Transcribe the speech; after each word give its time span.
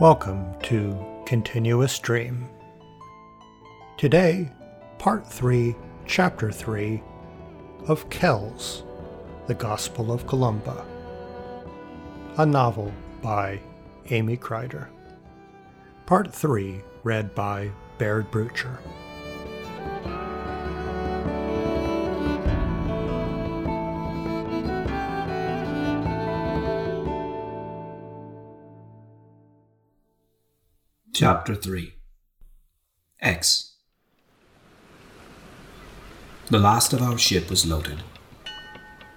Welcome 0.00 0.54
to 0.62 0.96
Continuous 1.26 1.98
Dream. 1.98 2.48
Today, 3.96 4.48
Part 4.98 5.26
3, 5.26 5.74
Chapter 6.06 6.52
3 6.52 7.02
of 7.88 8.08
Kells, 8.08 8.84
The 9.48 9.54
Gospel 9.54 10.12
of 10.12 10.24
Columba, 10.28 10.86
a 12.36 12.46
novel 12.46 12.92
by 13.22 13.58
Amy 14.10 14.36
Kreider. 14.36 14.86
Part 16.06 16.32
3, 16.32 16.80
read 17.02 17.34
by 17.34 17.68
Baird 17.98 18.30
Brucher. 18.30 18.78
Chapter 31.20 31.56
3 31.56 31.94
Aix 33.24 33.72
The 36.48 36.60
last 36.60 36.92
of 36.92 37.02
our 37.02 37.18
ship 37.18 37.50
was 37.50 37.66
loaded. 37.66 38.04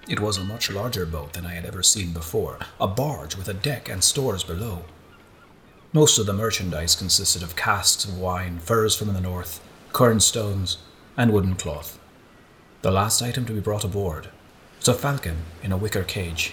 It 0.08 0.18
was 0.18 0.36
a 0.36 0.42
much 0.42 0.68
larger 0.68 1.06
boat 1.06 1.34
than 1.34 1.46
I 1.46 1.54
had 1.54 1.64
ever 1.64 1.84
seen 1.84 2.12
before, 2.12 2.58
a 2.80 2.88
barge 2.88 3.36
with 3.36 3.46
a 3.46 3.54
deck 3.54 3.88
and 3.88 4.02
stores 4.02 4.42
below. 4.42 4.84
Most 5.92 6.18
of 6.18 6.26
the 6.26 6.32
merchandise 6.32 6.96
consisted 6.96 7.40
of 7.40 7.54
casks 7.54 8.04
of 8.04 8.18
wine, 8.18 8.58
furs 8.58 8.96
from 8.96 9.12
the 9.12 9.20
north, 9.20 9.60
currant 9.92 10.24
stones, 10.24 10.78
and 11.16 11.32
wooden 11.32 11.54
cloth. 11.54 12.00
The 12.80 12.90
last 12.90 13.22
item 13.22 13.44
to 13.44 13.52
be 13.52 13.60
brought 13.60 13.84
aboard 13.84 14.26
was 14.76 14.88
a 14.88 14.94
falcon 14.94 15.44
in 15.62 15.70
a 15.70 15.76
wicker 15.76 16.02
cage. 16.02 16.52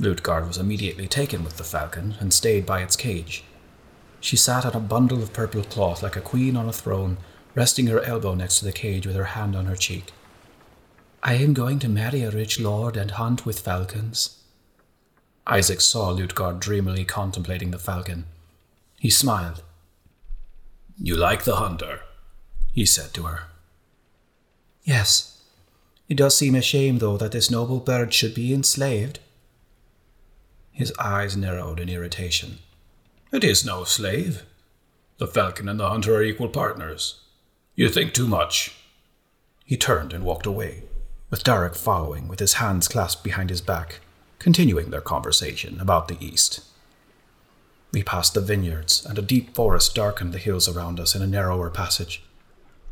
Lutgard 0.00 0.48
was 0.48 0.58
immediately 0.58 1.06
taken 1.06 1.44
with 1.44 1.56
the 1.56 1.62
falcon 1.62 2.16
and 2.18 2.34
stayed 2.34 2.66
by 2.66 2.82
its 2.82 2.96
cage. 2.96 3.44
She 4.22 4.36
sat 4.36 4.64
on 4.64 4.72
a 4.72 4.80
bundle 4.80 5.20
of 5.20 5.32
purple 5.32 5.64
cloth 5.64 6.00
like 6.00 6.14
a 6.14 6.20
queen 6.20 6.56
on 6.56 6.68
a 6.68 6.72
throne, 6.72 7.16
resting 7.56 7.88
her 7.88 8.00
elbow 8.00 8.34
next 8.34 8.60
to 8.60 8.64
the 8.64 8.70
cage 8.70 9.04
with 9.04 9.16
her 9.16 9.34
hand 9.34 9.56
on 9.56 9.66
her 9.66 9.74
cheek. 9.74 10.12
I 11.24 11.34
am 11.34 11.52
going 11.54 11.80
to 11.80 11.88
marry 11.88 12.22
a 12.22 12.30
rich 12.30 12.60
lord 12.60 12.96
and 12.96 13.10
hunt 13.10 13.44
with 13.44 13.58
falcons. 13.58 14.38
Isaac 15.44 15.80
saw 15.80 16.12
Lutgard 16.12 16.60
dreamily 16.60 17.04
contemplating 17.04 17.72
the 17.72 17.80
falcon. 17.80 18.26
He 19.00 19.10
smiled. 19.10 19.64
You 20.96 21.16
like 21.16 21.42
the 21.42 21.56
hunter, 21.56 22.02
he 22.72 22.86
said 22.86 23.12
to 23.14 23.24
her. 23.24 23.48
Yes. 24.84 25.42
It 26.08 26.16
does 26.16 26.36
seem 26.36 26.54
a 26.54 26.62
shame, 26.62 26.98
though, 26.98 27.16
that 27.16 27.32
this 27.32 27.50
noble 27.50 27.80
bird 27.80 28.14
should 28.14 28.36
be 28.36 28.54
enslaved. 28.54 29.18
His 30.70 30.92
eyes 31.00 31.36
narrowed 31.36 31.80
in 31.80 31.88
irritation. 31.88 32.58
It 33.32 33.44
is 33.44 33.64
no 33.64 33.84
slave. 33.84 34.42
The 35.16 35.26
falcon 35.26 35.66
and 35.66 35.80
the 35.80 35.88
hunter 35.88 36.16
are 36.16 36.22
equal 36.22 36.50
partners. 36.50 37.22
You 37.74 37.88
think 37.88 38.12
too 38.12 38.28
much. 38.28 38.76
He 39.64 39.78
turned 39.78 40.12
and 40.12 40.22
walked 40.22 40.44
away, 40.44 40.82
with 41.30 41.42
Derek 41.42 41.74
following 41.74 42.28
with 42.28 42.40
his 42.40 42.54
hands 42.54 42.88
clasped 42.88 43.24
behind 43.24 43.48
his 43.48 43.62
back, 43.62 44.00
continuing 44.38 44.90
their 44.90 45.00
conversation 45.00 45.80
about 45.80 46.08
the 46.08 46.22
east. 46.22 46.60
We 47.90 48.02
passed 48.02 48.34
the 48.34 48.42
vineyards, 48.42 49.02
and 49.06 49.18
a 49.18 49.22
deep 49.22 49.54
forest 49.54 49.94
darkened 49.94 50.34
the 50.34 50.38
hills 50.38 50.68
around 50.68 51.00
us 51.00 51.14
in 51.14 51.22
a 51.22 51.26
narrower 51.26 51.70
passage. 51.70 52.22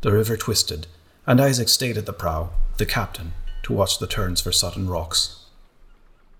The 0.01 0.11
river 0.11 0.37
twisted, 0.37 0.87
and 1.27 1.39
Isaac 1.39 1.69
stayed 1.69 1.99
at 1.99 2.07
the 2.07 2.13
prow, 2.13 2.49
the 2.77 2.87
captain, 2.87 3.33
to 3.61 3.73
watch 3.73 3.99
the 3.99 4.07
turns 4.07 4.41
for 4.41 4.51
sudden 4.51 4.89
rocks. 4.89 5.40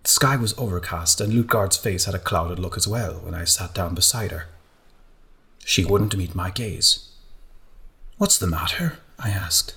The 0.04 0.10
sky 0.10 0.36
was 0.36 0.58
overcast, 0.58 1.22
and 1.22 1.34
Lutgard's 1.34 1.78
face 1.78 2.06
had 2.06 2.16
a 2.16 2.20
clouded 2.20 2.60
look 2.60 2.76
as 2.76 2.88
well 2.88 3.16
when 3.16 3.36
I 3.36 3.44
sat 3.44 3.74
down 3.74 3.94
beside 3.94 4.32
her. 4.32 4.48
She 5.64 5.86
wouldn't 5.86 6.18
meet 6.18 6.34
my 6.34 6.50
gaze. 6.50 7.12
What's 8.18 8.38
the 8.38 8.48
matter? 8.48 9.00
I 9.20 9.30
asked. 9.30 9.76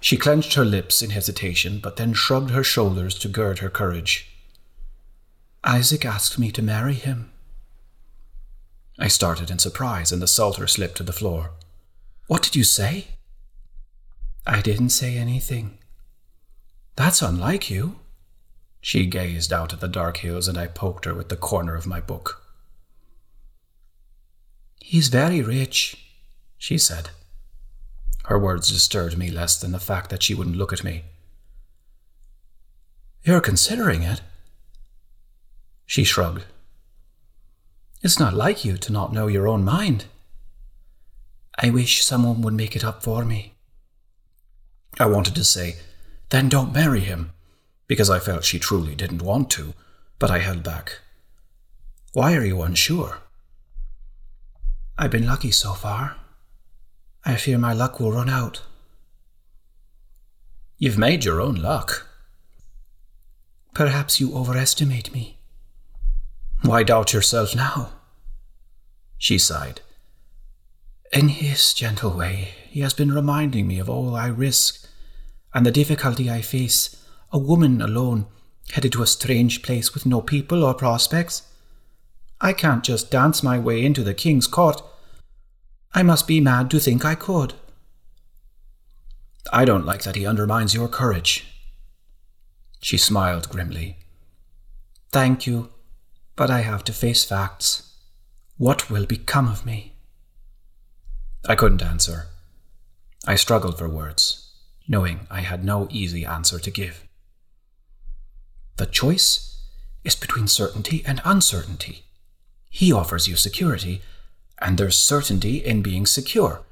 She 0.00 0.16
clenched 0.16 0.54
her 0.54 0.64
lips 0.64 1.02
in 1.02 1.10
hesitation, 1.10 1.80
but 1.82 1.96
then 1.96 2.12
shrugged 2.12 2.50
her 2.50 2.62
shoulders 2.62 3.18
to 3.20 3.28
gird 3.28 3.58
her 3.58 3.70
courage. 3.70 4.28
Isaac 5.64 6.04
asked 6.04 6.38
me 6.38 6.52
to 6.52 6.62
marry 6.62 6.94
him. 6.94 7.32
I 8.98 9.08
started 9.08 9.50
in 9.50 9.58
surprise, 9.58 10.12
and 10.12 10.20
the 10.20 10.28
psalter 10.28 10.66
slipped 10.66 10.96
to 10.98 11.02
the 11.02 11.12
floor. 11.12 11.52
What 12.26 12.42
did 12.42 12.54
you 12.54 12.64
say? 12.64 13.08
I 14.46 14.60
didn't 14.60 14.90
say 14.90 15.16
anything. 15.16 15.78
That's 16.96 17.22
unlike 17.22 17.70
you. 17.70 17.96
She 18.88 19.04
gazed 19.04 19.52
out 19.52 19.74
at 19.74 19.80
the 19.80 19.86
dark 19.86 20.16
hills, 20.16 20.48
and 20.48 20.56
I 20.56 20.66
poked 20.66 21.04
her 21.04 21.12
with 21.12 21.28
the 21.28 21.36
corner 21.36 21.74
of 21.74 21.86
my 21.86 22.00
book. 22.00 22.42
He's 24.80 25.08
very 25.08 25.42
rich, 25.42 25.98
she 26.56 26.78
said. 26.78 27.10
Her 28.24 28.38
words 28.38 28.72
disturbed 28.72 29.18
me 29.18 29.30
less 29.30 29.60
than 29.60 29.72
the 29.72 29.78
fact 29.78 30.08
that 30.08 30.22
she 30.22 30.34
wouldn't 30.34 30.56
look 30.56 30.72
at 30.72 30.84
me. 30.84 31.04
You're 33.22 33.42
considering 33.42 34.04
it? 34.04 34.22
She 35.84 36.02
shrugged. 36.02 36.46
It's 38.00 38.18
not 38.18 38.32
like 38.32 38.64
you 38.64 38.78
to 38.78 38.90
not 38.90 39.12
know 39.12 39.26
your 39.26 39.46
own 39.46 39.64
mind. 39.64 40.06
I 41.58 41.68
wish 41.68 42.02
someone 42.02 42.40
would 42.40 42.54
make 42.54 42.74
it 42.74 42.84
up 42.84 43.02
for 43.02 43.26
me. 43.26 43.52
I 44.98 45.04
wanted 45.04 45.34
to 45.34 45.44
say, 45.44 45.76
then 46.30 46.48
don't 46.48 46.72
marry 46.72 47.00
him 47.00 47.32
because 47.88 48.10
I 48.10 48.20
felt 48.20 48.44
she 48.44 48.58
truly 48.58 48.94
didn't 48.94 49.22
want 49.22 49.50
to, 49.50 49.74
but 50.18 50.30
I 50.30 50.38
held 50.38 50.62
back. 50.62 51.00
Why 52.12 52.36
are 52.36 52.44
you 52.44 52.62
unsure? 52.62 53.18
I've 54.96 55.10
been 55.10 55.26
lucky 55.26 55.50
so 55.50 55.72
far. 55.72 56.16
I 57.24 57.36
fear 57.36 57.58
my 57.58 57.72
luck 57.72 57.98
will 57.98 58.12
run 58.12 58.28
out. 58.28 58.62
You've 60.76 60.98
made 60.98 61.24
your 61.24 61.40
own 61.40 61.56
luck. 61.56 62.06
Perhaps 63.74 64.20
you 64.20 64.34
overestimate 64.34 65.12
me. 65.12 65.38
Why 66.62 66.82
doubt 66.82 67.12
yourself 67.12 67.54
now? 67.54 67.92
She 69.16 69.38
sighed. 69.38 69.80
In 71.12 71.28
his 71.28 71.72
gentle 71.72 72.10
way, 72.10 72.50
he 72.68 72.80
has 72.80 72.92
been 72.92 73.12
reminding 73.12 73.66
me 73.66 73.78
of 73.78 73.88
all 73.88 74.14
I 74.14 74.26
risk 74.28 74.86
and 75.54 75.64
the 75.64 75.70
difficulty 75.70 76.30
I 76.30 76.42
face 76.42 76.97
a 77.30 77.38
woman 77.38 77.82
alone, 77.82 78.26
headed 78.72 78.92
to 78.92 79.02
a 79.02 79.06
strange 79.06 79.62
place 79.62 79.94
with 79.94 80.06
no 80.06 80.20
people 80.20 80.64
or 80.64 80.74
prospects. 80.74 81.42
I 82.40 82.52
can't 82.52 82.84
just 82.84 83.10
dance 83.10 83.42
my 83.42 83.58
way 83.58 83.84
into 83.84 84.02
the 84.02 84.14
king's 84.14 84.46
court. 84.46 84.82
I 85.92 86.02
must 86.02 86.26
be 86.26 86.40
mad 86.40 86.70
to 86.70 86.80
think 86.80 87.04
I 87.04 87.14
could. 87.14 87.54
I 89.52 89.64
don't 89.64 89.86
like 89.86 90.02
that 90.02 90.16
he 90.16 90.26
undermines 90.26 90.74
your 90.74 90.88
courage. 90.88 91.46
She 92.80 92.96
smiled 92.96 93.48
grimly. 93.48 93.98
Thank 95.10 95.46
you, 95.46 95.70
but 96.36 96.50
I 96.50 96.60
have 96.60 96.84
to 96.84 96.92
face 96.92 97.24
facts. 97.24 97.94
What 98.56 98.90
will 98.90 99.06
become 99.06 99.48
of 99.48 99.64
me? 99.64 99.94
I 101.48 101.54
couldn't 101.54 101.82
answer. 101.82 102.26
I 103.26 103.36
struggled 103.36 103.78
for 103.78 103.88
words, 103.88 104.52
knowing 104.86 105.26
I 105.30 105.40
had 105.40 105.64
no 105.64 105.88
easy 105.90 106.24
answer 106.24 106.58
to 106.58 106.70
give. 106.70 107.07
The 108.78 108.86
choice 108.86 109.58
is 110.04 110.14
between 110.14 110.46
certainty 110.46 111.02
and 111.04 111.20
uncertainty. 111.24 112.04
He 112.70 112.92
offers 112.92 113.26
you 113.26 113.34
security, 113.34 114.02
and 114.60 114.78
there's 114.78 114.96
certainty 114.96 115.56
in 115.56 115.82
being 115.82 116.06
secure. 116.06 116.62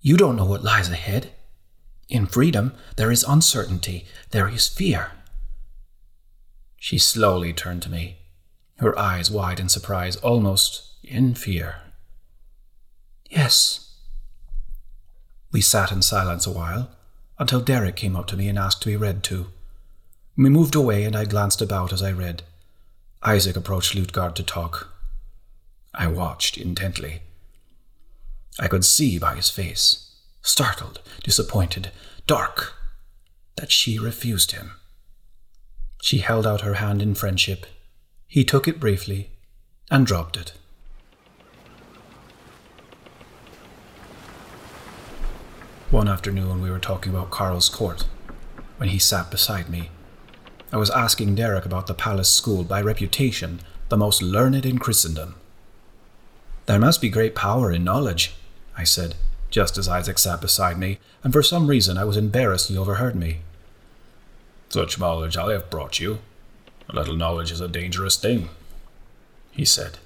You 0.00 0.16
don't 0.16 0.36
know 0.36 0.44
what 0.44 0.62
lies 0.62 0.88
ahead. 0.88 1.32
In 2.08 2.26
freedom, 2.26 2.74
there 2.96 3.10
is 3.10 3.24
uncertainty, 3.24 4.06
there 4.30 4.48
is 4.48 4.68
fear. 4.68 5.10
She 6.76 6.98
slowly 6.98 7.52
turned 7.52 7.82
to 7.82 7.90
me, 7.90 8.18
her 8.76 8.96
eyes 8.96 9.30
wide 9.30 9.58
in 9.58 9.68
surprise, 9.68 10.14
almost 10.16 10.92
in 11.02 11.34
fear. 11.34 11.76
Yes. 13.28 13.96
We 15.50 15.60
sat 15.60 15.90
in 15.90 16.02
silence 16.02 16.46
a 16.46 16.52
while, 16.52 16.90
until 17.36 17.60
Derek 17.60 17.96
came 17.96 18.14
up 18.14 18.28
to 18.28 18.36
me 18.36 18.48
and 18.48 18.58
asked 18.58 18.82
to 18.82 18.90
be 18.90 18.96
read 18.96 19.24
to. 19.24 19.48
We 20.36 20.50
moved 20.50 20.74
away, 20.74 21.04
and 21.04 21.14
I 21.14 21.26
glanced 21.26 21.62
about 21.62 21.92
as 21.92 22.02
I 22.02 22.10
read. 22.10 22.42
Isaac 23.22 23.56
approached 23.56 23.94
Lutgard 23.94 24.34
to 24.34 24.42
talk. 24.42 24.92
I 25.94 26.08
watched 26.08 26.58
intently. 26.58 27.22
I 28.58 28.66
could 28.66 28.84
see 28.84 29.16
by 29.18 29.36
his 29.36 29.48
face, 29.48 30.10
startled, 30.42 31.00
disappointed, 31.22 31.92
dark, 32.26 32.74
that 33.56 33.70
she 33.70 33.96
refused 33.98 34.50
him. 34.50 34.72
She 36.02 36.18
held 36.18 36.46
out 36.48 36.62
her 36.62 36.74
hand 36.74 37.00
in 37.00 37.14
friendship. 37.14 37.64
He 38.26 38.44
took 38.44 38.66
it 38.66 38.80
briefly 38.80 39.30
and 39.88 40.04
dropped 40.04 40.36
it. 40.36 40.52
One 45.90 46.08
afternoon, 46.08 46.60
we 46.60 46.70
were 46.70 46.80
talking 46.80 47.14
about 47.14 47.30
Karl's 47.30 47.68
court 47.68 48.06
when 48.78 48.88
he 48.88 48.98
sat 48.98 49.30
beside 49.30 49.68
me 49.68 49.90
I 50.74 50.76
was 50.76 50.90
asking 50.90 51.36
Derek 51.36 51.64
about 51.64 51.86
the 51.86 51.94
palace 51.94 52.28
school, 52.28 52.64
by 52.64 52.82
reputation, 52.82 53.60
the 53.90 53.96
most 53.96 54.20
learned 54.20 54.66
in 54.66 54.78
Christendom. 54.78 55.36
There 56.66 56.80
must 56.80 57.00
be 57.00 57.08
great 57.08 57.36
power 57.36 57.70
in 57.70 57.84
knowledge, 57.84 58.34
I 58.76 58.82
said, 58.82 59.14
just 59.50 59.78
as 59.78 59.86
Isaac 59.86 60.18
sat 60.18 60.40
beside 60.40 60.76
me, 60.76 60.98
and 61.22 61.32
for 61.32 61.44
some 61.44 61.68
reason 61.68 61.96
I 61.96 62.02
was 62.02 62.16
embarrassed 62.16 62.66
he 62.66 62.76
overheard 62.76 63.14
me. 63.14 63.42
Such 64.68 64.98
knowledge 64.98 65.36
I 65.36 65.52
have 65.52 65.70
brought 65.70 66.00
you. 66.00 66.18
A 66.88 66.96
little 66.96 67.14
knowledge 67.14 67.52
is 67.52 67.60
a 67.60 67.68
dangerous 67.68 68.16
thing, 68.16 68.48
he 69.52 69.64
said. 69.64 69.98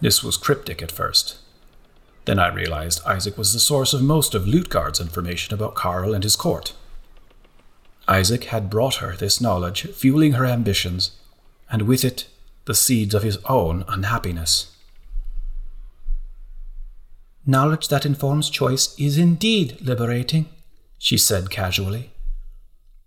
This 0.00 0.24
was 0.24 0.38
cryptic 0.38 0.80
at 0.80 0.90
first. 0.90 1.40
Then 2.24 2.38
I 2.38 2.48
realized 2.48 3.04
Isaac 3.04 3.36
was 3.36 3.52
the 3.52 3.60
source 3.60 3.92
of 3.92 4.00
most 4.00 4.34
of 4.34 4.48
Lutgard's 4.48 4.98
information 4.98 5.52
about 5.52 5.74
Karl 5.74 6.14
and 6.14 6.24
his 6.24 6.36
court. 6.36 6.72
Isaac 8.08 8.44
had 8.44 8.70
brought 8.70 8.96
her 8.96 9.14
this 9.14 9.40
knowledge, 9.40 9.82
fueling 9.92 10.32
her 10.32 10.46
ambitions, 10.46 11.12
and 11.70 11.82
with 11.82 12.04
it, 12.04 12.26
the 12.64 12.74
seeds 12.74 13.14
of 13.14 13.22
his 13.22 13.38
own 13.44 13.84
unhappiness. 13.86 14.74
Knowledge 17.46 17.88
that 17.88 18.06
informs 18.06 18.50
choice 18.50 18.98
is 18.98 19.16
indeed 19.16 19.78
liberating, 19.80 20.46
she 20.98 21.16
said 21.16 21.50
casually. 21.50 22.10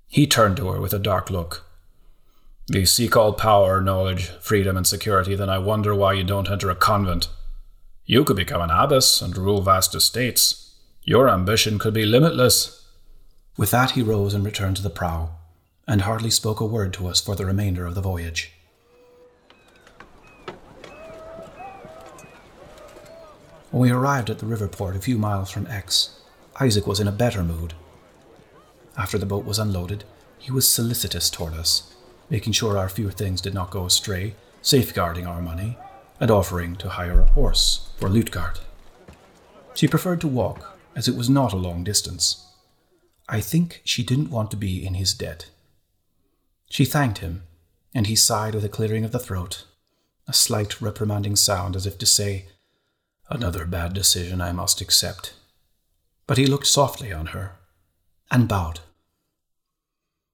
He 0.08 0.28
turned 0.28 0.58
to 0.58 0.70
her 0.70 0.80
with 0.80 0.94
a 0.94 1.00
dark 1.00 1.30
look. 1.30 1.66
You 2.68 2.86
seek 2.86 3.18
all 3.18 3.34
power, 3.34 3.82
knowledge, 3.82 4.30
freedom, 4.40 4.78
and 4.78 4.88
security, 4.88 5.36
then 5.36 5.50
I 5.50 5.58
wonder 5.58 5.94
why 5.94 6.14
you 6.14 6.24
don't 6.24 6.50
enter 6.50 6.70
a 6.70 6.76
convent. 6.76 7.28
You 8.06 8.24
could 8.24 8.36
become 8.36 8.62
an 8.62 8.70
abbess 8.70 9.22
and 9.22 9.38
rule 9.38 9.62
vast 9.62 9.94
estates. 9.96 10.76
Your 11.04 11.30
ambition 11.30 11.80
could 11.80 11.94
be 11.94 12.06
limitless. 12.06 12.81
With 13.62 13.70
that, 13.70 13.92
he 13.92 14.02
rose 14.02 14.34
and 14.34 14.44
returned 14.44 14.78
to 14.78 14.82
the 14.82 14.90
prow, 14.90 15.30
and 15.88 16.02
hardly 16.02 16.32
spoke 16.32 16.60
a 16.60 16.66
word 16.66 16.94
to 16.94 17.06
us 17.06 17.22
for 17.22 17.36
the 17.36 17.46
remainder 17.46 17.86
of 17.86 17.94
the 17.94 18.02
voyage. 18.02 18.54
When 23.70 23.82
we 23.84 23.92
arrived 23.92 24.32
at 24.32 24.40
the 24.40 24.48
river 24.48 24.68
port 24.68 24.96
a 24.96 25.00
few 25.00 25.20
miles 25.20 25.52
from 25.52 25.68
Aix, 25.68 26.10
Isaac 26.60 26.88
was 26.88 27.00
in 27.00 27.08
a 27.08 27.12
better 27.12 27.44
mood. 27.44 27.76
After 28.98 29.20
the 29.20 29.28
boat 29.28 29.46
was 29.46 29.60
unloaded, 29.60 30.06
he 30.40 30.52
was 30.52 30.68
solicitous 30.68 31.30
toward 31.30 31.54
us, 31.54 31.94
making 32.32 32.54
sure 32.54 32.80
our 32.80 32.90
few 32.90 33.12
things 33.12 33.42
did 33.42 33.54
not 33.54 33.70
go 33.70 33.86
astray, 33.86 34.34
safeguarding 34.64 35.28
our 35.28 35.40
money, 35.40 35.78
and 36.20 36.32
offering 36.32 36.78
to 36.78 36.90
hire 36.90 37.22
a 37.22 37.26
horse 37.26 37.92
for 38.00 38.10
Lutgard. 38.10 38.60
She 39.76 39.88
preferred 39.88 40.22
to 40.22 40.28
walk, 40.28 40.80
as 40.96 41.08
it 41.08 41.16
was 41.16 41.30
not 41.30 41.54
a 41.54 41.58
long 41.58 41.84
distance. 41.84 42.48
I 43.34 43.40
think 43.40 43.82
she 43.86 44.04
didn't 44.04 44.30
want 44.30 44.52
to 44.52 44.58
be 44.58 44.86
in 44.86 44.96
his 44.96 45.14
debt. 45.14 45.50
She 46.70 46.84
thanked 46.84 47.20
him, 47.20 47.44
and 47.96 48.06
he 48.06 48.16
sighed 48.16 48.54
with 48.54 48.66
a 48.66 48.70
clearing 48.70 49.06
of 49.06 49.14
the 49.14 49.20
throat, 49.20 49.64
a 50.28 50.34
slight 50.34 50.82
reprimanding 50.82 51.38
sound 51.38 51.78
as 51.78 51.86
if 51.86 51.98
to 52.00 52.06
say, 52.06 52.48
Another 53.30 53.66
bad 53.66 53.94
decision 53.94 54.42
I 54.42 54.52
must 54.52 54.82
accept. 54.82 55.34
But 56.28 56.38
he 56.38 56.46
looked 56.46 56.68
softly 56.68 57.14
on 57.14 57.28
her 57.28 57.54
and 58.30 58.50
bowed. 58.50 58.82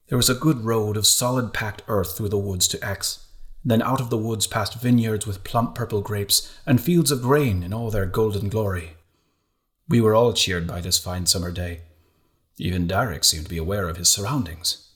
There 0.08 0.18
was 0.18 0.30
a 0.30 0.34
good 0.36 0.66
road 0.66 0.98
of 0.98 1.06
solid 1.06 1.54
packed 1.54 1.84
earth 1.88 2.18
through 2.18 2.30
the 2.30 2.38
woods 2.40 2.68
to 2.70 2.80
Aix, 2.84 3.28
then 3.64 3.84
out 3.84 4.02
of 4.02 4.10
the 4.10 4.18
woods 4.18 4.48
past 4.48 4.82
vineyards 4.82 5.28
with 5.28 5.44
plump 5.44 5.76
purple 5.76 6.02
grapes 6.02 6.52
and 6.66 6.82
fields 6.82 7.12
of 7.12 7.22
grain 7.22 7.62
in 7.62 7.74
all 7.74 7.92
their 7.92 8.08
golden 8.08 8.50
glory. 8.50 8.94
We 9.88 10.02
were 10.02 10.16
all 10.16 10.34
cheered 10.34 10.66
by 10.66 10.82
this 10.82 10.98
fine 10.98 11.28
summer 11.28 11.52
day, 11.52 11.82
even 12.58 12.88
Derek 12.88 13.24
seemed 13.24 13.46
to 13.46 13.50
be 13.50 13.58
aware 13.58 13.88
of 13.88 13.98
his 13.98 14.10
surroundings. 14.10 14.90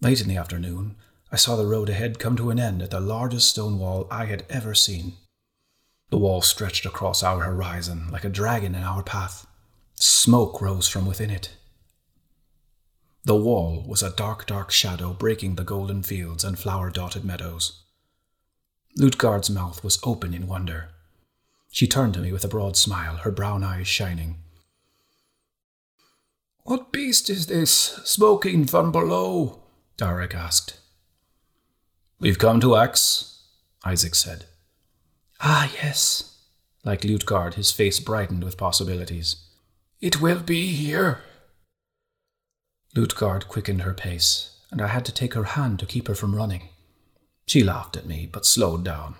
Late 0.00 0.20
in 0.20 0.28
the 0.28 0.36
afternoon, 0.36 0.96
I 1.32 1.36
saw 1.36 1.56
the 1.56 1.66
road 1.66 1.88
ahead 1.88 2.18
come 2.18 2.36
to 2.36 2.50
an 2.50 2.58
end 2.58 2.82
at 2.82 2.90
the 2.90 3.00
largest 3.00 3.50
stone 3.50 3.78
wall 3.78 4.08
I 4.10 4.24
had 4.24 4.44
ever 4.50 4.74
seen. 4.74 5.14
The 6.10 6.18
wall 6.18 6.42
stretched 6.42 6.84
across 6.84 7.22
our 7.22 7.44
horizon 7.44 8.08
like 8.10 8.24
a 8.24 8.28
dragon 8.28 8.74
in 8.74 8.82
our 8.82 9.02
path. 9.02 9.46
Smoke 9.94 10.60
rose 10.60 10.88
from 10.88 11.06
within 11.06 11.30
it. 11.30 11.54
The 13.24 13.36
wall 13.36 13.84
was 13.86 14.02
a 14.02 14.16
dark, 14.16 14.46
dark 14.46 14.72
shadow 14.72 15.12
breaking 15.12 15.54
the 15.54 15.62
golden 15.62 16.02
fields 16.02 16.42
and 16.42 16.58
flower 16.58 16.90
dotted 16.90 17.24
meadows. 17.24 17.84
Lutgard's 18.96 19.50
mouth 19.50 19.84
was 19.84 20.00
open 20.02 20.34
in 20.34 20.48
wonder. 20.48 20.88
She 21.70 21.86
turned 21.86 22.14
to 22.14 22.20
me 22.20 22.32
with 22.32 22.44
a 22.44 22.48
broad 22.48 22.76
smile, 22.76 23.16
her 23.18 23.30
brown 23.30 23.62
eyes 23.62 23.86
shining. 23.86 24.39
What 26.70 26.92
beast 26.92 27.28
is 27.28 27.48
this, 27.48 27.72
smoking 28.04 28.64
from 28.64 28.92
below? 28.92 29.58
Darek 29.96 30.36
asked. 30.36 30.78
We've 32.20 32.38
come 32.38 32.60
to 32.60 32.76
Aix, 32.76 33.42
Isaac 33.84 34.14
said. 34.14 34.44
Ah, 35.40 35.68
yes. 35.82 36.38
Like 36.84 37.00
Lutgard, 37.00 37.54
his 37.54 37.72
face 37.72 37.98
brightened 37.98 38.44
with 38.44 38.56
possibilities. 38.56 39.34
It 40.00 40.20
will 40.20 40.38
be 40.38 40.68
here. 40.68 41.22
Lutgard 42.94 43.48
quickened 43.48 43.82
her 43.82 43.92
pace, 43.92 44.56
and 44.70 44.80
I 44.80 44.86
had 44.86 45.04
to 45.06 45.12
take 45.12 45.34
her 45.34 45.58
hand 45.58 45.80
to 45.80 45.86
keep 45.86 46.06
her 46.06 46.14
from 46.14 46.36
running. 46.36 46.68
She 47.46 47.64
laughed 47.64 47.96
at 47.96 48.06
me, 48.06 48.28
but 48.30 48.46
slowed 48.46 48.84
down. 48.84 49.16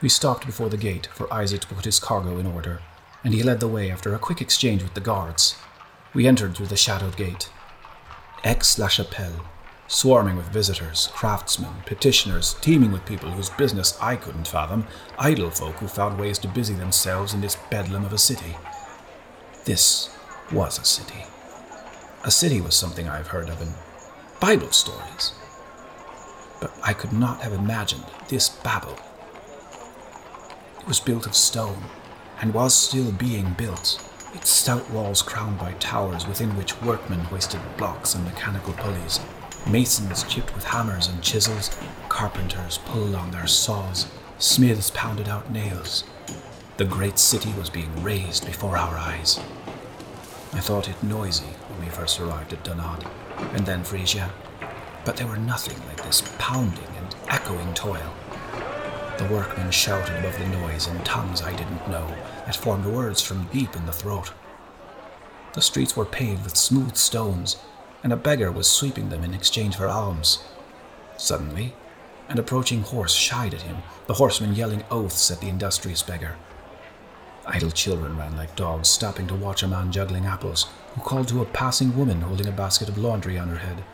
We 0.00 0.08
stopped 0.08 0.46
before 0.46 0.68
the 0.68 0.76
gate 0.76 1.06
for 1.06 1.34
Isaac 1.34 1.62
to 1.62 1.66
put 1.66 1.84
his 1.84 1.98
cargo 1.98 2.38
in 2.38 2.46
order 2.46 2.80
and 3.24 3.32
he 3.34 3.42
led 3.42 3.58
the 3.58 3.68
way 3.68 3.90
after 3.90 4.14
a 4.14 4.18
quick 4.18 4.40
exchange 4.40 4.82
with 4.82 4.94
the 4.94 5.00
guards. 5.00 5.56
We 6.12 6.26
entered 6.26 6.54
through 6.54 6.66
the 6.66 6.76
shadowed 6.76 7.16
gate. 7.16 7.50
Aix 8.44 8.78
la 8.78 8.88
Chapelle, 8.88 9.44
swarming 9.88 10.36
with 10.36 10.52
visitors, 10.52 11.08
craftsmen, 11.14 11.72
petitioners, 11.86 12.54
teeming 12.60 12.92
with 12.92 13.06
people 13.06 13.30
whose 13.30 13.48
business 13.50 13.98
I 14.00 14.16
couldn't 14.16 14.46
fathom, 14.46 14.86
idle 15.18 15.50
folk 15.50 15.76
who 15.76 15.88
found 15.88 16.20
ways 16.20 16.38
to 16.40 16.48
busy 16.48 16.74
themselves 16.74 17.32
in 17.32 17.40
this 17.40 17.56
bedlam 17.70 18.04
of 18.04 18.12
a 18.12 18.18
city. 18.18 18.56
This 19.64 20.14
was 20.52 20.78
a 20.78 20.84
city. 20.84 21.24
A 22.24 22.30
city 22.30 22.60
was 22.60 22.74
something 22.74 23.08
I've 23.08 23.28
heard 23.28 23.48
of 23.48 23.60
in 23.62 23.72
Bible 24.40 24.72
stories. 24.72 25.32
But 26.60 26.72
I 26.82 26.92
could 26.92 27.12
not 27.12 27.40
have 27.40 27.52
imagined 27.52 28.04
this 28.28 28.48
Babel. 28.48 28.98
It 30.80 30.86
was 30.86 31.00
built 31.00 31.26
of 31.26 31.34
stone, 31.34 31.82
and 32.44 32.52
was 32.52 32.74
still 32.74 33.10
being 33.12 33.54
built, 33.54 34.06
its 34.34 34.50
stout 34.50 34.90
walls 34.90 35.22
crowned 35.22 35.58
by 35.58 35.72
towers 35.80 36.26
within 36.26 36.54
which 36.58 36.78
workmen 36.82 37.20
hoisted 37.20 37.58
blocks 37.78 38.14
and 38.14 38.22
mechanical 38.22 38.74
pulleys, 38.74 39.18
masons 39.66 40.24
chipped 40.24 40.54
with 40.54 40.62
hammers 40.62 41.06
and 41.06 41.22
chisels, 41.22 41.70
carpenters 42.10 42.76
pulled 42.84 43.14
on 43.14 43.30
their 43.30 43.46
saws, 43.46 44.08
smiths 44.38 44.90
pounded 44.90 45.26
out 45.26 45.50
nails. 45.50 46.04
The 46.76 46.84
great 46.84 47.18
city 47.18 47.50
was 47.54 47.70
being 47.70 48.02
raised 48.02 48.44
before 48.44 48.76
our 48.76 48.94
eyes. 48.94 49.40
I 50.52 50.60
thought 50.60 50.90
it 50.90 51.02
noisy 51.02 51.46
when 51.70 51.80
we 51.80 51.90
first 51.90 52.20
arrived 52.20 52.52
at 52.52 52.62
Donad, 52.62 53.10
and 53.54 53.64
then 53.64 53.82
Frisia, 53.82 54.30
but 55.06 55.16
there 55.16 55.26
were 55.26 55.38
nothing 55.38 55.78
like 55.86 56.04
this 56.04 56.22
pounding 56.36 56.94
and 56.98 57.16
echoing 57.28 57.72
toil. 57.72 58.12
The 59.16 59.26
workmen 59.26 59.70
shouted 59.70 60.16
above 60.16 60.36
the 60.40 60.48
noise 60.48 60.88
in 60.88 60.98
tongues 61.04 61.40
I 61.40 61.54
didn't 61.54 61.88
know, 61.88 62.12
that 62.46 62.56
formed 62.56 62.84
words 62.84 63.22
from 63.22 63.46
deep 63.52 63.76
in 63.76 63.86
the 63.86 63.92
throat. 63.92 64.32
The 65.52 65.62
streets 65.62 65.96
were 65.96 66.04
paved 66.04 66.42
with 66.42 66.56
smooth 66.56 66.96
stones, 66.96 67.56
and 68.02 68.12
a 68.12 68.16
beggar 68.16 68.50
was 68.50 68.68
sweeping 68.68 69.10
them 69.10 69.22
in 69.22 69.32
exchange 69.32 69.76
for 69.76 69.86
alms. 69.86 70.42
Suddenly, 71.16 71.76
an 72.28 72.40
approaching 72.40 72.82
horse 72.82 73.12
shied 73.14 73.54
at 73.54 73.62
him, 73.62 73.84
the 74.08 74.14
horseman 74.14 74.56
yelling 74.56 74.82
oaths 74.90 75.30
at 75.30 75.40
the 75.40 75.48
industrious 75.48 76.02
beggar. 76.02 76.34
Idle 77.46 77.70
children 77.70 78.18
ran 78.18 78.36
like 78.36 78.56
dogs, 78.56 78.88
stopping 78.88 79.28
to 79.28 79.34
watch 79.36 79.62
a 79.62 79.68
man 79.68 79.92
juggling 79.92 80.26
apples, 80.26 80.66
who 80.96 81.00
called 81.02 81.28
to 81.28 81.40
a 81.40 81.46
passing 81.46 81.96
woman 81.96 82.22
holding 82.22 82.48
a 82.48 82.52
basket 82.52 82.88
of 82.88 82.98
laundry 82.98 83.38
on 83.38 83.46
her 83.46 83.58
head. 83.58 83.84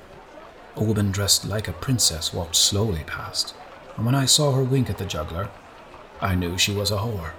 A 0.77 0.83
woman 0.83 1.11
dressed 1.11 1.45
like 1.45 1.69
a 1.69 1.75
princess 1.75 2.33
walked 2.33 2.57
slowly 2.57 3.05
past 3.07 3.55
and 4.00 4.07
when 4.07 4.14
I 4.14 4.25
saw 4.25 4.52
her 4.52 4.64
wink 4.64 4.88
at 4.88 4.97
the 4.97 5.04
juggler, 5.04 5.50
I 6.23 6.35
knew 6.35 6.57
she 6.57 6.73
was 6.73 6.90
a 6.90 6.97
whore. 6.97 7.33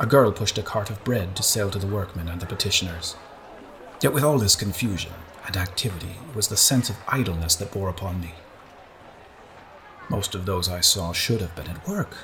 A 0.00 0.06
girl 0.06 0.32
pushed 0.32 0.58
a 0.58 0.62
cart 0.64 0.90
of 0.90 1.04
bread 1.04 1.36
to 1.36 1.44
sell 1.44 1.70
to 1.70 1.78
the 1.78 1.86
workmen 1.86 2.26
and 2.26 2.40
the 2.40 2.46
petitioners. 2.46 3.14
Yet 4.00 4.12
with 4.12 4.24
all 4.24 4.38
this 4.38 4.56
confusion 4.56 5.12
and 5.46 5.56
activity, 5.56 6.16
it 6.28 6.34
was 6.34 6.48
the 6.48 6.56
sense 6.56 6.90
of 6.90 6.96
idleness 7.06 7.54
that 7.54 7.70
bore 7.70 7.88
upon 7.88 8.20
me. 8.20 8.34
Most 10.08 10.34
of 10.34 10.46
those 10.46 10.68
I 10.68 10.80
saw 10.80 11.12
should 11.12 11.40
have 11.40 11.54
been 11.54 11.68
at 11.68 11.86
work, 11.86 12.16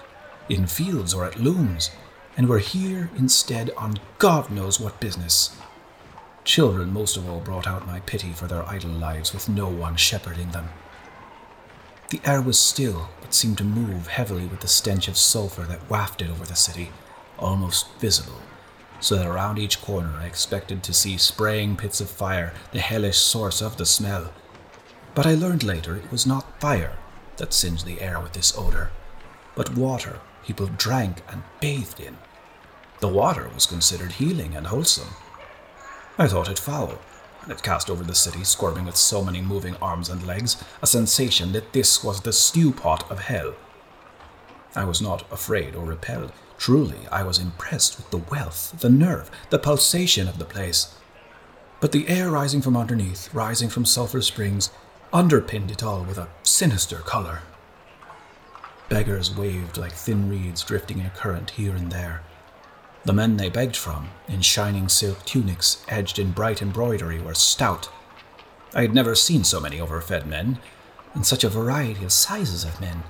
in 0.49 0.67
fields 0.67 1.15
or 1.15 1.25
at 1.25 1.39
looms, 1.39 1.93
and 2.37 2.49
were 2.49 2.59
here 2.59 3.09
instead 3.17 3.71
on 3.77 4.01
God 4.19 4.51
knows 4.51 4.81
what 4.81 4.99
business. 4.99 5.57
Children 6.43 6.93
most 6.93 7.17
of 7.17 7.31
all 7.31 7.39
brought 7.39 7.69
out 7.69 7.87
my 7.87 8.01
pity 8.01 8.33
for 8.33 8.49
their 8.49 8.69
idle 8.69 8.91
lives 8.91 9.33
with 9.33 9.49
no 9.49 9.69
one 9.69 9.95
shepherding 9.95 10.51
them. 10.51 10.71
The 12.11 12.21
air 12.25 12.41
was 12.41 12.59
still, 12.59 13.11
but 13.21 13.35
seemed 13.35 13.59
to 13.59 13.65
move 13.65 14.07
heavily 14.07 14.47
with 14.47 14.61
the 14.61 14.69
stench 14.69 15.09
of 15.09 15.19
sulphur 15.19 15.65
that 15.65 15.91
wafted 15.91 16.31
over 16.31 16.47
the 16.47 16.57
city, 16.57 16.91
almost 17.39 17.87
visible, 17.99 18.41
so 18.99 19.17
that 19.17 19.27
around 19.27 19.59
each 19.59 19.83
corner 19.83 20.15
I 20.19 20.25
expected 20.25 20.83
to 20.83 20.95
see 20.95 21.19
spraying 21.19 21.77
pits 21.77 22.01
of 22.01 22.09
fire, 22.09 22.55
the 22.73 22.81
hellish 22.81 23.19
source 23.19 23.61
of 23.61 23.77
the 23.77 23.85
smell. 23.85 24.33
But 25.15 25.27
I 25.27 25.35
learned 25.35 25.63
later 25.63 25.97
it 25.97 26.11
was 26.11 26.27
not 26.27 26.59
fire 26.61 26.97
that 27.37 27.53
singed 27.53 27.85
the 27.85 28.01
air 28.01 28.19
with 28.21 28.33
this 28.33 28.57
odor, 28.57 28.91
but 29.55 29.77
water 29.77 30.21
people 30.47 30.69
drank 30.79 31.23
and 31.29 31.43
bathed 31.61 32.01
in. 32.01 32.17
The 33.01 33.09
water 33.09 33.51
was 33.55 33.67
considered 33.67 34.13
healing 34.13 34.57
and 34.57 34.69
wholesome. 34.69 35.15
I 36.17 36.27
thought 36.27 36.49
it 36.49 36.59
foul, 36.59 36.99
it 37.51 37.63
cast 37.63 37.91
over 37.91 38.05
the 38.05 38.15
city, 38.15 38.45
squirming 38.45 38.85
with 38.85 38.97
so 38.97 39.25
many 39.25 39.41
moving 39.41 39.77
arms 39.77 40.09
and 40.09 40.27
legs, 40.27 40.63
a 40.83 40.87
sensation 40.87 41.53
that 41.53 41.73
this 41.73 42.05
was 42.05 42.21
the 42.21 42.33
stew 42.33 42.73
pot 42.73 43.11
of 43.11 43.21
hell. 43.21 43.55
I 44.75 44.85
was 44.85 45.01
not 45.01 45.31
afraid 45.33 45.75
or 45.75 45.85
repelled. 45.85 46.33
Truly, 46.59 46.99
I 47.11 47.23
was 47.23 47.39
impressed 47.39 47.97
with 47.97 48.11
the 48.11 48.19
wealth, 48.19 48.75
the 48.81 48.91
nerve, 48.91 49.31
the 49.51 49.59
pulsation 49.59 50.29
of 50.29 50.39
the 50.39 50.45
place. 50.45 50.95
But 51.81 51.93
the 51.93 52.09
air 52.09 52.31
rising 52.31 52.61
from 52.61 52.77
underneath, 52.77 53.33
rising 53.33 53.69
from 53.69 53.85
sulphur 53.85 54.21
springs, 54.21 54.71
underpinned 55.13 55.71
it 55.71 55.83
all 55.83 56.05
with 56.05 56.19
a 56.19 56.29
sinister 56.43 56.99
colour. 56.99 57.43
Beggars 58.89 59.37
waved 59.37 59.77
like 59.77 59.93
thin 59.93 60.29
reeds 60.29 60.63
drifting 60.63 60.99
in 60.99 61.07
a 61.07 61.11
current 61.11 61.51
here 61.51 61.75
and 61.75 61.93
there. 61.93 62.23
The 63.09 63.15
men 63.15 63.39
they 63.39 63.49
begged 63.49 63.75
from, 63.75 64.11
in 64.29 64.43
shining 64.43 64.91
silk 64.91 65.25
tunics 65.25 65.83
edged 65.89 66.19
in 66.19 66.33
bright 66.33 66.61
embroidery, 66.61 67.19
were 67.19 67.33
stout. 67.33 67.89
I 68.75 68.83
had 68.83 68.93
never 68.93 69.15
seen 69.15 69.45
so 69.45 69.61
many 69.61 69.81
overfed 69.81 70.27
men, 70.27 70.59
and 71.15 71.27
such 71.27 71.43
a 71.43 71.49
variety 71.49 72.05
of 72.05 72.13
sizes 72.13 72.65
of 72.65 72.83
men, 72.83 73.05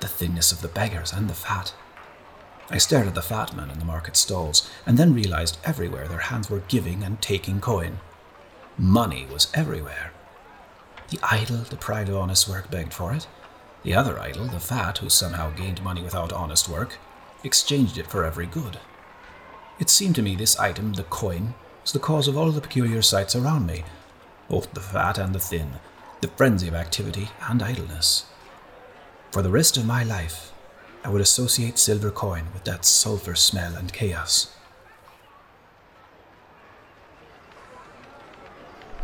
the 0.00 0.08
thinness 0.08 0.52
of 0.52 0.62
the 0.62 0.68
beggars 0.68 1.12
and 1.12 1.28
the 1.28 1.34
fat. 1.34 1.74
I 2.70 2.78
stared 2.78 3.08
at 3.08 3.14
the 3.14 3.20
fat 3.20 3.54
men 3.54 3.68
in 3.68 3.78
the 3.78 3.84
market 3.84 4.16
stalls, 4.16 4.70
and 4.86 4.96
then 4.96 5.12
realized 5.12 5.58
everywhere 5.64 6.08
their 6.08 6.30
hands 6.32 6.48
were 6.48 6.60
giving 6.60 7.04
and 7.04 7.20
taking 7.20 7.60
coin. 7.60 7.98
Money 8.78 9.26
was 9.30 9.52
everywhere. 9.52 10.12
The 11.10 11.20
idle, 11.22 11.64
deprived 11.68 12.08
of 12.08 12.16
honest 12.16 12.48
work, 12.48 12.70
begged 12.70 12.94
for 12.94 13.12
it. 13.12 13.26
The 13.82 13.92
other 13.92 14.18
idle, 14.18 14.46
the 14.46 14.60
fat, 14.60 14.96
who 14.96 15.10
somehow 15.10 15.50
gained 15.50 15.84
money 15.84 16.00
without 16.00 16.32
honest 16.32 16.70
work, 16.70 16.96
exchanged 17.44 17.98
it 17.98 18.06
for 18.06 18.24
every 18.24 18.46
good. 18.46 18.78
It 19.78 19.90
seemed 19.90 20.14
to 20.16 20.22
me 20.22 20.36
this 20.36 20.58
item, 20.58 20.94
the 20.94 21.02
coin, 21.04 21.54
was 21.82 21.92
the 21.92 21.98
cause 21.98 22.28
of 22.28 22.36
all 22.36 22.50
the 22.50 22.60
peculiar 22.60 23.02
sights 23.02 23.36
around 23.36 23.66
me, 23.66 23.84
both 24.48 24.72
the 24.72 24.80
fat 24.80 25.18
and 25.18 25.34
the 25.34 25.38
thin, 25.38 25.72
the 26.20 26.28
frenzy 26.28 26.68
of 26.68 26.74
activity 26.74 27.28
and 27.48 27.62
idleness. 27.62 28.24
For 29.30 29.42
the 29.42 29.50
rest 29.50 29.76
of 29.76 29.84
my 29.84 30.02
life, 30.02 30.52
I 31.04 31.10
would 31.10 31.20
associate 31.20 31.78
silver 31.78 32.10
coin 32.10 32.46
with 32.54 32.64
that 32.64 32.84
sulphur 32.84 33.34
smell 33.34 33.76
and 33.76 33.92
chaos. 33.92 34.56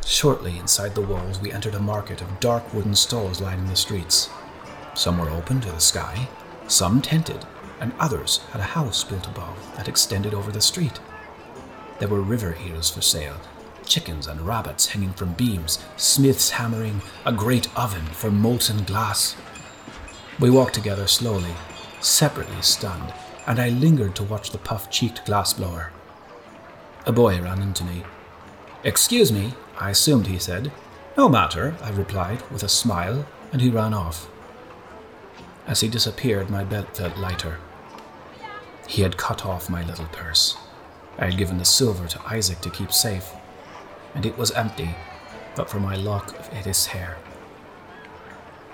Shortly 0.06 0.58
inside 0.58 0.94
the 0.94 1.02
walls, 1.02 1.38
we 1.38 1.52
entered 1.52 1.74
a 1.74 1.80
market 1.80 2.22
of 2.22 2.40
dark 2.40 2.72
wooden 2.72 2.94
stalls 2.94 3.40
lining 3.40 3.68
the 3.68 3.76
streets. 3.76 4.30
Some 4.94 5.18
were 5.18 5.30
open 5.30 5.60
to 5.60 5.70
the 5.70 5.80
sky, 5.80 6.28
some 6.66 7.02
tented, 7.02 7.44
and 7.82 7.92
others 7.98 8.38
had 8.52 8.60
a 8.60 8.74
house 8.78 9.02
built 9.02 9.26
above 9.26 9.76
that 9.76 9.88
extended 9.88 10.32
over 10.32 10.52
the 10.52 10.60
street. 10.60 11.00
There 11.98 12.08
were 12.08 12.20
river 12.22 12.56
eels 12.64 12.88
for 12.88 13.02
sale, 13.02 13.36
chickens 13.84 14.28
and 14.28 14.40
rabbits 14.40 14.86
hanging 14.86 15.12
from 15.12 15.32
beams, 15.32 15.84
smiths 15.96 16.50
hammering, 16.50 17.02
a 17.26 17.32
great 17.32 17.76
oven 17.76 18.04
for 18.06 18.30
molten 18.30 18.84
glass. 18.84 19.34
We 20.38 20.48
walked 20.48 20.74
together 20.74 21.08
slowly, 21.08 21.54
separately 22.00 22.62
stunned, 22.62 23.12
and 23.48 23.58
I 23.58 23.70
lingered 23.70 24.14
to 24.16 24.24
watch 24.24 24.50
the 24.50 24.58
puff 24.58 24.88
cheeked 24.88 25.26
glassblower. 25.26 25.90
A 27.04 27.10
boy 27.10 27.42
ran 27.42 27.60
into 27.60 27.82
me. 27.82 28.04
Excuse 28.84 29.32
me, 29.32 29.54
I 29.76 29.90
assumed 29.90 30.28
he 30.28 30.38
said. 30.38 30.70
No 31.16 31.28
matter, 31.28 31.74
I 31.82 31.90
replied 31.90 32.48
with 32.48 32.62
a 32.62 32.68
smile, 32.68 33.26
and 33.50 33.60
he 33.60 33.70
ran 33.70 33.92
off. 33.92 34.28
As 35.66 35.80
he 35.80 35.88
disappeared, 35.88 36.48
my 36.48 36.62
belt 36.62 36.96
felt 36.96 37.16
lighter. 37.16 37.58
He 38.86 39.02
had 39.02 39.16
cut 39.16 39.46
off 39.46 39.70
my 39.70 39.84
little 39.84 40.06
purse. 40.06 40.56
I 41.18 41.26
had 41.26 41.38
given 41.38 41.58
the 41.58 41.64
silver 41.64 42.08
to 42.08 42.26
Isaac 42.26 42.60
to 42.60 42.70
keep 42.70 42.92
safe, 42.92 43.32
and 44.14 44.26
it 44.26 44.36
was 44.36 44.50
empty 44.52 44.94
but 45.54 45.68
for 45.68 45.80
my 45.80 45.94
lock 45.94 46.38
of 46.38 46.48
Edith's 46.52 46.86
hair. 46.86 47.18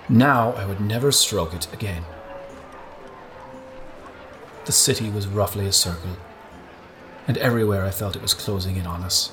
Now 0.07 0.53
I 0.53 0.65
would 0.65 0.79
never 0.79 1.11
stroke 1.11 1.53
it 1.53 1.71
again. 1.73 2.03
The 4.65 4.71
city 4.71 5.09
was 5.09 5.27
roughly 5.27 5.65
a 5.65 5.71
circle, 5.71 6.17
and 7.27 7.37
everywhere 7.37 7.85
I 7.85 7.91
felt 7.91 8.15
it 8.15 8.21
was 8.21 8.33
closing 8.33 8.77
in 8.77 8.85
on 8.85 9.03
us. 9.03 9.31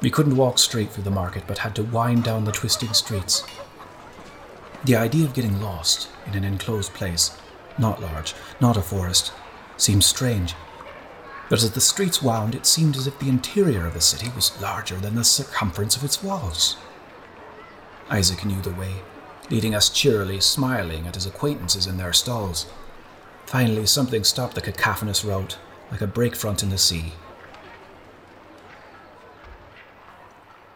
We 0.00 0.10
couldn't 0.10 0.36
walk 0.36 0.58
straight 0.58 0.90
through 0.90 1.04
the 1.04 1.10
market, 1.10 1.44
but 1.46 1.58
had 1.58 1.74
to 1.76 1.82
wind 1.82 2.24
down 2.24 2.44
the 2.44 2.52
twisting 2.52 2.92
streets. 2.92 3.44
The 4.84 4.96
idea 4.96 5.26
of 5.26 5.34
getting 5.34 5.60
lost 5.60 6.08
in 6.26 6.34
an 6.34 6.44
enclosed 6.44 6.94
place, 6.94 7.36
not 7.78 8.00
large, 8.00 8.34
not 8.60 8.76
a 8.76 8.82
forest, 8.82 9.32
seemed 9.80 10.04
strange. 10.04 10.54
But 11.48 11.62
as 11.62 11.72
the 11.72 11.80
streets 11.80 12.22
wound, 12.22 12.54
it 12.54 12.66
seemed 12.66 12.96
as 12.96 13.06
if 13.06 13.18
the 13.18 13.28
interior 13.28 13.86
of 13.86 13.94
the 13.94 14.00
city 14.00 14.30
was 14.34 14.60
larger 14.60 14.96
than 14.96 15.16
the 15.16 15.24
circumference 15.24 15.96
of 15.96 16.04
its 16.04 16.22
walls. 16.22 16.76
Isaac 18.08 18.44
knew 18.44 18.60
the 18.60 18.70
way, 18.70 18.96
leading 19.50 19.74
us 19.74 19.88
cheerily, 19.88 20.40
smiling 20.40 21.06
at 21.06 21.16
his 21.16 21.26
acquaintances 21.26 21.86
in 21.86 21.96
their 21.96 22.12
stalls. 22.12 22.66
Finally, 23.46 23.86
something 23.86 24.22
stopped 24.22 24.54
the 24.54 24.60
cacophonous 24.60 25.24
rout, 25.24 25.58
like 25.90 26.00
a 26.00 26.06
breakfront 26.06 26.62
in 26.62 26.70
the 26.70 26.78
sea. 26.78 27.12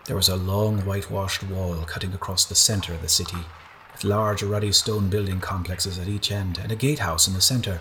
There 0.06 0.16
was 0.16 0.28
a 0.28 0.37
long 0.37 0.80
whitewashed 0.80 1.44
wall 1.44 1.76
cutting 1.87 2.12
across 2.12 2.44
the 2.44 2.54
center 2.54 2.92
of 2.92 3.00
the 3.00 3.08
city, 3.08 3.38
with 3.92 4.04
large 4.04 4.42
ruddy 4.42 4.73
stone 4.73 5.08
building 5.08 5.40
complexes 5.40 5.99
at 5.99 6.08
each 6.08 6.32
end 6.32 6.58
and 6.58 6.73
a 6.73 6.76
gatehouse 6.76 7.28
in 7.28 7.34
the 7.34 7.40
center. 7.40 7.80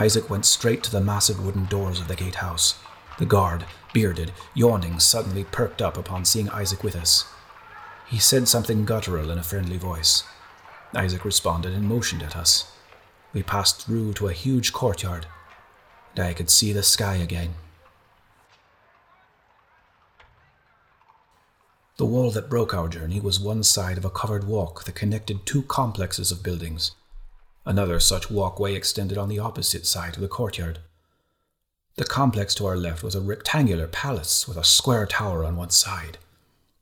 Isaac 0.00 0.28
went 0.28 0.44
straight 0.44 0.82
to 0.82 0.90
the 0.90 1.00
massive 1.00 1.44
wooden 1.44 1.66
doors 1.66 2.00
of 2.00 2.08
the 2.08 2.16
gatehouse. 2.16 2.78
The 3.18 3.26
guard, 3.26 3.64
bearded, 3.92 4.32
yawning, 4.52 4.98
suddenly 4.98 5.44
perked 5.44 5.80
up 5.80 5.96
upon 5.96 6.24
seeing 6.24 6.48
Isaac 6.50 6.82
with 6.82 6.96
us. 6.96 7.26
He 8.06 8.18
said 8.18 8.48
something 8.48 8.84
guttural 8.84 9.30
in 9.30 9.38
a 9.38 9.42
friendly 9.44 9.78
voice. 9.78 10.24
Isaac 10.94 11.24
responded 11.24 11.72
and 11.74 11.88
motioned 11.88 12.22
at 12.22 12.36
us. 12.36 12.72
We 13.32 13.42
passed 13.42 13.86
through 13.86 14.14
to 14.14 14.28
a 14.28 14.32
huge 14.32 14.72
courtyard, 14.72 15.26
and 16.16 16.24
I 16.24 16.34
could 16.34 16.50
see 16.50 16.72
the 16.72 16.82
sky 16.82 17.16
again. 17.16 17.54
The 21.96 22.06
wall 22.06 22.32
that 22.32 22.50
broke 22.50 22.74
our 22.74 22.88
journey 22.88 23.20
was 23.20 23.38
one 23.38 23.62
side 23.62 23.96
of 23.96 24.04
a 24.04 24.10
covered 24.10 24.44
walk 24.44 24.84
that 24.84 24.96
connected 24.96 25.46
two 25.46 25.62
complexes 25.62 26.32
of 26.32 26.42
buildings. 26.42 26.90
Another 27.66 27.98
such 27.98 28.30
walkway 28.30 28.74
extended 28.74 29.16
on 29.16 29.28
the 29.28 29.38
opposite 29.38 29.86
side 29.86 30.16
of 30.16 30.20
the 30.20 30.28
courtyard. 30.28 30.80
The 31.96 32.04
complex 32.04 32.54
to 32.56 32.66
our 32.66 32.76
left 32.76 33.02
was 33.02 33.14
a 33.14 33.20
rectangular 33.20 33.86
palace 33.86 34.46
with 34.46 34.56
a 34.56 34.64
square 34.64 35.06
tower 35.06 35.44
on 35.44 35.56
one 35.56 35.70
side. 35.70 36.18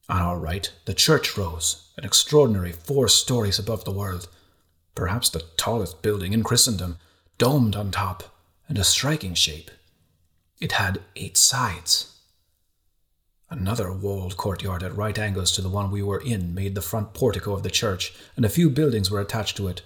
On 0.08 0.20
our 0.20 0.38
right, 0.38 0.72
the 0.86 0.94
church 0.94 1.36
rose, 1.36 1.92
an 1.96 2.04
extraordinary 2.04 2.72
four 2.72 3.08
stories 3.08 3.58
above 3.58 3.84
the 3.84 3.92
world, 3.92 4.28
perhaps 4.94 5.28
the 5.28 5.44
tallest 5.56 6.02
building 6.02 6.32
in 6.32 6.42
Christendom, 6.42 6.98
domed 7.38 7.76
on 7.76 7.90
top, 7.90 8.24
and 8.68 8.78
a 8.78 8.84
striking 8.84 9.34
shape. 9.34 9.70
It 10.60 10.72
had 10.72 11.02
eight 11.14 11.36
sides. 11.36 12.16
Another 13.50 13.92
walled 13.92 14.36
courtyard 14.36 14.82
at 14.82 14.96
right 14.96 15.18
angles 15.18 15.52
to 15.52 15.62
the 15.62 15.68
one 15.68 15.90
we 15.90 16.02
were 16.02 16.20
in 16.20 16.54
made 16.54 16.74
the 16.74 16.80
front 16.80 17.12
portico 17.14 17.52
of 17.52 17.62
the 17.62 17.70
church, 17.70 18.14
and 18.34 18.44
a 18.44 18.50
few 18.50 18.70
buildings 18.70 19.10
were 19.10 19.20
attached 19.20 19.56
to 19.58 19.68
it. 19.68 19.82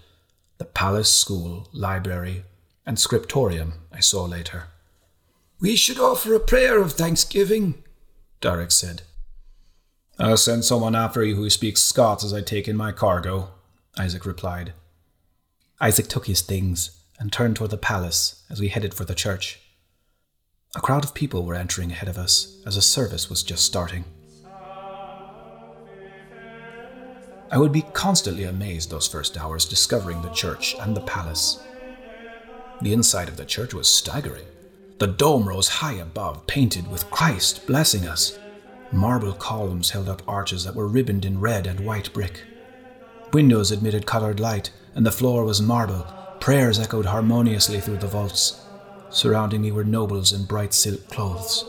The 0.59 0.65
palace, 0.65 1.11
school, 1.11 1.69
library, 1.73 2.45
and 2.85 2.99
scriptorium 2.99 3.75
I 3.93 4.01
saw 4.01 4.25
later. 4.25 4.65
We 5.61 5.77
should 5.77 5.99
offer 5.99 6.35
a 6.35 6.41
prayer 6.41 6.81
of 6.81 6.93
thanksgiving, 6.93 7.83
Darek 8.41 8.71
said. 8.71 9.03
I'll 10.19 10.37
send 10.37 10.65
someone 10.65 10.95
after 10.95 11.23
you 11.23 11.37
who 11.37 11.51
speaks 11.51 11.83
Scots 11.83 12.25
as 12.25 12.33
I 12.33 12.41
take 12.41 12.69
in 12.69 12.77
my 12.77 12.93
cargo, 12.93 13.51
Isaac 13.99 14.25
replied. 14.25 14.73
Isaac 15.81 16.09
took 16.09 16.27
his 16.27 16.41
things 16.41 17.03
and 17.19 17.33
turned 17.33 17.57
toward 17.57 17.71
the 17.71 17.77
palace 17.77 18.43
as 18.51 18.61
we 18.61 18.69
headed 18.69 18.95
for 18.95 19.05
the 19.05 19.15
church. 19.15 19.61
A 20.75 20.81
crowd 20.81 21.05
of 21.05 21.15
people 21.15 21.45
were 21.45 21.55
entering 21.55 21.91
ahead 21.91 22.09
of 22.09 22.19
us 22.19 22.63
as 22.67 22.77
a 22.77 22.83
service 22.83 23.29
was 23.29 23.43
just 23.43 23.65
starting. 23.65 24.05
I 27.51 27.59
would 27.59 27.73
be 27.73 27.83
constantly 27.93 28.45
amazed 28.45 28.91
those 28.91 29.07
first 29.07 29.39
hours 29.39 29.65
discovering 29.65 30.21
the 30.23 30.31
church 30.31 30.75
and 30.81 30.97
the 30.97 31.01
palace. 31.03 31.61
The 32.83 32.93
inside 32.93 33.29
of 33.29 33.37
the 33.37 33.45
church 33.45 33.73
was 33.73 33.89
staggering. 33.89 34.47
The 34.99 35.07
dome 35.07 35.49
rose 35.49 35.69
high 35.69 35.95
above, 35.95 36.47
painted 36.47 36.91
with 36.91 37.11
Christ 37.11 37.67
blessing 37.67 38.07
us. 38.07 38.39
Marble 38.91 39.33
columns 39.33 39.91
held 39.91 40.09
up 40.09 40.23
arches 40.27 40.65
that 40.65 40.75
were 40.75 40.89
ribboned 40.89 41.25
in 41.25 41.41
red 41.41 41.67
and 41.67 41.81
white 41.81 42.13
brick. 42.13 42.43
Windows 43.33 43.71
admitted 43.71 44.07
colored 44.07 44.41
light, 44.41 44.71
and 44.95 45.05
the 45.05 45.13
floor 45.13 45.45
was 45.45 45.63
marble. 45.63 46.07
Prayers 46.41 46.79
echoed 46.79 47.07
harmoniously 47.07 47.81
through 47.81 47.99
the 47.99 48.07
vaults. 48.07 48.61
Surrounding 49.11 49.63
me 49.63 49.71
were 49.71 49.85
nobles 49.85 50.33
in 50.33 50.45
bright 50.45 50.75
silk 50.75 51.09
clothes. 51.09 51.65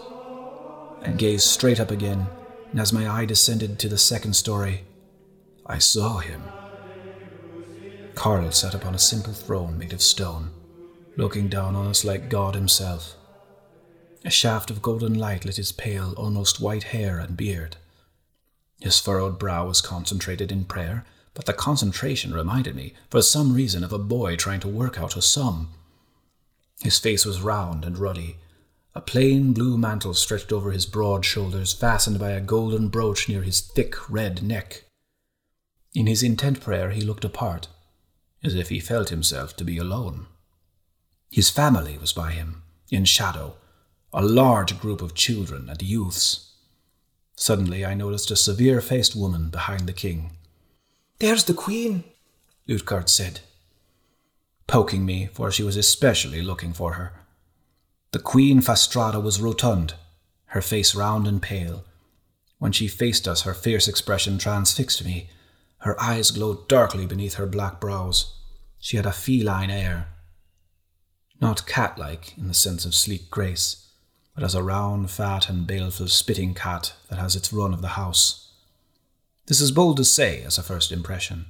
I 1.03 1.11
gazed 1.11 1.47
straight 1.47 1.79
up 1.79 1.91
again, 1.91 2.27
and 2.71 2.79
as 2.79 2.91
my 2.91 3.09
eye 3.09 3.25
descended 3.25 3.79
to 3.79 3.89
the 3.89 3.97
second 3.97 4.33
story, 4.33 4.83
I 5.67 5.79
saw 5.79 6.19
him. 6.19 6.43
Karl 8.15 8.51
sat 8.51 8.73
upon 8.73 8.95
a 8.95 8.99
simple 8.99 9.33
throne 9.33 9.77
made 9.77 9.91
of 9.91 10.01
stone, 10.01 10.49
looking 11.17 11.49
down 11.49 11.75
on 11.75 11.87
us 11.87 12.05
like 12.05 12.29
God 12.29 12.55
himself. 12.55 13.15
A 14.23 14.29
shaft 14.29 14.71
of 14.71 14.81
golden 14.81 15.13
light 15.13 15.43
lit 15.43 15.57
his 15.57 15.73
pale, 15.73 16.13
almost 16.15 16.61
white 16.61 16.83
hair 16.83 17.19
and 17.19 17.35
beard. 17.35 17.75
His 18.79 18.99
furrowed 18.99 19.37
brow 19.37 19.67
was 19.67 19.81
concentrated 19.81 20.51
in 20.51 20.65
prayer, 20.65 21.05
but 21.33 21.45
the 21.45 21.53
concentration 21.53 22.33
reminded 22.33 22.75
me, 22.75 22.93
for 23.09 23.21
some 23.21 23.53
reason, 23.53 23.83
of 23.83 23.91
a 23.91 23.99
boy 23.99 24.35
trying 24.35 24.61
to 24.61 24.67
work 24.67 24.99
out 24.99 25.17
a 25.17 25.21
sum. 25.21 25.69
His 26.81 26.97
face 26.97 27.25
was 27.25 27.41
round 27.41 27.83
and 27.83 27.97
ruddy. 27.97 28.37
A 28.95 29.01
plain 29.01 29.53
blue 29.53 29.77
mantle 29.77 30.13
stretched 30.13 30.51
over 30.51 30.71
his 30.71 30.85
broad 30.85 31.25
shoulders, 31.25 31.73
fastened 31.73 32.19
by 32.19 32.31
a 32.31 32.41
golden 32.41 32.87
brooch 32.87 33.27
near 33.27 33.43
his 33.43 33.61
thick 33.61 34.09
red 34.09 34.41
neck. 34.41 34.85
In 35.97 36.05
his 36.05 36.21
intent 36.21 36.61
prayer, 36.61 36.91
he 36.91 37.01
looked 37.01 37.25
apart, 37.25 37.69
as 38.43 38.53
if 38.53 38.69
he 38.69 38.79
felt 38.79 39.09
himself 39.09 39.55
to 39.55 39.63
be 39.63 39.79
alone. 39.79 40.27
His 41.31 41.49
family 41.49 41.97
was 41.97 42.13
by 42.13 42.33
him, 42.33 42.61
in 42.91 43.03
shadow, 43.03 43.55
a 44.13 44.21
large 44.21 44.79
group 44.79 45.01
of 45.01 45.15
children 45.15 45.67
and 45.69 45.81
youths. 45.81 46.53
Suddenly, 47.35 47.83
I 47.83 47.95
noticed 47.95 48.29
a 48.29 48.35
severe 48.35 48.79
faced 48.79 49.15
woman 49.15 49.49
behind 49.49 49.87
the 49.87 49.91
king. 49.91 50.37
There's 51.17 51.45
the 51.45 51.55
Queen, 51.55 52.03
Lutgard 52.67 53.09
said, 53.09 53.39
poking 54.67 55.03
me, 55.03 55.29
for 55.33 55.51
she 55.51 55.63
was 55.63 55.77
especially 55.77 56.43
looking 56.43 56.73
for 56.73 56.93
her. 56.93 57.13
The 58.11 58.19
Queen 58.19 58.61
Fastrada 58.61 59.19
was 59.19 59.41
rotund, 59.41 59.95
her 60.53 60.61
face 60.61 60.93
round 60.93 61.27
and 61.27 61.41
pale. 61.41 61.85
When 62.59 62.71
she 62.71 62.87
faced 62.87 63.27
us, 63.27 63.41
her 63.41 63.55
fierce 63.55 63.87
expression 63.87 64.37
transfixed 64.37 65.03
me. 65.03 65.31
Her 65.79 66.01
eyes 66.01 66.31
glowed 66.31 66.67
darkly 66.67 67.05
beneath 67.05 67.35
her 67.35 67.45
black 67.45 67.79
brows. 67.79 68.33
She 68.79 68.97
had 68.97 69.05
a 69.05 69.11
feline 69.11 69.69
air. 69.69 70.09
Not 71.39 71.67
cat 71.67 71.97
like 71.97 72.37
in 72.37 72.47
the 72.47 72.53
sense 72.53 72.85
of 72.85 72.95
sleek 72.95 73.29
grace 73.29 73.87
but 74.37 74.43
as 74.43 74.53
a 74.53 74.61
round, 74.61 75.09
fat, 75.09 75.49
and 75.49 75.65
baleful 75.65 76.07
spitting 76.07 76.53
cat 76.53 76.93
that 77.09 77.17
has 77.17 77.35
its 77.35 77.51
run 77.51 77.73
of 77.73 77.81
the 77.81 77.97
house. 77.97 78.51
This 79.47 79.59
is 79.59 79.71
bold 79.71 79.97
to 79.97 80.05
say 80.05 80.43
as 80.43 80.59
a 80.59 80.63
first 80.63 80.91
impression, 80.91 81.47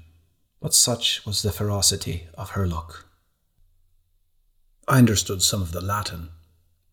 but 0.62 0.74
such 0.74 1.26
was 1.26 1.42
the 1.42 1.52
ferocity 1.52 2.28
of 2.36 2.52
her 2.52 2.66
look. 2.66 3.10
I 4.88 5.00
understood 5.00 5.42
some 5.42 5.62
of 5.62 5.74
the 5.74 5.82
Latin, 5.82 6.30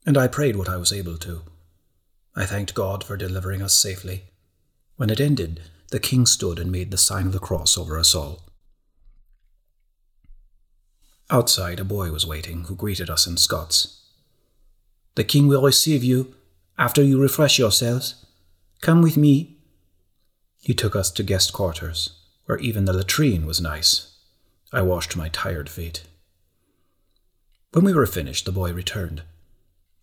and 0.05 0.19
I 0.19 0.27
prayed 0.27 0.57
what 0.57 0.69
I 0.69 0.79
was 0.79 0.93
able 0.93 1.17
to. 1.19 1.43
I 2.35 2.45
thanked 2.45 2.75
God 2.75 3.05
for 3.05 3.17
delivering 3.17 3.63
us 3.63 3.79
safely. 3.79 4.25
When 4.97 5.11
it 5.11 5.21
ended, 5.21 5.61
the 5.95 6.01
king 6.01 6.27
stood 6.27 6.59
and 6.59 6.73
made 6.73 6.91
the 6.91 6.99
sign 6.99 7.25
of 7.25 7.33
the 7.33 7.39
cross 7.39 7.79
over 7.79 7.97
us 7.97 8.17
all. 8.17 8.43
Outside, 11.31 11.79
a 11.79 11.85
boy 11.85 12.11
was 12.11 12.27
waiting 12.27 12.65
who 12.65 12.75
greeted 12.75 13.09
us 13.09 13.29
in 13.29 13.37
Scots. 13.37 14.03
The 15.15 15.23
king 15.23 15.47
will 15.47 15.63
receive 15.63 16.03
you 16.03 16.35
after 16.77 17.01
you 17.01 17.23
refresh 17.23 17.61
yourselves. 17.61 18.27
Come 18.81 19.03
with 19.03 19.17
me. 19.17 19.59
He 20.59 20.75
took 20.75 20.97
us 20.97 21.13
to 21.13 21.23
guest 21.23 21.53
quarters, 21.53 22.19
where 22.47 22.59
even 22.59 22.87
the 22.87 22.93
latrine 22.93 23.47
was 23.47 23.61
nice. 23.61 24.17
I 24.73 24.83
washed 24.83 25.17
my 25.17 25.29
tired 25.29 25.69
feet. 25.69 26.03
When 27.71 27.85
we 27.85 27.95
were 27.95 28.05
finished, 28.05 28.47
the 28.47 28.51
boy 28.51 28.73
returned. 28.73 29.23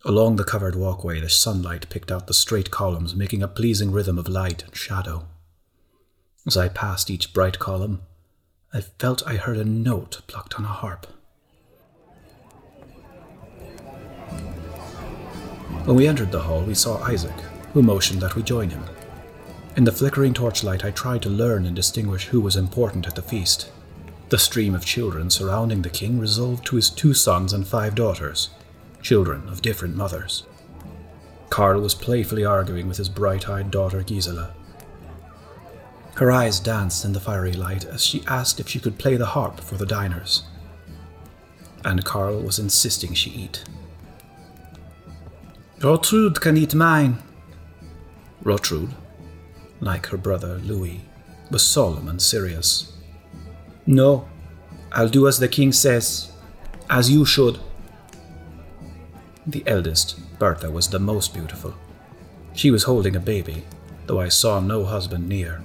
Along 0.06 0.36
the 0.36 0.44
covered 0.44 0.74
walkway, 0.74 1.20
the 1.20 1.28
sunlight 1.28 1.90
picked 1.90 2.10
out 2.10 2.28
the 2.28 2.32
straight 2.32 2.70
columns, 2.70 3.14
making 3.14 3.42
a 3.42 3.46
pleasing 3.46 3.92
rhythm 3.92 4.16
of 4.16 4.26
light 4.26 4.62
and 4.62 4.74
shadow. 4.74 5.26
As 6.44 6.56
I 6.56 6.68
passed 6.68 7.08
each 7.08 7.32
bright 7.32 7.60
column, 7.60 8.02
I 8.74 8.80
felt 8.80 9.26
I 9.26 9.36
heard 9.36 9.58
a 9.58 9.64
note 9.64 10.22
plucked 10.26 10.56
on 10.56 10.64
a 10.64 10.68
harp. 10.68 11.06
When 15.84 15.96
we 15.96 16.08
entered 16.08 16.32
the 16.32 16.40
hall, 16.40 16.62
we 16.62 16.74
saw 16.74 17.00
Isaac, 17.02 17.38
who 17.72 17.82
motioned 17.82 18.20
that 18.22 18.34
we 18.34 18.42
join 18.42 18.70
him. 18.70 18.84
In 19.76 19.84
the 19.84 19.92
flickering 19.92 20.34
torchlight, 20.34 20.84
I 20.84 20.90
tried 20.90 21.22
to 21.22 21.28
learn 21.28 21.64
and 21.64 21.76
distinguish 21.76 22.26
who 22.26 22.40
was 22.40 22.56
important 22.56 23.06
at 23.06 23.14
the 23.14 23.22
feast. 23.22 23.70
The 24.30 24.38
stream 24.38 24.74
of 24.74 24.84
children 24.84 25.30
surrounding 25.30 25.82
the 25.82 25.90
king 25.90 26.18
resolved 26.18 26.66
to 26.66 26.76
his 26.76 26.90
two 26.90 27.14
sons 27.14 27.52
and 27.52 27.66
five 27.66 27.94
daughters, 27.94 28.50
children 29.00 29.48
of 29.48 29.62
different 29.62 29.94
mothers. 29.94 30.44
Karl 31.50 31.80
was 31.80 31.94
playfully 31.94 32.44
arguing 32.44 32.88
with 32.88 32.96
his 32.96 33.08
bright 33.08 33.48
eyed 33.48 33.70
daughter 33.70 34.02
Gisela. 34.02 34.54
Her 36.16 36.30
eyes 36.30 36.60
danced 36.60 37.04
in 37.04 37.12
the 37.12 37.20
fiery 37.20 37.52
light 37.52 37.84
as 37.84 38.04
she 38.04 38.22
asked 38.26 38.60
if 38.60 38.68
she 38.68 38.80
could 38.80 38.98
play 38.98 39.16
the 39.16 39.26
harp 39.26 39.60
for 39.60 39.76
the 39.76 39.86
diners. 39.86 40.44
And 41.84 42.04
Karl 42.04 42.40
was 42.40 42.58
insisting 42.58 43.14
she 43.14 43.30
eat. 43.30 43.64
Rotrud 45.80 46.40
can 46.40 46.56
eat 46.56 46.74
mine. 46.74 47.18
Rotrud, 48.44 48.92
like 49.80 50.06
her 50.06 50.16
brother 50.16 50.58
Louis, 50.58 51.00
was 51.50 51.64
solemn 51.64 52.08
and 52.08 52.20
serious. 52.20 52.92
No, 53.86 54.28
I'll 54.92 55.08
do 55.08 55.26
as 55.26 55.38
the 55.38 55.48
king 55.48 55.72
says, 55.72 56.30
as 56.88 57.10
you 57.10 57.24
should. 57.24 57.58
The 59.46 59.64
eldest, 59.66 60.20
Bertha, 60.38 60.70
was 60.70 60.88
the 60.88 61.00
most 61.00 61.34
beautiful. 61.34 61.74
She 62.54 62.70
was 62.70 62.84
holding 62.84 63.16
a 63.16 63.20
baby, 63.20 63.64
though 64.06 64.20
I 64.20 64.28
saw 64.28 64.60
no 64.60 64.84
husband 64.84 65.28
near. 65.28 65.62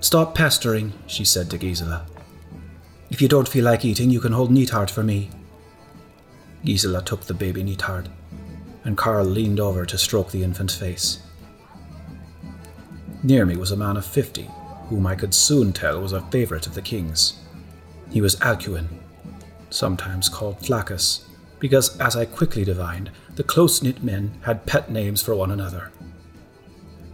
Stop 0.00 0.34
pestering, 0.34 0.92
she 1.06 1.24
said 1.24 1.50
to 1.50 1.58
Gisela. 1.58 2.06
If 3.10 3.20
you 3.20 3.28
don't 3.28 3.48
feel 3.48 3.64
like 3.64 3.84
eating, 3.84 4.10
you 4.10 4.20
can 4.20 4.32
hold 4.32 4.50
Nithard 4.50 4.90
for 4.90 5.02
me. 5.02 5.30
Gisela 6.64 7.02
took 7.02 7.22
the 7.22 7.34
baby 7.34 7.62
Nithard 7.62 8.08
and 8.88 8.96
Karl 8.96 9.26
leaned 9.26 9.60
over 9.60 9.84
to 9.84 9.98
stroke 9.98 10.30
the 10.30 10.42
infant's 10.42 10.74
face. 10.74 11.18
Near 13.22 13.44
me 13.44 13.54
was 13.54 13.70
a 13.70 13.76
man 13.76 13.98
of 13.98 14.06
fifty, 14.06 14.48
whom 14.88 15.06
I 15.06 15.14
could 15.14 15.34
soon 15.34 15.74
tell 15.74 16.00
was 16.00 16.14
a 16.14 16.22
favourite 16.22 16.66
of 16.66 16.74
the 16.74 16.80
king's. 16.80 17.38
He 18.10 18.22
was 18.22 18.36
Alcuin, 18.36 18.88
sometimes 19.68 20.30
called 20.30 20.64
Flaccus, 20.64 21.26
because, 21.58 21.98
as 21.98 22.16
I 22.16 22.24
quickly 22.24 22.64
divined, 22.64 23.10
the 23.34 23.44
close 23.44 23.82
knit 23.82 24.02
men 24.02 24.38
had 24.42 24.64
pet 24.64 24.90
names 24.90 25.20
for 25.20 25.34
one 25.34 25.50
another. 25.50 25.90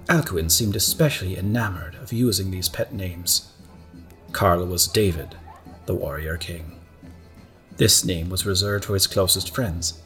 Alcuin 0.09 0.51
seemed 0.51 0.77
especially 0.77 1.39
enamored 1.39 1.95
of 1.97 2.13
using 2.13 2.51
these 2.51 2.69
pet 2.69 2.93
names. 2.93 3.53
Karl 4.33 4.67
was 4.67 4.87
David, 4.87 5.37
the 5.87 5.95
warrior 5.95 6.37
king. 6.37 6.81
This 7.77 8.05
name 8.05 8.29
was 8.29 8.47
reserved 8.47 8.85
for 8.85 8.95
his 8.95 9.07
closest 9.07 9.55
friends, 9.55 10.03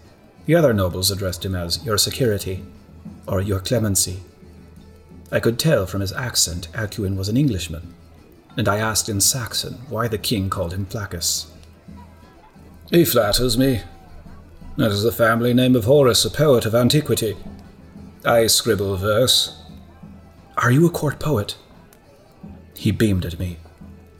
the 0.48 0.54
other 0.54 0.72
nobles 0.72 1.10
addressed 1.10 1.44
him 1.44 1.54
as 1.54 1.84
Your 1.84 1.98
Security, 1.98 2.64
or 3.26 3.42
Your 3.42 3.60
Clemency. 3.60 4.22
I 5.30 5.40
could 5.40 5.58
tell 5.58 5.84
from 5.84 6.00
his 6.00 6.12
accent 6.12 6.68
Alcuin 6.72 7.16
was 7.16 7.28
an 7.28 7.36
Englishman, 7.36 7.94
and 8.56 8.66
I 8.66 8.78
asked 8.78 9.10
in 9.10 9.20
Saxon 9.20 9.74
why 9.90 10.08
the 10.08 10.16
king 10.16 10.48
called 10.48 10.72
him 10.72 10.86
Flaccus. 10.86 11.52
He 12.90 13.04
flatters 13.04 13.58
me. 13.58 13.82
That 14.78 14.90
is 14.90 15.02
the 15.02 15.12
family 15.12 15.52
name 15.52 15.76
of 15.76 15.84
Horace, 15.84 16.24
a 16.24 16.30
poet 16.30 16.64
of 16.64 16.74
antiquity. 16.74 17.36
I 18.24 18.46
scribble 18.46 18.96
verse. 18.96 19.57
Are 20.58 20.72
you 20.72 20.84
a 20.86 20.90
court 20.90 21.20
poet? 21.20 21.56
He 22.74 22.90
beamed 22.90 23.24
at 23.24 23.38
me. 23.38 23.58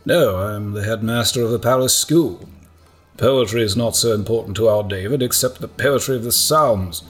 No, 0.07 0.37
I'm 0.37 0.73
the 0.73 0.85
headmaster 0.85 1.43
of 1.43 1.53
a 1.53 1.59
palace 1.59 1.99
school. 1.99 2.49
Poetry 3.17 3.63
is 3.63 3.77
not 3.77 3.97
so 3.97 4.15
important 4.15 4.57
to 4.57 4.69
our 4.69 4.85
David 4.85 5.21
except 5.21 5.61
the 5.61 5.67
poetry 5.67 6.15
of 6.15 6.23
the 6.23 6.31
Psalms. 6.31 7.03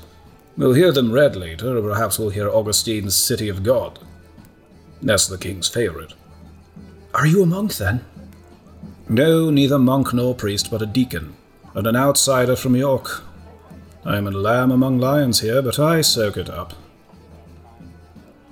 We'll 0.56 0.72
hear 0.72 0.92
them 0.92 1.12
read 1.12 1.36
later, 1.36 1.76
or 1.76 1.82
perhaps 1.82 2.18
we'll 2.18 2.30
hear 2.30 2.48
Augustine's 2.48 3.14
City 3.14 3.50
of 3.50 3.62
God. 3.62 3.98
That's 5.02 5.26
the 5.26 5.36
king's 5.36 5.68
favorite. 5.68 6.14
Are 7.12 7.26
you 7.26 7.42
a 7.42 7.46
monk, 7.46 7.76
then? 7.76 8.06
No, 9.10 9.50
neither 9.50 9.78
monk 9.78 10.14
nor 10.14 10.34
priest, 10.34 10.70
but 10.70 10.80
a 10.80 10.86
deacon, 10.86 11.36
and 11.74 11.86
an 11.86 11.96
outsider 11.96 12.56
from 12.56 12.74
York. 12.74 13.22
I 14.06 14.16
am 14.16 14.26
a 14.26 14.30
lamb 14.30 14.70
among 14.70 14.98
lions 14.98 15.40
here, 15.40 15.60
but 15.60 15.78
I 15.78 16.00
soak 16.00 16.38
it 16.38 16.48
up. 16.48 16.72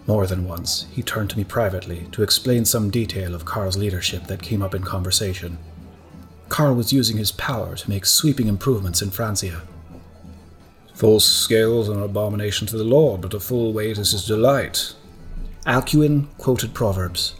More 0.06 0.26
than 0.28 0.46
once, 0.46 0.86
he 0.92 1.02
turned 1.02 1.30
to 1.30 1.38
me 1.38 1.42
privately 1.42 2.06
to 2.12 2.22
explain 2.22 2.64
some 2.64 2.90
detail 2.90 3.34
of 3.34 3.44
Karl's 3.44 3.76
leadership 3.76 4.28
that 4.28 4.42
came 4.42 4.62
up 4.62 4.74
in 4.74 4.82
conversation. 4.82 5.58
Karl 6.48 6.74
was 6.74 6.92
using 6.92 7.16
his 7.16 7.32
power 7.32 7.74
to 7.74 7.90
make 7.90 8.06
sweeping 8.06 8.46
improvements 8.46 9.02
in 9.02 9.10
Francia. 9.10 9.62
False 10.94 11.26
scales 11.26 11.88
are 11.88 11.94
an 11.94 12.02
abomination 12.04 12.68
to 12.68 12.78
the 12.78 12.84
Lord, 12.84 13.20
but 13.20 13.34
a 13.34 13.40
full 13.40 13.72
weight 13.72 13.98
is 13.98 14.12
his 14.12 14.24
delight. 14.24 14.94
Alcuin 15.66 16.28
quoted 16.38 16.72
Proverbs. 16.72 17.34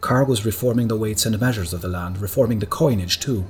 Karl 0.00 0.26
was 0.26 0.44
reforming 0.44 0.88
the 0.88 0.96
weights 0.96 1.24
and 1.24 1.38
measures 1.40 1.72
of 1.72 1.82
the 1.82 1.88
land, 1.88 2.18
reforming 2.18 2.58
the 2.58 2.66
coinage 2.66 3.20
too. 3.20 3.46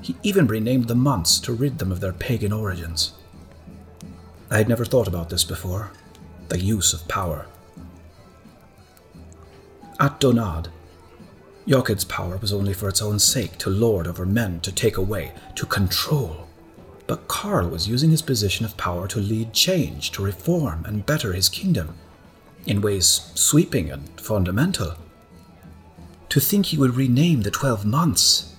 He 0.00 0.16
even 0.22 0.46
renamed 0.46 0.88
the 0.88 0.94
months 0.94 1.38
to 1.40 1.52
rid 1.52 1.78
them 1.78 1.92
of 1.92 2.00
their 2.00 2.14
pagan 2.14 2.52
origins. 2.52 3.12
I 4.50 4.56
had 4.56 4.68
never 4.68 4.86
thought 4.86 5.06
about 5.06 5.28
this 5.28 5.44
before 5.44 5.92
the 6.52 6.60
use 6.60 6.92
of 6.92 7.08
power. 7.08 7.46
At 9.98 10.20
Donad, 10.20 10.68
Yokid's 11.66 12.04
power 12.04 12.36
was 12.36 12.52
only 12.52 12.74
for 12.74 12.90
its 12.90 13.00
own 13.00 13.18
sake, 13.18 13.56
to 13.58 13.70
lord 13.70 14.06
over 14.06 14.26
men, 14.26 14.60
to 14.60 14.70
take 14.70 14.98
away, 14.98 15.32
to 15.54 15.64
control. 15.64 16.46
But 17.06 17.26
Karl 17.26 17.68
was 17.70 17.88
using 17.88 18.10
his 18.10 18.20
position 18.20 18.66
of 18.66 18.76
power 18.76 19.08
to 19.08 19.18
lead 19.18 19.54
change, 19.54 20.10
to 20.10 20.22
reform 20.22 20.84
and 20.84 21.06
better 21.06 21.32
his 21.32 21.48
kingdom, 21.48 21.94
in 22.66 22.82
ways 22.82 23.32
sweeping 23.34 23.90
and 23.90 24.20
fundamental. 24.20 24.96
To 26.28 26.38
think 26.38 26.66
he 26.66 26.76
would 26.76 26.96
rename 26.96 27.42
the 27.42 27.50
Twelve 27.50 27.86
Months, 27.86 28.54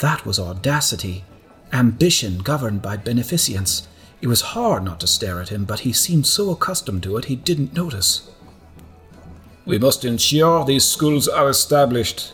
that 0.00 0.26
was 0.26 0.40
audacity, 0.40 1.24
ambition 1.72 2.38
governed 2.38 2.82
by 2.82 2.96
beneficence. 2.96 3.86
It 4.20 4.26
was 4.26 4.40
hard 4.40 4.84
not 4.84 5.00
to 5.00 5.06
stare 5.06 5.40
at 5.40 5.50
him, 5.50 5.64
but 5.64 5.80
he 5.80 5.92
seemed 5.92 6.26
so 6.26 6.50
accustomed 6.50 7.02
to 7.04 7.16
it 7.16 7.26
he 7.26 7.36
didn't 7.36 7.74
notice. 7.74 8.30
We 9.64 9.78
must 9.78 10.04
ensure 10.04 10.64
these 10.64 10.84
schools 10.84 11.28
are 11.28 11.48
established, 11.48 12.32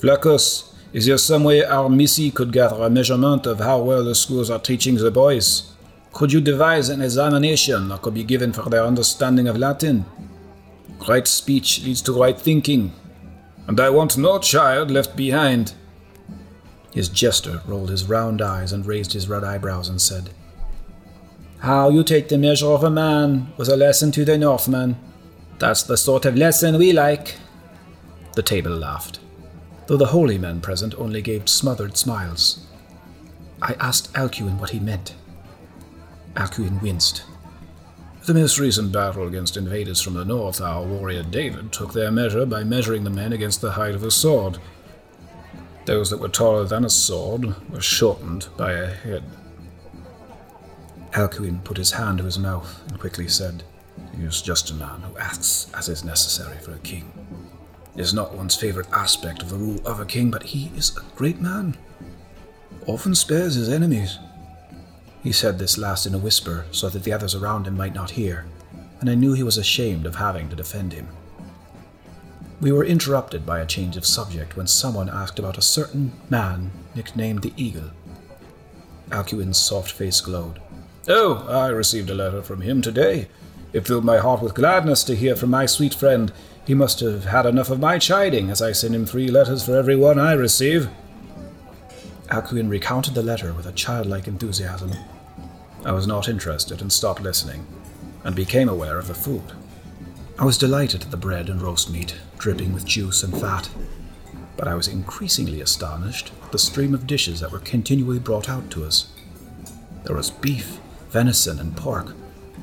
Flaccus, 0.00 0.72
is 0.92 1.06
there 1.06 1.18
some 1.18 1.42
way 1.42 1.64
our 1.64 1.88
missi 1.88 2.30
could 2.30 2.52
gather 2.52 2.76
a 2.76 2.88
measurement 2.88 3.46
of 3.46 3.58
how 3.58 3.82
well 3.82 4.04
the 4.04 4.14
schools 4.14 4.48
are 4.48 4.60
teaching 4.60 4.94
the 4.94 5.10
boys? 5.10 5.72
Could 6.12 6.32
you 6.32 6.40
devise 6.40 6.88
an 6.88 7.02
examination 7.02 7.88
that 7.88 8.02
could 8.02 8.14
be 8.14 8.22
given 8.22 8.52
for 8.52 8.70
their 8.70 8.84
understanding 8.84 9.48
of 9.48 9.58
Latin? 9.58 10.04
Right 11.08 11.26
speech 11.26 11.82
leads 11.82 12.00
to 12.02 12.12
right 12.12 12.40
thinking, 12.40 12.92
and 13.66 13.80
I 13.80 13.90
want 13.90 14.16
no 14.16 14.38
child 14.38 14.92
left 14.92 15.16
behind. 15.16 15.74
His 16.92 17.08
jester 17.08 17.60
rolled 17.66 17.90
his 17.90 18.08
round 18.08 18.40
eyes 18.40 18.72
and 18.72 18.86
raised 18.86 19.14
his 19.14 19.28
red 19.28 19.42
eyebrows 19.42 19.88
and 19.88 20.00
said, 20.00 20.30
How 21.64 21.88
you 21.88 22.04
take 22.04 22.28
the 22.28 22.38
measure 22.38 22.68
of 22.68 22.84
a 22.84 22.90
man 22.90 23.52
was 23.56 23.68
a 23.68 23.76
lesson 23.76 24.12
to 24.12 24.24
the 24.24 24.38
Northmen. 24.38 24.96
That's 25.58 25.82
the 25.82 25.96
sort 25.96 26.24
of 26.24 26.36
lesson 26.36 26.78
we 26.78 26.92
like. 26.92 27.36
The 28.34 28.42
table 28.42 28.72
laughed 28.72 29.18
though 29.86 29.96
the 29.96 30.06
holy 30.06 30.38
men 30.38 30.60
present 30.60 30.94
only 30.96 31.22
gave 31.22 31.48
smothered 31.48 31.96
smiles. 31.96 32.66
I 33.60 33.74
asked 33.74 34.12
Alcuin 34.14 34.58
what 34.58 34.70
he 34.70 34.80
meant. 34.80 35.14
Alcuin 36.34 36.80
winced. 36.82 37.24
The 38.26 38.34
most 38.34 38.58
recent 38.58 38.92
battle 38.92 39.26
against 39.26 39.56
invaders 39.56 40.00
from 40.00 40.14
the 40.14 40.24
north, 40.24 40.60
our 40.60 40.82
warrior 40.82 41.22
David 41.22 41.72
took 41.72 41.92
their 41.92 42.10
measure 42.10 42.46
by 42.46 42.64
measuring 42.64 43.04
the 43.04 43.10
men 43.10 43.32
against 43.32 43.60
the 43.60 43.72
height 43.72 43.94
of 43.94 44.02
a 44.02 44.10
sword. 44.10 44.58
Those 45.84 46.08
that 46.08 46.20
were 46.20 46.28
taller 46.28 46.64
than 46.64 46.84
a 46.84 46.90
sword 46.90 47.54
were 47.70 47.82
shortened 47.82 48.48
by 48.56 48.72
a 48.72 48.86
head. 48.86 49.24
Alcuin 51.14 51.62
put 51.64 51.76
his 51.76 51.92
hand 51.92 52.18
to 52.18 52.24
his 52.24 52.38
mouth 52.38 52.82
and 52.88 52.98
quickly 52.98 53.28
said, 53.28 53.62
He 54.16 54.24
is 54.24 54.42
just 54.42 54.70
a 54.70 54.74
man 54.74 55.00
who 55.00 55.16
acts 55.18 55.70
as 55.74 55.88
is 55.88 56.04
necessary 56.04 56.58
for 56.58 56.72
a 56.72 56.78
king 56.78 57.10
is 57.96 58.12
not 58.12 58.34
one's 58.34 58.56
favorite 58.56 58.90
aspect 58.92 59.42
of 59.42 59.50
the 59.50 59.56
rule 59.56 59.80
of 59.84 60.00
a 60.00 60.04
king, 60.04 60.30
but 60.30 60.42
he 60.42 60.70
is 60.76 60.96
a 60.96 61.16
great 61.16 61.40
man. 61.40 61.76
Often 62.86 63.14
spares 63.14 63.54
his 63.54 63.68
enemies. 63.68 64.18
He 65.22 65.32
said 65.32 65.58
this 65.58 65.78
last 65.78 66.06
in 66.06 66.14
a 66.14 66.18
whisper 66.18 66.66
so 66.70 66.88
that 66.90 67.04
the 67.04 67.12
others 67.12 67.34
around 67.34 67.66
him 67.66 67.76
might 67.76 67.94
not 67.94 68.10
hear, 68.10 68.46
and 69.00 69.08
I 69.08 69.14
knew 69.14 69.32
he 69.32 69.42
was 69.42 69.56
ashamed 69.56 70.06
of 70.06 70.16
having 70.16 70.48
to 70.50 70.56
defend 70.56 70.92
him. 70.92 71.08
We 72.60 72.72
were 72.72 72.84
interrupted 72.84 73.46
by 73.46 73.60
a 73.60 73.66
change 73.66 73.96
of 73.96 74.06
subject 74.06 74.56
when 74.56 74.66
someone 74.66 75.08
asked 75.08 75.38
about 75.38 75.58
a 75.58 75.62
certain 75.62 76.12
man 76.30 76.70
nicknamed 76.94 77.42
the 77.42 77.52
Eagle. 77.56 77.90
Alcuin's 79.10 79.58
soft 79.58 79.92
face 79.92 80.20
glowed. 80.20 80.60
Oh, 81.06 81.46
I 81.48 81.68
received 81.68 82.08
a 82.08 82.14
letter 82.14 82.42
from 82.42 82.62
him 82.62 82.80
today. 82.80 83.28
It 83.74 83.86
filled 83.86 84.04
my 84.04 84.18
heart 84.18 84.40
with 84.40 84.54
gladness 84.54 85.04
to 85.04 85.14
hear 85.14 85.36
from 85.36 85.50
my 85.50 85.66
sweet 85.66 85.92
friend 85.92 86.32
he 86.66 86.72
must 86.72 87.00
have 87.00 87.26
had 87.26 87.44
enough 87.44 87.68
of 87.68 87.78
my 87.78 87.98
chiding, 87.98 88.48
as 88.48 88.62
I 88.62 88.72
send 88.72 88.94
him 88.94 89.04
three 89.04 89.28
letters 89.28 89.62
for 89.62 89.76
every 89.76 89.96
one 89.96 90.18
I 90.18 90.32
receive. 90.32 90.88
Alcuin 92.28 92.70
recounted 92.70 93.14
the 93.14 93.22
letter 93.22 93.52
with 93.52 93.66
a 93.66 93.72
childlike 93.72 94.26
enthusiasm. 94.26 94.92
I 95.84 95.92
was 95.92 96.06
not 96.06 96.26
interested 96.26 96.80
and 96.80 96.90
stopped 96.90 97.20
listening, 97.20 97.66
and 98.24 98.34
became 98.34 98.70
aware 98.70 98.98
of 98.98 99.08
the 99.08 99.14
food. 99.14 99.52
I 100.38 100.46
was 100.46 100.56
delighted 100.56 101.02
at 101.02 101.10
the 101.10 101.18
bread 101.18 101.50
and 101.50 101.60
roast 101.60 101.90
meat, 101.90 102.16
dripping 102.38 102.72
with 102.72 102.86
juice 102.86 103.22
and 103.22 103.38
fat, 103.38 103.68
but 104.56 104.66
I 104.66 104.74
was 104.74 104.88
increasingly 104.88 105.60
astonished 105.60 106.32
at 106.44 106.52
the 106.52 106.58
stream 106.58 106.94
of 106.94 107.06
dishes 107.06 107.40
that 107.40 107.52
were 107.52 107.58
continually 107.58 108.18
brought 108.18 108.48
out 108.48 108.70
to 108.70 108.84
us. 108.84 109.12
There 110.04 110.16
was 110.16 110.30
beef, 110.30 110.78
venison, 111.14 111.60
and 111.60 111.76
pork, 111.76 112.12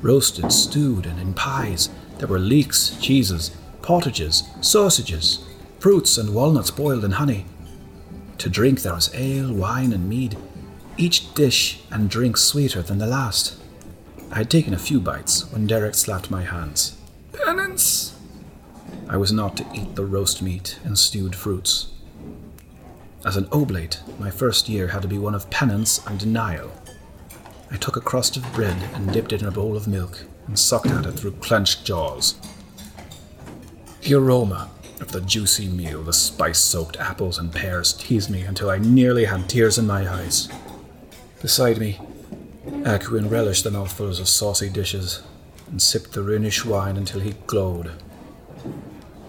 roasted, 0.02 0.52
stewed, 0.52 1.06
and 1.06 1.18
in 1.18 1.32
pies. 1.32 1.88
There 2.18 2.28
were 2.28 2.38
leeks, 2.38 2.98
cheeses, 3.00 3.50
pottages, 3.80 4.44
sausages, 4.60 5.42
fruits, 5.80 6.18
and 6.18 6.34
walnuts 6.34 6.70
boiled 6.70 7.02
in 7.02 7.12
honey. 7.12 7.46
To 8.36 8.50
drink 8.50 8.82
there 8.82 8.92
was 8.94 9.10
ale, 9.14 9.50
wine, 9.50 9.94
and 9.94 10.06
mead, 10.06 10.36
each 10.98 11.32
dish 11.32 11.80
and 11.90 12.10
drink 12.10 12.36
sweeter 12.36 12.82
than 12.82 12.98
the 12.98 13.06
last. 13.06 13.58
I 14.30 14.36
had 14.36 14.50
taken 14.50 14.74
a 14.74 14.86
few 14.88 15.00
bites 15.00 15.50
when 15.50 15.66
Derek 15.66 15.94
slapped 15.94 16.30
my 16.30 16.42
hands. 16.42 16.98
Penance! 17.32 18.14
I 19.08 19.16
was 19.16 19.32
not 19.32 19.56
to 19.56 19.66
eat 19.72 19.94
the 19.94 20.04
roast 20.04 20.42
meat 20.42 20.78
and 20.84 20.98
stewed 20.98 21.34
fruits. 21.34 21.88
As 23.24 23.38
an 23.38 23.48
oblate, 23.50 24.00
my 24.18 24.30
first 24.30 24.68
year 24.68 24.88
had 24.88 25.00
to 25.02 25.08
be 25.08 25.18
one 25.18 25.34
of 25.34 25.48
penance 25.48 26.06
and 26.06 26.18
denial. 26.18 26.70
I 27.72 27.76
took 27.78 27.96
a 27.96 28.02
crust 28.02 28.36
of 28.36 28.52
bread 28.52 28.76
and 28.92 29.10
dipped 29.10 29.32
it 29.32 29.40
in 29.40 29.48
a 29.48 29.50
bowl 29.50 29.76
of 29.76 29.88
milk 29.88 30.24
and 30.46 30.58
sucked 30.58 30.88
at 30.88 31.06
it 31.06 31.12
through 31.12 31.32
clenched 31.32 31.86
jaws. 31.86 32.34
The 34.02 34.14
aroma 34.14 34.70
of 35.00 35.10
the 35.10 35.22
juicy 35.22 35.68
meal, 35.68 36.02
the 36.02 36.12
spice 36.12 36.58
soaked 36.58 36.98
apples 36.98 37.38
and 37.38 37.50
pears 37.50 37.94
teased 37.94 38.28
me 38.28 38.42
until 38.42 38.68
I 38.68 38.76
nearly 38.76 39.24
had 39.24 39.48
tears 39.48 39.78
in 39.78 39.86
my 39.86 40.06
eyes. 40.06 40.50
Beside 41.40 41.78
me, 41.78 41.98
Alcuin 42.84 43.30
relished 43.30 43.64
the 43.64 43.70
mouthfuls 43.70 44.20
of 44.20 44.28
saucy 44.28 44.68
dishes 44.68 45.22
and 45.68 45.80
sipped 45.80 46.12
the 46.12 46.22
Rhenish 46.22 46.66
wine 46.66 46.98
until 46.98 47.20
he 47.20 47.32
glowed. 47.46 47.90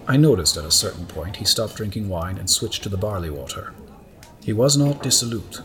I 0.06 0.18
noticed 0.18 0.58
at 0.58 0.66
a 0.66 0.70
certain 0.70 1.06
point 1.06 1.36
he 1.36 1.46
stopped 1.46 1.76
drinking 1.76 2.10
wine 2.10 2.36
and 2.36 2.50
switched 2.50 2.82
to 2.82 2.90
the 2.90 2.98
barley 2.98 3.30
water. 3.30 3.72
He 4.44 4.52
was 4.52 4.76
not 4.76 5.02
dissolute. 5.02 5.62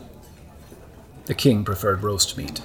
The 1.26 1.34
king 1.34 1.64
preferred 1.64 2.02
roast 2.02 2.36
meat, 2.36 2.60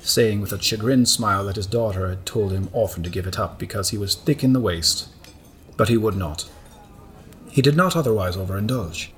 saying 0.00 0.40
with 0.40 0.52
a 0.52 0.60
chagrined 0.60 1.08
smile 1.08 1.44
that 1.46 1.56
his 1.56 1.66
daughter 1.66 2.08
had 2.08 2.26
told 2.26 2.52
him 2.52 2.68
often 2.72 3.02
to 3.02 3.10
give 3.10 3.26
it 3.26 3.38
up 3.38 3.58
because 3.58 3.90
he 3.90 3.98
was 3.98 4.14
thick 4.14 4.42
in 4.42 4.52
the 4.52 4.60
waist 4.60 5.08
but 5.78 5.88
he 5.88 5.96
would 5.96 6.16
not. 6.16 6.46
He 7.48 7.62
did 7.62 7.76
not 7.76 7.96
otherwise 7.96 8.36
overindulge. 8.36 9.08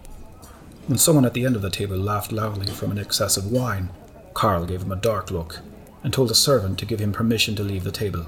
When 0.87 0.99
someone 0.99 1.25
at 1.25 1.35
the 1.35 1.45
end 1.45 1.57
of 1.57 1.63
the 1.63 1.71
table 1.71 1.97
laughed 1.97 2.31
loudly 2.31 2.73
from 2.73 2.93
an 2.93 2.99
excess 2.99 3.37
of 3.37 3.51
wine, 3.51 3.89
Karl 4.35 4.67
gave 4.67 4.83
him 4.83 4.93
a 4.93 4.97
dark 4.97 5.31
look 5.33 5.61
and 6.05 6.13
told 6.13 6.31
a 6.31 6.35
servant 6.35 6.79
to 6.79 6.87
give 6.87 7.01
him 7.01 7.13
permission 7.13 7.57
to 7.57 7.65
leave 7.65 7.83
the 7.83 7.91
table. 7.91 8.27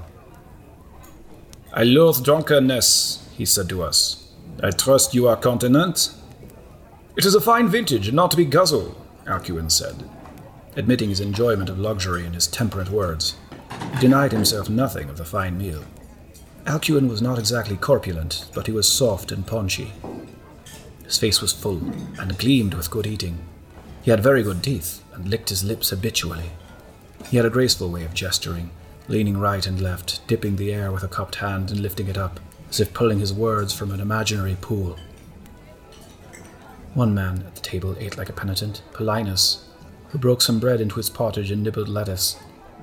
I 1.71 1.83
loathe 1.83 2.23
drunkenness, 2.23 3.29
he 3.37 3.45
said 3.45 3.69
to 3.69 3.83
us. 3.83 4.31
I 4.61 4.71
trust 4.71 5.13
you 5.13 5.27
are 5.27 5.37
continent? 5.37 6.13
It 7.15 7.25
is 7.25 7.35
a 7.35 7.41
fine 7.41 7.67
vintage 7.67 8.11
not 8.11 8.31
to 8.31 8.37
be 8.37 8.45
guzzled, 8.45 8.95
Alcuin 9.25 9.71
said, 9.71 10.09
admitting 10.75 11.09
his 11.09 11.19
enjoyment 11.19 11.69
of 11.69 11.79
luxury 11.79 12.25
in 12.25 12.33
his 12.33 12.47
temperate 12.47 12.89
words. 12.89 13.35
He 13.93 13.99
denied 13.99 14.31
himself 14.31 14.69
nothing 14.69 15.09
of 15.09 15.17
the 15.17 15.25
fine 15.25 15.57
meal. 15.57 15.83
Alcuin 16.65 17.09
was 17.09 17.21
not 17.21 17.37
exactly 17.37 17.75
corpulent, 17.75 18.45
but 18.53 18.67
he 18.67 18.73
was 18.73 18.87
soft 18.87 19.31
and 19.31 19.45
paunchy. 19.45 19.91
His 21.03 21.17
face 21.17 21.41
was 21.41 21.51
full 21.51 21.81
and 22.17 22.37
gleamed 22.37 22.73
with 22.73 22.89
good 22.89 23.05
eating. 23.05 23.39
He 24.01 24.11
had 24.11 24.23
very 24.23 24.43
good 24.43 24.63
teeth 24.63 25.03
and 25.13 25.27
licked 25.27 25.49
his 25.49 25.63
lips 25.63 25.89
habitually. 25.89 26.51
He 27.29 27.37
had 27.37 27.45
a 27.45 27.49
graceful 27.49 27.89
way 27.89 28.03
of 28.03 28.13
gesturing, 28.13 28.71
leaning 29.07 29.37
right 29.37 29.65
and 29.65 29.81
left, 29.81 30.25
dipping 30.27 30.55
the 30.55 30.73
air 30.73 30.91
with 30.91 31.03
a 31.03 31.07
cupped 31.07 31.35
hand 31.35 31.69
and 31.69 31.79
lifting 31.79 32.07
it 32.07 32.17
up, 32.17 32.39
as 32.69 32.79
if 32.79 32.93
pulling 32.93 33.19
his 33.19 33.33
words 33.33 33.73
from 33.73 33.91
an 33.91 33.99
imaginary 33.99 34.57
pool. 34.59 34.97
One 36.93 37.13
man 37.13 37.43
at 37.47 37.55
the 37.55 37.61
table 37.61 37.95
ate 37.99 38.17
like 38.17 38.29
a 38.29 38.33
penitent, 38.33 38.83
Paulinus, 38.93 39.65
who 40.13 40.19
broke 40.19 40.43
some 40.43 40.59
bread 40.59 40.79
into 40.79 40.97
his 40.97 41.09
pottage 41.09 41.49
and 41.49 41.63
nibbled 41.63 41.89
lettuce, 41.89 42.37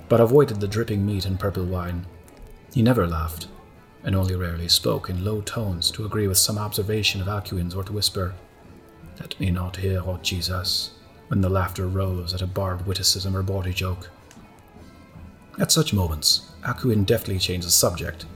but 0.08 0.20
avoided 0.20 0.58
the 0.58 0.66
dripping 0.66 1.06
meat 1.06 1.24
and 1.24 1.38
purple 1.38 1.64
wine. 1.64 2.04
He 2.74 2.82
never 2.82 3.06
laughed, 3.06 3.46
and 4.02 4.16
only 4.16 4.34
rarely 4.34 4.66
spoke 4.66 5.08
in 5.08 5.24
low 5.24 5.40
tones 5.40 5.92
to 5.92 6.04
agree 6.04 6.26
with 6.26 6.38
some 6.38 6.58
observation 6.58 7.20
of 7.20 7.28
Alcuin's 7.28 7.72
or 7.72 7.84
to 7.84 7.92
whisper, 7.92 8.34
Let 9.20 9.38
me 9.38 9.52
not 9.52 9.76
hear 9.76 10.02
aught 10.02 10.24
Jesus, 10.24 10.90
when 11.28 11.40
the 11.40 11.48
laughter 11.48 11.86
rose 11.86 12.34
at 12.34 12.42
a 12.42 12.48
barbed 12.48 12.84
witticism 12.84 13.36
or 13.36 13.44
bawdy 13.44 13.72
joke. 13.72 14.10
At 15.60 15.70
such 15.70 15.94
moments, 15.94 16.50
Alcuin 16.64 17.06
deftly 17.06 17.38
changed 17.38 17.68
the 17.68 17.70
subject, 17.70 18.26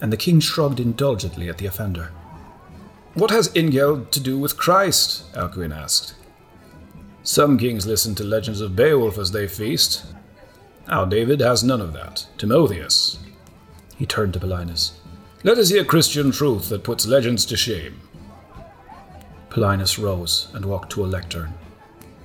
and 0.00 0.12
the 0.12 0.16
king 0.16 0.38
shrugged 0.38 0.78
indulgently 0.78 1.48
at 1.48 1.58
the 1.58 1.66
offender. 1.66 2.12
What 3.14 3.32
has 3.32 3.48
Ingeld 3.54 4.12
to 4.12 4.20
do 4.20 4.38
with 4.38 4.56
Christ? 4.56 5.32
Alcuin 5.32 5.76
asked. 5.76 6.14
Some 7.22 7.58
kings 7.58 7.86
listen 7.86 8.14
to 8.16 8.24
legends 8.24 8.60
of 8.60 8.74
Beowulf 8.74 9.18
as 9.18 9.30
they 9.30 9.46
feast. 9.46 10.06
Our 10.88 11.06
David 11.06 11.40
has 11.40 11.62
none 11.62 11.80
of 11.80 11.92
that. 11.92 12.26
Timotheus, 12.38 13.18
he 13.96 14.06
turned 14.06 14.32
to 14.34 14.40
Paulinus. 14.40 14.92
Let 15.44 15.58
us 15.58 15.68
hear 15.68 15.84
Christian 15.84 16.30
truth 16.30 16.68
that 16.70 16.84
puts 16.84 17.06
legends 17.06 17.44
to 17.46 17.56
shame. 17.56 18.00
Paulinus 19.50 19.98
rose 19.98 20.48
and 20.54 20.64
walked 20.64 20.90
to 20.92 21.04
a 21.04 21.06
lectern. 21.06 21.54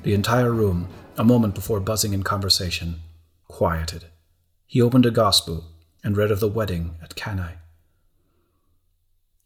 The 0.03 0.13
entire 0.13 0.51
room, 0.51 0.87
a 1.17 1.23
moment 1.23 1.55
before 1.55 1.79
buzzing 1.79 2.13
in 2.13 2.23
conversation, 2.23 3.01
quieted. 3.47 4.05
He 4.65 4.81
opened 4.81 5.05
a 5.05 5.11
gospel 5.11 5.65
and 6.03 6.15
read 6.15 6.31
of 6.31 6.39
the 6.39 6.47
wedding 6.47 6.95
at 7.01 7.15
Cana. 7.15 7.53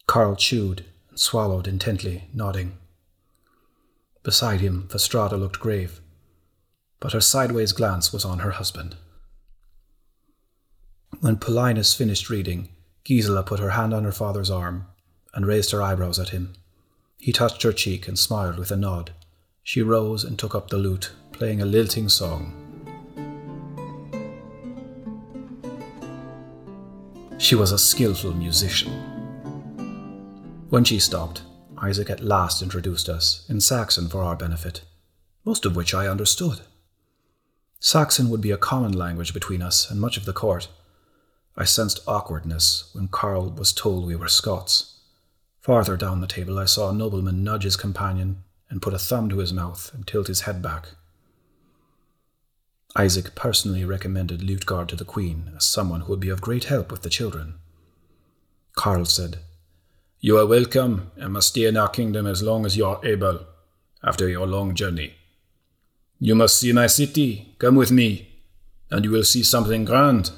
Karl 0.07 0.35
chewed 0.35 0.85
and 1.09 1.19
swallowed 1.19 1.67
intently, 1.67 2.25
nodding. 2.33 2.77
Beside 4.23 4.61
him, 4.61 4.87
Fastrada 4.89 5.37
looked 5.37 5.59
grave, 5.59 6.01
but 6.99 7.13
her 7.13 7.21
sideways 7.21 7.71
glance 7.71 8.11
was 8.11 8.25
on 8.25 8.39
her 8.39 8.51
husband. 8.51 8.95
When 11.21 11.37
Paulinus 11.37 11.95
finished 11.95 12.29
reading, 12.29 12.69
Gisela 13.03 13.43
put 13.43 13.59
her 13.59 13.71
hand 13.71 13.93
on 13.93 14.03
her 14.03 14.11
father's 14.11 14.49
arm 14.49 14.87
and 15.33 15.45
raised 15.45 15.71
her 15.71 15.81
eyebrows 15.81 16.19
at 16.19 16.29
him. 16.29 16.53
He 17.17 17.31
touched 17.31 17.63
her 17.63 17.73
cheek 17.73 18.07
and 18.07 18.17
smiled 18.17 18.57
with 18.57 18.71
a 18.71 18.77
nod. 18.77 19.11
She 19.63 19.81
rose 19.81 20.23
and 20.23 20.37
took 20.37 20.55
up 20.55 20.69
the 20.69 20.77
lute, 20.77 21.11
playing 21.31 21.61
a 21.61 21.65
lilting 21.65 22.09
song. 22.09 22.53
She 27.37 27.55
was 27.55 27.71
a 27.71 27.79
skilful 27.79 28.33
musician. 28.33 28.91
When 30.69 30.83
she 30.83 30.99
stopped, 30.99 31.41
Isaac 31.81 32.09
at 32.09 32.23
last 32.23 32.61
introduced 32.61 33.07
us, 33.07 33.45
in 33.49 33.61
Saxon 33.61 34.09
for 34.09 34.21
our 34.21 34.35
benefit, 34.35 34.81
most 35.45 35.65
of 35.65 35.75
which 35.75 35.93
I 35.93 36.07
understood. 36.07 36.59
Saxon 37.79 38.29
would 38.29 38.41
be 38.41 38.51
a 38.51 38.57
common 38.57 38.91
language 38.91 39.33
between 39.33 39.61
us 39.61 39.89
and 39.89 39.99
much 39.99 40.17
of 40.17 40.25
the 40.25 40.33
court. 40.33 40.67
I 41.55 41.63
sensed 41.63 42.01
awkwardness 42.05 42.89
when 42.93 43.07
Karl 43.07 43.49
was 43.49 43.71
told 43.71 44.05
we 44.05 44.15
were 44.15 44.27
Scots. 44.27 44.99
Farther 45.61 45.95
down 45.95 46.19
the 46.19 46.27
table, 46.27 46.59
I 46.59 46.65
saw 46.65 46.89
a 46.89 46.93
nobleman 46.93 47.43
nudge 47.43 47.63
his 47.63 47.77
companion 47.77 48.43
and 48.69 48.81
put 48.81 48.93
a 48.93 48.99
thumb 48.99 49.29
to 49.29 49.37
his 49.37 49.53
mouth 49.53 49.91
and 49.93 50.05
tilt 50.05 50.27
his 50.27 50.41
head 50.41 50.61
back. 50.61 50.89
Isaac 52.97 53.35
personally 53.35 53.85
recommended 53.85 54.41
Lutgard 54.41 54.87
to 54.89 54.95
the 54.95 55.05
Queen 55.05 55.51
as 55.55 55.65
someone 55.65 56.01
who 56.01 56.11
would 56.11 56.19
be 56.19 56.29
of 56.29 56.41
great 56.41 56.65
help 56.65 56.91
with 56.91 57.03
the 57.03 57.09
children. 57.09 57.55
Karl 58.75 59.05
said, 59.05 59.39
You 60.19 60.37
are 60.37 60.45
welcome 60.45 61.11
and 61.17 61.33
must 61.33 61.49
stay 61.49 61.65
in 61.65 61.77
our 61.77 61.89
kingdom 61.89 62.27
as 62.27 62.43
long 62.43 62.65
as 62.65 62.75
you 62.75 62.85
are 62.85 62.99
able, 63.05 63.45
after 64.03 64.27
your 64.27 64.47
long 64.47 64.75
journey. 64.75 65.13
You 66.19 66.35
must 66.35 66.59
see 66.59 66.73
my 66.73 66.87
city. 66.87 67.55
Come 67.59 67.75
with 67.75 67.91
me, 67.91 68.41
and 68.91 69.05
you 69.05 69.11
will 69.11 69.23
see 69.23 69.43
something 69.43 69.85
grand. 69.85 70.31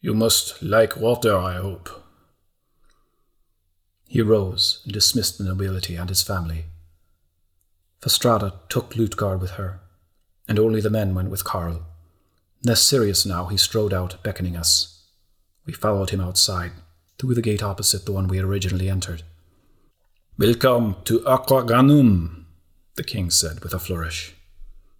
You 0.00 0.14
must 0.14 0.62
like 0.62 0.96
water, 0.96 1.36
I 1.36 1.54
hope. 1.54 1.90
He 4.06 4.22
rose 4.22 4.80
and 4.84 4.92
dismissed 4.92 5.38
the 5.38 5.44
nobility 5.44 5.96
and 5.96 6.08
his 6.08 6.22
family. 6.22 6.64
Fastrada 8.00 8.54
took 8.68 8.94
Lutgard 8.94 9.40
with 9.40 9.52
her 9.52 9.80
and 10.48 10.58
only 10.58 10.80
the 10.80 10.90
men 10.90 11.14
went 11.14 11.30
with 11.30 11.44
Karl. 11.44 11.82
Less 12.64 12.82
serious 12.82 13.26
now, 13.26 13.46
he 13.46 13.56
strode 13.56 13.92
out, 13.92 14.20
beckoning 14.22 14.56
us. 14.56 15.04
We 15.66 15.74
followed 15.74 16.10
him 16.10 16.20
outside, 16.20 16.72
through 17.18 17.34
the 17.34 17.42
gate 17.42 17.64
opposite 17.64 18.06
the 18.06 18.12
one 18.12 18.28
we 18.28 18.36
had 18.36 18.46
originally 18.46 18.88
entered. 18.88 19.22
Welcome 20.38 20.96
to 21.04 21.18
Aquagranum, 21.20 22.44
the 22.94 23.02
king 23.02 23.30
said 23.30 23.60
with 23.64 23.74
a 23.74 23.80
flourish. 23.80 24.34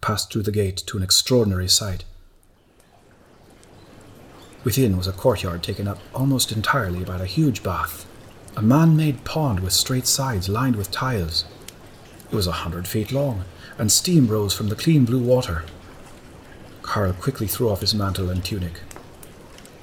Passed 0.01 0.33
through 0.33 0.43
the 0.43 0.51
gate 0.51 0.79
to 0.89 0.97
an 0.97 1.05
extraordinary 1.05 1.69
sight. 1.69 2.05
Within 4.65 4.97
was 4.97 5.07
a 5.07 5.13
courtyard 5.13 5.63
taken 5.63 5.87
up 5.87 5.99
almost 6.13 6.51
entirely 6.51 7.05
by 7.05 7.21
a 7.21 7.25
huge 7.25 7.63
bath, 7.63 8.05
a 8.57 8.63
man 8.63 8.97
made 8.97 9.25
pond 9.25 9.61
with 9.61 9.73
straight 9.73 10.09
sides 10.09 10.49
lined 10.49 10.75
with 10.75 10.91
tiles. 10.91 11.45
It 12.33 12.35
was 12.35 12.49
a 12.49 12.63
hundred 12.67 12.89
feet 12.89 13.13
long, 13.13 13.45
and 13.79 13.93
steam 13.93 14.27
rose 14.27 14.53
from 14.53 14.71
the 14.71 14.75
clean 14.75 15.05
blue 15.05 15.23
water. 15.23 15.65
Karl 16.83 17.13
quickly 17.13 17.47
threw 17.47 17.71
off 17.71 17.81
his 17.81 17.95
mantle 17.95 18.29
and 18.29 18.45
tunic. 18.45 18.81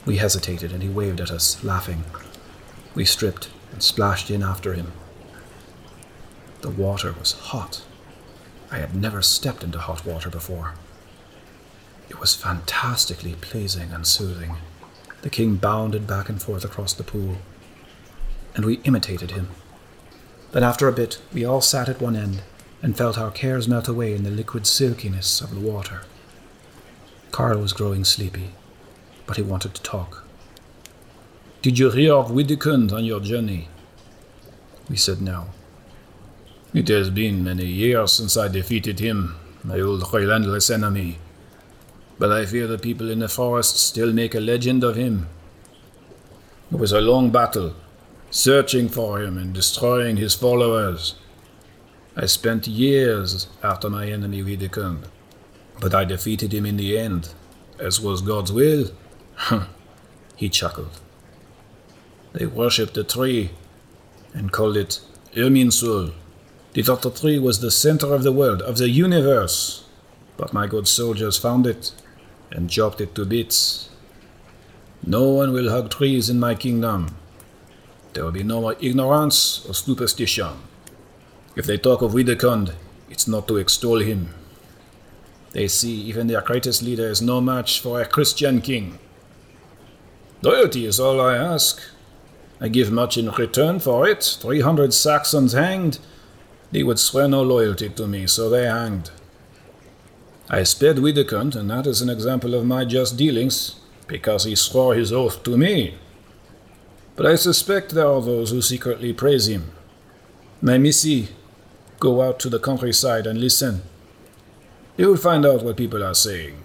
We 0.06 0.18
hesitated, 0.18 0.74
and 0.74 0.84
he 0.84 0.90
waved 0.90 1.22
at 1.22 1.32
us, 1.32 1.64
laughing. 1.64 2.04
We 2.96 3.04
stripped 3.04 3.50
and 3.74 3.84
splashed 3.84 4.32
in 4.32 4.42
after 4.42 4.74
him. 4.74 4.94
The 6.62 6.70
water 6.70 7.14
was 7.20 7.34
hot. 7.34 7.84
I 8.72 8.78
had 8.78 8.96
never 8.96 9.22
stepped 9.22 9.64
into 9.64 9.80
hot 9.80 10.06
water 10.06 10.30
before. 10.30 10.76
It 12.10 12.20
was 12.20 12.36
fantastically 12.36 13.36
pleasing 13.42 13.92
and 13.92 14.08
soothing. 14.08 14.56
The 15.22 15.30
king 15.30 15.56
bounded 15.56 16.08
back 16.08 16.30
and 16.30 16.42
forth 16.42 16.64
across 16.64 16.94
the 16.94 17.04
pool, 17.04 17.38
and 18.56 18.64
we 18.64 18.76
imitated 18.86 19.32
him. 19.32 19.50
Then, 20.54 20.64
after 20.64 20.88
a 20.88 20.94
bit, 20.94 21.22
we 21.34 21.44
all 21.44 21.62
sat 21.62 21.90
at 21.90 22.02
one 22.02 22.16
end 22.16 22.44
and 22.82 22.96
felt 22.96 23.18
our 23.18 23.32
cares 23.32 23.68
melt 23.68 23.88
away 23.88 24.16
in 24.16 24.24
the 24.24 24.32
liquid 24.32 24.66
silkiness 24.66 25.42
of 25.42 25.54
the 25.54 25.60
water. 25.60 26.04
Karl 27.32 27.60
was 27.60 27.74
growing 27.74 28.06
sleepy, 28.06 28.52
but 29.26 29.36
he 29.36 29.44
wanted 29.44 29.74
to 29.74 29.84
talk. 29.84 30.25
Did 31.66 31.80
you 31.80 31.90
hear 31.90 32.14
of 32.14 32.30
Widukind 32.30 32.94
on 32.94 33.06
your 33.06 33.20
journey? 33.20 33.70
We 34.88 34.98
said 34.98 35.20
no. 35.20 35.48
It 36.76 36.90
has 36.90 37.10
been 37.10 37.44
many 37.44 37.66
years 37.66 38.12
since 38.12 38.38
I 38.38 38.50
defeated 38.50 39.00
him, 39.00 39.36
my 39.64 39.80
old 39.80 40.04
relentless 40.14 40.70
enemy. 40.70 41.18
But 42.20 42.32
I 42.32 42.46
fear 42.46 42.68
the 42.68 42.78
people 42.78 43.10
in 43.10 43.18
the 43.18 43.28
forest 43.28 43.78
still 43.78 44.14
make 44.14 44.36
a 44.36 44.40
legend 44.40 44.84
of 44.84 44.96
him. 44.96 45.28
It 46.72 46.78
was 46.78 46.92
a 46.92 47.02
long 47.02 47.32
battle, 47.32 47.74
searching 48.30 48.88
for 48.88 49.24
him 49.24 49.36
and 49.36 49.52
destroying 49.52 50.18
his 50.18 50.36
followers. 50.36 51.16
I 52.16 52.28
spent 52.28 52.68
years 52.68 53.48
after 53.64 53.90
my 53.90 54.06
enemy 54.08 54.44
Widukind, 54.44 55.06
but 55.82 55.96
I 55.96 56.06
defeated 56.06 56.54
him 56.54 56.68
in 56.68 56.78
the 56.78 56.96
end, 56.96 57.30
as 57.80 58.00
was 58.00 58.22
God's 58.22 58.52
will. 58.52 58.92
he 60.36 60.48
chuckled. 60.48 61.02
They 62.36 62.46
worshipped 62.46 62.96
the 62.96 63.06
tree 63.06 63.52
and 64.34 64.52
called 64.52 64.76
it. 64.76 65.00
They 65.34 66.82
thought 66.84 67.02
the 67.02 67.12
tree 67.12 67.40
was 67.40 67.62
the 67.62 67.72
center 67.72 68.14
of 68.14 68.24
the 68.24 68.34
world, 68.34 68.62
of 68.62 68.78
the 68.78 68.90
universe. 68.90 69.86
But 70.36 70.52
my 70.52 70.68
good 70.68 70.86
soldiers 70.86 71.38
found 71.38 71.66
it 71.66 71.94
and 72.52 72.70
chopped 72.70 73.00
it 73.00 73.16
to 73.16 73.26
bits. 73.26 73.90
No 75.06 75.30
one 75.30 75.54
will 75.54 75.70
hug 75.70 75.90
trees 75.92 76.30
in 76.30 76.38
my 76.38 76.56
kingdom. 76.56 77.16
There 78.12 78.26
will 78.26 78.34
be 78.34 78.44
no 78.44 78.60
more 78.60 78.76
ignorance 78.82 79.66
or 79.66 79.74
superstition. 79.74 80.58
If 81.56 81.66
they 81.66 81.78
talk 81.78 82.02
of 82.02 82.12
Widukind, 82.12 82.76
it's 83.10 83.30
not 83.30 83.48
to 83.48 83.58
extol 83.58 84.00
him. 84.00 84.34
They 85.52 85.70
see 85.70 86.02
even 86.02 86.28
their 86.28 86.42
greatest 86.42 86.82
leader 86.84 87.08
is 87.08 87.22
no 87.22 87.40
match 87.40 87.80
for 87.80 88.02
a 88.02 88.06
Christian 88.06 88.60
king. 88.60 89.00
Loyalty 90.42 90.86
is 90.86 91.00
all 91.00 91.22
I 91.22 91.38
ask. 91.38 91.82
I 92.60 92.70
give 92.70 92.92
much 92.92 93.18
in 93.18 93.30
return 93.32 93.80
for 93.80 94.08
it. 94.08 94.38
Three 94.42 94.62
hundred 94.62 94.94
Saxons 94.94 95.54
hanged. 95.54 96.00
They 96.72 96.84
would 96.84 97.00
swear 97.00 97.28
no 97.28 97.44
loyalty 97.44 97.90
to 97.90 98.08
me, 98.08 98.28
so 98.28 98.50
they 98.50 98.66
hanged. 98.66 99.12
I 100.50 100.64
spared 100.64 100.98
Widukind, 100.98 101.56
and 101.56 101.70
that 101.70 101.88
is 101.88 102.02
an 102.02 102.10
example 102.10 102.54
of 102.54 102.66
my 102.66 102.86
just 102.86 103.18
dealings, 103.18 103.80
because 104.08 104.44
he 104.44 104.56
swore 104.56 104.96
his 104.96 105.12
oath 105.12 105.44
to 105.44 105.58
me. 105.58 105.96
But 107.16 107.26
I 107.26 107.36
suspect 107.36 107.92
there 107.92 108.08
are 108.08 108.22
those 108.22 108.52
who 108.52 108.62
secretly 108.62 109.14
praise 109.14 109.48
him. 109.48 109.72
Missi 110.62 111.30
Go 112.00 112.22
out 112.22 112.40
to 112.40 112.50
the 112.50 112.60
countryside 112.60 113.26
and 113.26 113.40
listen. 113.40 113.82
You 114.98 115.08
will 115.08 115.18
find 115.18 115.46
out 115.46 115.64
what 115.64 115.78
people 115.78 116.04
are 116.04 116.14
saying. 116.14 116.62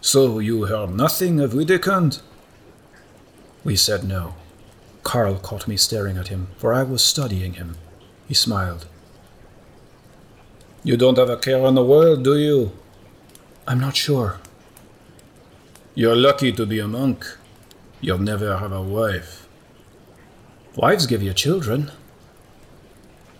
So 0.00 0.38
you 0.38 0.66
heard 0.66 0.90
nothing 0.90 1.40
of 1.40 1.52
Widukind? 1.52 2.22
We 3.64 3.74
said 3.76 4.04
no. 4.04 4.34
Karl 5.06 5.36
caught 5.36 5.68
me 5.68 5.76
staring 5.76 6.18
at 6.18 6.28
him, 6.28 6.48
for 6.58 6.74
I 6.74 6.82
was 6.82 7.00
studying 7.00 7.52
him. 7.54 7.76
He 8.26 8.34
smiled. 8.34 8.86
You 10.82 10.96
don't 10.96 11.16
have 11.16 11.30
a 11.30 11.36
care 11.36 11.64
in 11.64 11.76
the 11.76 11.84
world, 11.84 12.24
do 12.24 12.36
you? 12.36 12.72
I'm 13.68 13.78
not 13.78 13.94
sure. 13.94 14.40
You're 15.94 16.16
lucky 16.16 16.50
to 16.50 16.66
be 16.66 16.80
a 16.80 16.88
monk. 16.88 17.24
You'll 18.00 18.18
never 18.18 18.58
have 18.58 18.72
a 18.72 18.82
wife. 18.82 19.46
Wives 20.74 21.06
give 21.06 21.22
you 21.22 21.32
children. 21.32 21.92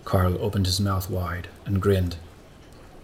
Karl 0.05 0.39
opened 0.41 0.67
his 0.67 0.79
mouth 0.79 1.11
wide 1.11 1.49
and 1.65 1.83
grinned. 1.83 2.15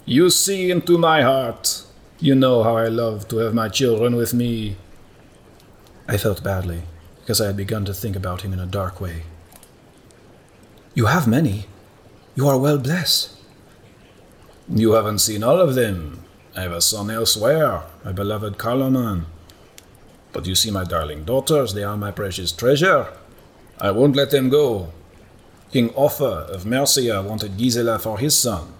You 0.05 0.31
see 0.31 0.71
into 0.71 0.97
my 0.99 1.23
heart. 1.23 1.83
You 2.21 2.37
know 2.37 2.63
how 2.63 2.77
I 2.77 2.87
love 2.87 3.27
to 3.29 3.39
have 3.39 3.55
my 3.55 3.69
children 3.69 4.15
with 4.15 4.33
me. 4.33 4.77
I 6.07 6.17
felt 6.17 6.45
badly, 6.45 6.83
because 7.23 7.41
I 7.41 7.47
had 7.47 7.57
begun 7.57 7.85
to 7.87 7.95
think 7.95 8.17
about 8.17 8.43
him 8.43 8.53
in 8.53 8.59
a 8.59 8.67
dark 8.67 9.01
way. 9.01 9.23
You 10.95 11.07
have 11.07 11.27
many. 11.27 11.67
You 12.35 12.49
are 12.49 12.59
well 12.59 12.79
blessed. 12.79 13.31
You 14.69 14.93
haven't 14.93 15.21
seen 15.21 15.43
all 15.43 15.61
of 15.61 15.75
them. 15.75 16.25
I 16.57 16.63
have 16.63 16.73
a 16.73 16.81
son 16.81 17.11
elsewhere, 17.11 17.85
my 18.05 18.13
beloved 18.13 18.59
Carloman. 18.59 19.27
But 20.33 20.47
you 20.47 20.55
see, 20.55 20.71
my 20.71 20.85
darling 20.85 21.25
daughters, 21.25 21.75
they 21.75 21.85
are 21.85 21.97
my 21.97 22.11
precious 22.11 22.53
treasure. 22.53 23.07
I 23.81 23.91
won't 23.91 24.17
let 24.17 24.31
them 24.31 24.49
go. 24.49 24.93
King 25.73 25.91
Offa 25.95 26.47
of 26.53 26.67
Mercia 26.67 27.23
wanted 27.23 27.57
Gisela 27.57 27.99
for 27.99 28.19
his 28.19 28.37
son. 28.37 28.75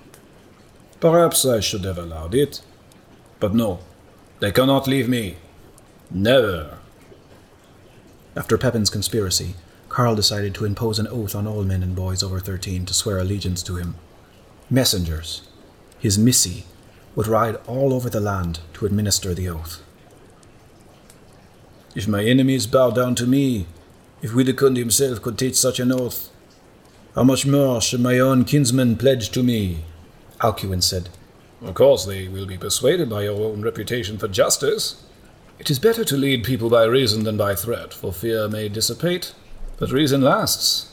Perhaps 1.01 1.47
I 1.47 1.61
should 1.61 1.85
have 1.85 1.99
allowed 1.99 2.35
it. 2.35 2.61
But 3.41 3.55
no, 3.55 3.81
they 4.41 4.53
cannot 4.53 4.87
leave 4.87 5.09
me. 5.09 5.37
Never. 6.11 6.79
After 8.35 8.57
Pepin's 8.57 8.91
conspiracy, 8.91 9.55
Karl 9.89 10.15
decided 10.15 10.55
to 10.55 10.65
impose 10.65 10.99
an 10.99 11.07
oath 11.09 11.35
on 11.35 11.47
all 11.47 11.65
men 11.65 11.83
and 11.83 11.95
boys 11.95 12.23
over 12.23 12.41
13 12.41 12.87
to 12.87 12.95
swear 12.95 13.19
allegiance 13.19 13.63
to 13.65 13.77
him. 13.77 13.97
Messengers, 14.71 15.43
his 15.99 16.19
missi, 16.19 16.65
would 17.15 17.27
ride 17.27 17.57
all 17.67 17.93
over 17.93 18.09
the 18.09 18.21
land 18.21 18.61
to 18.75 18.87
administer 18.87 19.35
the 19.35 19.49
oath. 19.49 19.83
If 21.95 22.09
my 22.09 22.25
enemies 22.25 22.67
bow 22.67 22.91
down 22.91 23.15
to 23.17 23.27
me, 23.27 23.67
if 24.23 24.31
Widukind 24.31 24.79
himself 24.79 25.21
could 25.21 25.37
take 25.37 25.55
such 25.55 25.79
an 25.79 25.93
oath, 25.93 26.31
how 27.15 27.25
much 27.25 27.45
more 27.45 27.83
should 27.83 28.01
my 28.01 28.19
own 28.19 28.47
kinsmen 28.47 28.97
pledge 28.97 29.29
to 29.33 29.43
me? 29.43 29.85
Alcuin 30.41 30.83
said. 30.83 31.11
Of 31.61 31.75
course, 31.75 32.07
they 32.07 32.29
will 32.29 32.47
be 32.47 32.57
persuaded 32.57 33.11
by 33.11 33.25
your 33.25 33.53
own 33.53 33.61
reputation 33.61 34.17
for 34.17 34.27
justice. 34.27 35.05
It 35.63 35.71
is 35.71 35.79
better 35.79 36.05
to 36.05 36.17
lead 36.17 36.43
people 36.43 36.69
by 36.69 36.83
reason 36.87 37.23
than 37.23 37.37
by 37.37 37.55
threat, 37.55 37.95
for 37.95 38.13
fear 38.13 38.49
may 38.49 38.69
dissipate, 38.69 39.33
but 39.79 39.93
reason 39.93 40.21
lasts. 40.21 40.93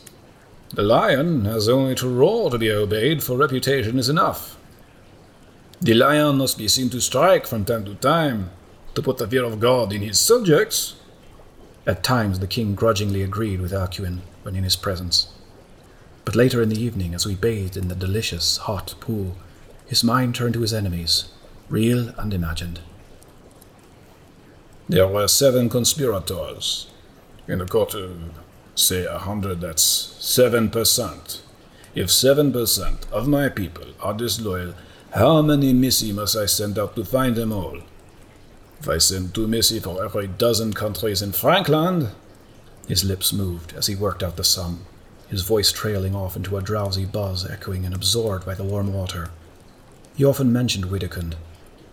The 0.72 0.84
lion 0.84 1.46
has 1.46 1.68
only 1.68 1.96
to 1.96 2.08
roar 2.08 2.52
to 2.52 2.60
be 2.60 2.72
obeyed, 2.72 3.24
for 3.24 3.36
reputation 3.36 3.98
is 3.98 4.10
enough. 4.10 4.60
The 5.82 5.96
lion 5.96 6.38
must 6.38 6.60
be 6.60 6.68
seen 6.68 6.92
to 6.92 7.02
strike 7.02 7.48
from 7.48 7.66
time 7.66 7.84
to 7.86 7.96
time, 7.96 8.52
to 8.94 9.02
put 9.02 9.18
the 9.18 9.28
fear 9.28 9.44
of 9.44 9.60
God 9.60 9.92
in 9.92 10.04
his 10.04 10.20
subjects. 10.20 10.98
At 11.88 12.04
times 12.04 12.38
the 12.38 12.46
king 12.46 12.76
grudgingly 12.76 13.24
agreed 13.24 13.62
with 13.62 13.74
Alcuin 13.74 14.20
when 14.44 14.56
in 14.56 14.64
his 14.64 14.76
presence. 14.76 15.30
But 16.26 16.36
later 16.36 16.62
in 16.62 16.70
the 16.70 16.80
evening, 16.80 17.16
as 17.16 17.26
we 17.26 17.34
bathed 17.34 17.76
in 17.76 17.88
the 17.88 17.96
delicious, 17.96 18.58
hot 18.58 18.94
pool, 19.00 19.36
his 19.88 20.04
mind 20.04 20.36
turned 20.36 20.54
to 20.54 20.62
his 20.62 20.76
enemies, 20.76 21.32
real 21.70 22.10
and 22.20 22.36
imagined. 22.36 22.82
There 24.90 25.08
were 25.08 25.28
seven 25.28 25.70
conspirators. 25.70 26.88
In 27.48 27.62
a 27.62 27.68
court 27.68 27.94
of, 27.94 28.32
say, 28.74 29.06
a 29.06 29.20
hundred, 29.20 29.62
that's 29.62 29.84
seven 29.84 30.72
percent. 30.72 31.44
If 31.94 32.10
seven 32.10 32.52
percent 32.52 33.06
of 33.12 33.28
my 33.28 33.50
people 33.50 33.86
are 34.02 34.16
disloyal, 34.16 34.74
how 35.14 35.44
many 35.44 35.74
missi 35.74 36.12
must 36.12 36.36
I 36.36 36.48
send 36.48 36.80
out 36.80 36.96
to 36.96 37.06
find 37.06 37.36
them 37.36 37.52
all? 37.52 37.82
If 38.80 38.90
I 38.90 38.98
send 38.98 39.36
two 39.36 39.48
missi 39.48 39.80
for 39.80 40.04
every 40.04 40.26
dozen 40.26 40.74
countries 40.74 41.22
in 41.22 41.34
Frankland. 41.34 42.10
His 42.88 43.04
lips 43.04 43.32
moved 43.32 43.74
as 43.74 43.86
he 43.86 43.96
worked 43.96 44.24
out 44.24 44.38
the 44.38 44.44
sum, 44.44 44.88
his 45.28 45.44
voice 45.44 45.72
trailing 45.72 46.16
off 46.16 46.36
into 46.36 46.58
a 46.58 46.64
drowsy 46.64 47.06
buzz 47.06 47.48
echoing 47.48 47.86
and 47.86 47.94
absorbed 47.94 48.44
by 48.44 48.56
the 48.56 48.64
warm 48.64 48.92
water. 48.92 49.30
He 50.16 50.26
often 50.26 50.52
mentioned 50.52 50.86
Widukind, 50.86 51.36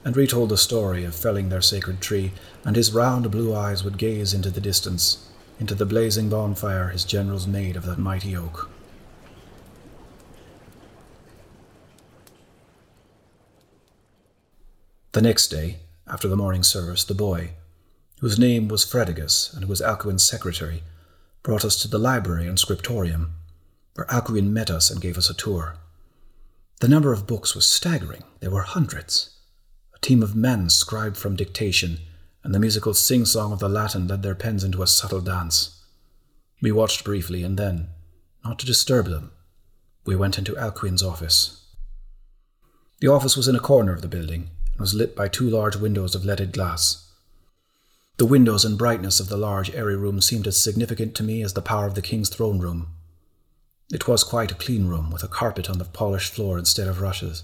and 0.07 0.17
retold 0.17 0.51
the 0.51 0.57
story 0.57 1.03
of 1.03 1.17
felling 1.17 1.49
their 1.49 1.61
sacred 1.61 2.01
tree, 2.01 2.31
and 2.65 2.77
his 2.77 2.93
round 2.93 3.29
blue 3.29 3.53
eyes 3.53 3.83
would 3.83 3.99
gaze 3.99 4.33
into 4.33 4.49
the 4.51 4.61
distance, 4.61 5.29
into 5.59 5.75
the 5.75 5.85
blazing 5.85 6.29
bonfire 6.29 6.91
his 6.91 7.05
generals 7.05 7.49
made 7.49 7.75
of 7.75 7.85
that 7.85 7.99
mighty 7.99 8.37
oak. 8.37 8.71
The 15.11 15.23
next 15.23 15.49
day, 15.49 15.81
after 16.07 16.29
the 16.29 16.37
morning 16.37 16.63
service, 16.63 17.03
the 17.03 17.13
boy, 17.13 17.55
whose 18.21 18.39
name 18.39 18.69
was 18.69 18.85
Fredegus 18.85 19.53
and 19.55 19.65
who 19.65 19.69
was 19.69 19.81
Alcuin's 19.81 20.25
secretary, 20.25 20.85
brought 21.43 21.65
us 21.65 21.83
to 21.83 21.89
the 21.89 21.99
library 21.99 22.47
and 22.47 22.61
scriptorium, 22.61 23.33
where 23.95 24.07
Alcuin 24.07 24.53
met 24.53 24.71
us 24.71 24.89
and 24.89 25.03
gave 25.03 25.19
us 25.19 25.29
a 25.29 25.35
tour. 25.35 25.79
The 26.81 26.87
number 26.87 27.13
of 27.13 27.27
books 27.27 27.57
was 27.57 27.67
staggering. 27.67 28.23
There 28.39 28.53
were 28.53 28.63
hundreds. 28.63 29.36
A 29.97 29.99
team 30.01 30.23
of 30.23 30.37
men 30.37 30.71
scribed 30.71 31.17
from 31.17 31.35
dictation, 31.35 31.99
and 32.45 32.55
the 32.55 32.61
musical 32.61 32.95
sing 32.95 33.25
song 33.25 33.53
of 33.53 33.59
the 33.59 33.69
Latin 33.69 34.07
led 34.07 34.23
their 34.23 34.35
pens 34.35 34.63
into 34.63 34.83
a 34.83 34.87
subtle 34.87 35.21
dance. 35.21 35.83
We 36.63 36.71
watched 36.71 37.05
briefly, 37.05 37.43
and 37.43 37.59
then, 37.59 37.89
not 38.45 38.59
to 38.61 38.67
disturb 38.67 39.07
them, 39.07 39.33
we 40.05 40.15
went 40.15 40.39
into 40.39 40.55
Alcuin's 40.55 41.03
office. 41.03 41.65
The 43.01 43.09
office 43.09 43.37
was 43.37 43.49
in 43.49 43.57
a 43.57 43.61
corner 43.61 43.93
of 43.93 44.03
the 44.03 44.09
building 44.09 44.51
and 44.73 44.81
was 44.81 44.95
lit 44.95 45.17
by 45.17 45.29
two 45.29 45.51
large 45.51 45.77
windows 45.77 46.15
of 46.15 46.25
leaded 46.25 46.53
glass. 46.53 47.11
The 48.19 48.25
windows 48.27 48.65
and 48.65 48.79
brightness 48.79 49.21
of 49.21 49.29
the 49.29 49.37
large, 49.37 49.71
airy 49.75 49.97
room 49.97 50.21
seemed 50.21 50.47
as 50.47 50.63
significant 50.63 51.15
to 51.17 51.23
me 51.23 51.43
as 51.43 51.53
the 51.53 51.61
power 51.61 51.87
of 51.87 51.95
the 51.95 52.03
king's 52.03 52.31
throne 52.31 52.61
room. 52.61 52.89
It 53.93 54.09
was 54.09 54.25
quite 54.25 54.51
a 54.53 54.55
clean 54.55 54.87
room, 54.87 55.11
with 55.11 55.23
a 55.23 55.29
carpet 55.29 55.69
on 55.69 55.79
the 55.79 55.85
polished 55.85 56.33
floor 56.33 56.59
instead 56.59 56.89
of 56.89 57.01
rushes. 57.01 57.43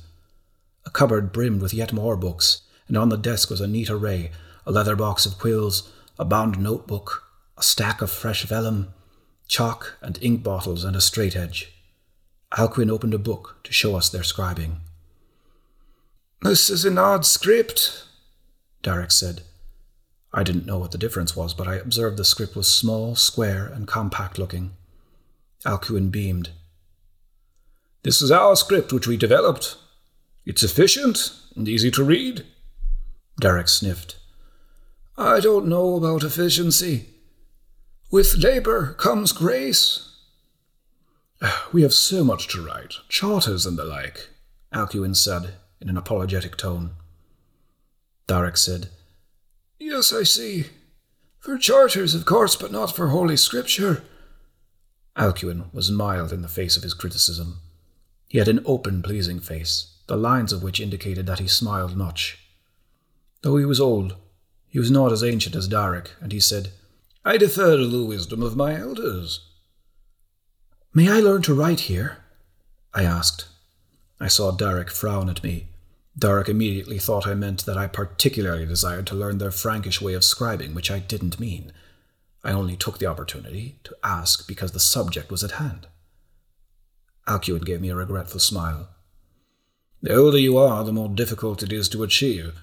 A 0.84 0.90
cupboard 0.90 1.32
brimmed 1.32 1.62
with 1.62 1.74
yet 1.74 1.92
more 1.92 2.16
books, 2.16 2.62
and 2.88 2.96
on 2.96 3.08
the 3.08 3.16
desk 3.16 3.50
was 3.50 3.60
a 3.60 3.66
neat 3.66 3.90
array 3.90 4.30
a 4.66 4.72
leather 4.72 4.96
box 4.96 5.26
of 5.26 5.38
quills, 5.38 5.90
a 6.18 6.24
bound 6.24 6.58
notebook, 6.58 7.24
a 7.58 7.62
stack 7.62 8.00
of 8.00 8.10
fresh 8.10 8.44
vellum, 8.44 8.92
chalk 9.48 9.98
and 10.00 10.18
ink 10.22 10.42
bottles, 10.42 10.84
and 10.84 10.96
a 10.96 11.00
straight 11.00 11.36
edge. 11.36 11.72
Alcuin 12.56 12.90
opened 12.90 13.14
a 13.14 13.18
book 13.18 13.58
to 13.64 13.72
show 13.72 13.96
us 13.96 14.08
their 14.08 14.22
scribing. 14.22 14.76
This 16.42 16.70
is 16.70 16.84
an 16.84 16.98
odd 16.98 17.24
script, 17.24 18.04
Darek 18.82 19.10
said. 19.10 19.42
I 20.34 20.42
didn't 20.42 20.66
know 20.66 20.78
what 20.78 20.92
the 20.92 20.98
difference 20.98 21.36
was, 21.36 21.54
but 21.54 21.68
I 21.68 21.76
observed 21.76 22.16
the 22.16 22.24
script 22.24 22.56
was 22.56 22.68
small, 22.68 23.14
square, 23.14 23.66
and 23.66 23.86
compact 23.86 24.38
looking. 24.38 24.72
Alcuin 25.64 26.10
beamed. 26.10 26.50
This 28.02 28.20
is 28.20 28.30
our 28.30 28.56
script 28.56 28.92
which 28.92 29.06
we 29.06 29.16
developed. 29.16 29.76
It's 30.44 30.62
efficient 30.62 31.33
and 31.55 31.68
easy 31.68 31.90
to 31.92 32.05
read. 32.05 32.44
Derek 33.40 33.68
sniffed. 33.68 34.16
I 35.16 35.40
don't 35.40 35.68
know 35.68 35.96
about 35.96 36.24
efficiency. 36.24 37.07
With 38.11 38.37
labor 38.37 38.94
comes 38.94 39.33
grace. 39.33 40.09
We 41.72 41.83
have 41.83 41.94
so 41.94 42.22
much 42.22 42.48
to 42.48 42.64
write, 42.64 42.94
charters 43.09 43.66
and 43.66 43.78
the 43.78 43.85
like, 43.85 44.28
Alcuin 44.72 45.16
said 45.16 45.55
in 45.81 45.88
an 45.88 45.96
apologetic 45.96 46.57
tone. 46.57 46.92
Darek 48.26 48.57
said, 48.57 48.90
Yes, 49.78 50.12
I 50.12 50.22
see. 50.22 50.66
For 51.40 51.59
charters, 51.59 52.14
of 52.14 52.24
course, 52.24 52.55
but 52.55 52.70
not 52.70 52.94
for 52.94 53.09
Holy 53.09 53.37
Scripture. 53.37 54.05
Alcuin 55.16 55.72
was 55.72 55.90
mild 55.90 56.33
in 56.33 56.42
the 56.42 56.48
face 56.48 56.76
of 56.76 56.83
his 56.83 56.94
criticism. 56.94 57.61
He 58.28 58.38
had 58.38 58.48
an 58.48 58.62
open, 58.64 59.02
pleasing 59.02 59.40
face, 59.40 59.91
the 60.06 60.16
lines 60.16 60.52
of 60.52 60.62
which 60.62 60.80
indicated 60.80 61.26
that 61.26 61.38
he 61.38 61.46
smiled 61.46 61.96
much. 61.96 62.38
Though 63.42 63.56
he 63.56 63.64
was 63.64 63.80
old, 63.80 64.16
he 64.68 64.78
was 64.78 64.90
not 64.90 65.12
as 65.12 65.22
ancient 65.22 65.54
as 65.54 65.68
Darek, 65.68 66.12
and 66.20 66.32
he 66.32 66.40
said, 66.40 66.72
I 67.24 67.36
defer 67.36 67.76
to 67.76 67.86
the 67.86 68.04
wisdom 68.04 68.42
of 68.42 68.56
my 68.56 68.78
elders. 68.78 69.48
May 70.94 71.08
I 71.10 71.20
learn 71.20 71.42
to 71.42 71.54
write 71.54 71.80
here? 71.80 72.18
I 72.94 73.04
asked. 73.04 73.46
I 74.20 74.28
saw 74.28 74.50
Darek 74.50 74.90
frown 74.90 75.28
at 75.28 75.42
me. 75.42 75.68
Darek 76.18 76.48
immediately 76.48 76.98
thought 76.98 77.26
I 77.26 77.34
meant 77.34 77.64
that 77.64 77.78
I 77.78 77.86
particularly 77.86 78.66
desired 78.66 79.06
to 79.08 79.14
learn 79.14 79.38
their 79.38 79.50
Frankish 79.50 80.00
way 80.00 80.14
of 80.14 80.22
scribing, 80.22 80.74
which 80.74 80.90
I 80.90 80.98
didn't 80.98 81.40
mean. 81.40 81.72
I 82.44 82.52
only 82.52 82.77
took 82.77 82.98
the 82.98 83.06
opportunity 83.06 83.79
to 83.85 83.96
ask 84.04 84.46
because 84.46 84.72
the 84.72 84.81
subject 84.81 85.31
was 85.31 85.42
at 85.42 85.52
hand. 85.52 85.87
Alcuin 87.27 87.64
gave 87.64 87.81
me 87.81 87.88
a 87.88 87.96
regretful 87.96 88.40
smile. 88.40 88.88
The 90.03 90.17
older 90.17 90.38
you 90.38 90.59
are, 90.59 90.83
the 90.83 90.92
more 90.92 91.09
difficult 91.09 91.63
it 91.63 91.73
is 91.73 91.88
to 91.90 92.03
achieve. 92.03 92.61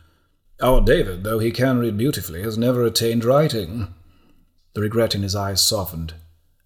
Our 0.62 0.82
David, 0.82 1.24
though 1.24 1.40
he 1.40 1.52
can 1.52 1.78
read 1.80 1.98
beautifully, 1.98 2.42
has 2.44 2.58
never 2.58 2.84
attained 2.84 3.24
writing. 3.24 3.94
The 4.74 4.82
regret 4.82 5.16
in 5.16 5.24
his 5.24 5.36
eyes 5.36 5.64
softened, 5.64 6.16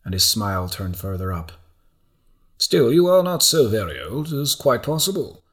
and 0.04 0.16
his 0.16 0.26
smile 0.26 0.68
turned 0.68 0.98
further 0.98 1.32
up. 1.32 1.52
Still, 2.58 2.92
you 2.92 3.08
are 3.08 3.22
not 3.22 3.44
so 3.44 3.68
very 3.68 4.02
old. 4.02 4.34
It 4.34 4.40
is 4.40 4.56
quite 4.56 4.82
possible. 4.82 5.44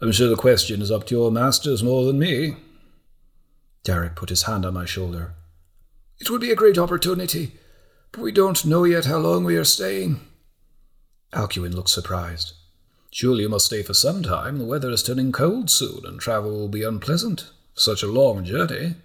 I'm 0.00 0.12
sure 0.12 0.28
the 0.28 0.36
question 0.36 0.80
is 0.80 0.90
up 0.90 1.06
to 1.06 1.14
your 1.14 1.30
masters 1.30 1.82
more 1.82 2.06
than 2.06 2.18
me. 2.18 2.56
Derek 3.82 4.16
put 4.16 4.30
his 4.30 4.44
hand 4.44 4.64
on 4.64 4.72
my 4.72 4.86
shoulder. 4.86 5.34
It 6.18 6.30
would 6.30 6.40
be 6.40 6.50
a 6.50 6.56
great 6.56 6.78
opportunity, 6.78 7.52
but 8.12 8.22
we 8.22 8.32
don't 8.32 8.64
know 8.64 8.84
yet 8.84 9.04
how 9.04 9.18
long 9.18 9.44
we 9.44 9.56
are 9.56 9.64
staying. 9.64 10.20
Alcuin 11.34 11.74
looked 11.74 11.90
surprised. 11.90 12.54
Surely 13.14 13.42
you 13.42 13.48
must 13.48 13.66
stay 13.66 13.80
for 13.80 13.94
some 13.94 14.24
time. 14.24 14.58
The 14.58 14.64
weather 14.64 14.90
is 14.90 15.00
turning 15.00 15.30
cold 15.30 15.70
soon, 15.70 16.04
and 16.04 16.18
travel 16.18 16.50
will 16.50 16.68
be 16.68 16.82
unpleasant. 16.82 17.48
Such 17.72 18.02
a 18.02 18.08
long 18.08 18.44
journey. 18.44 18.96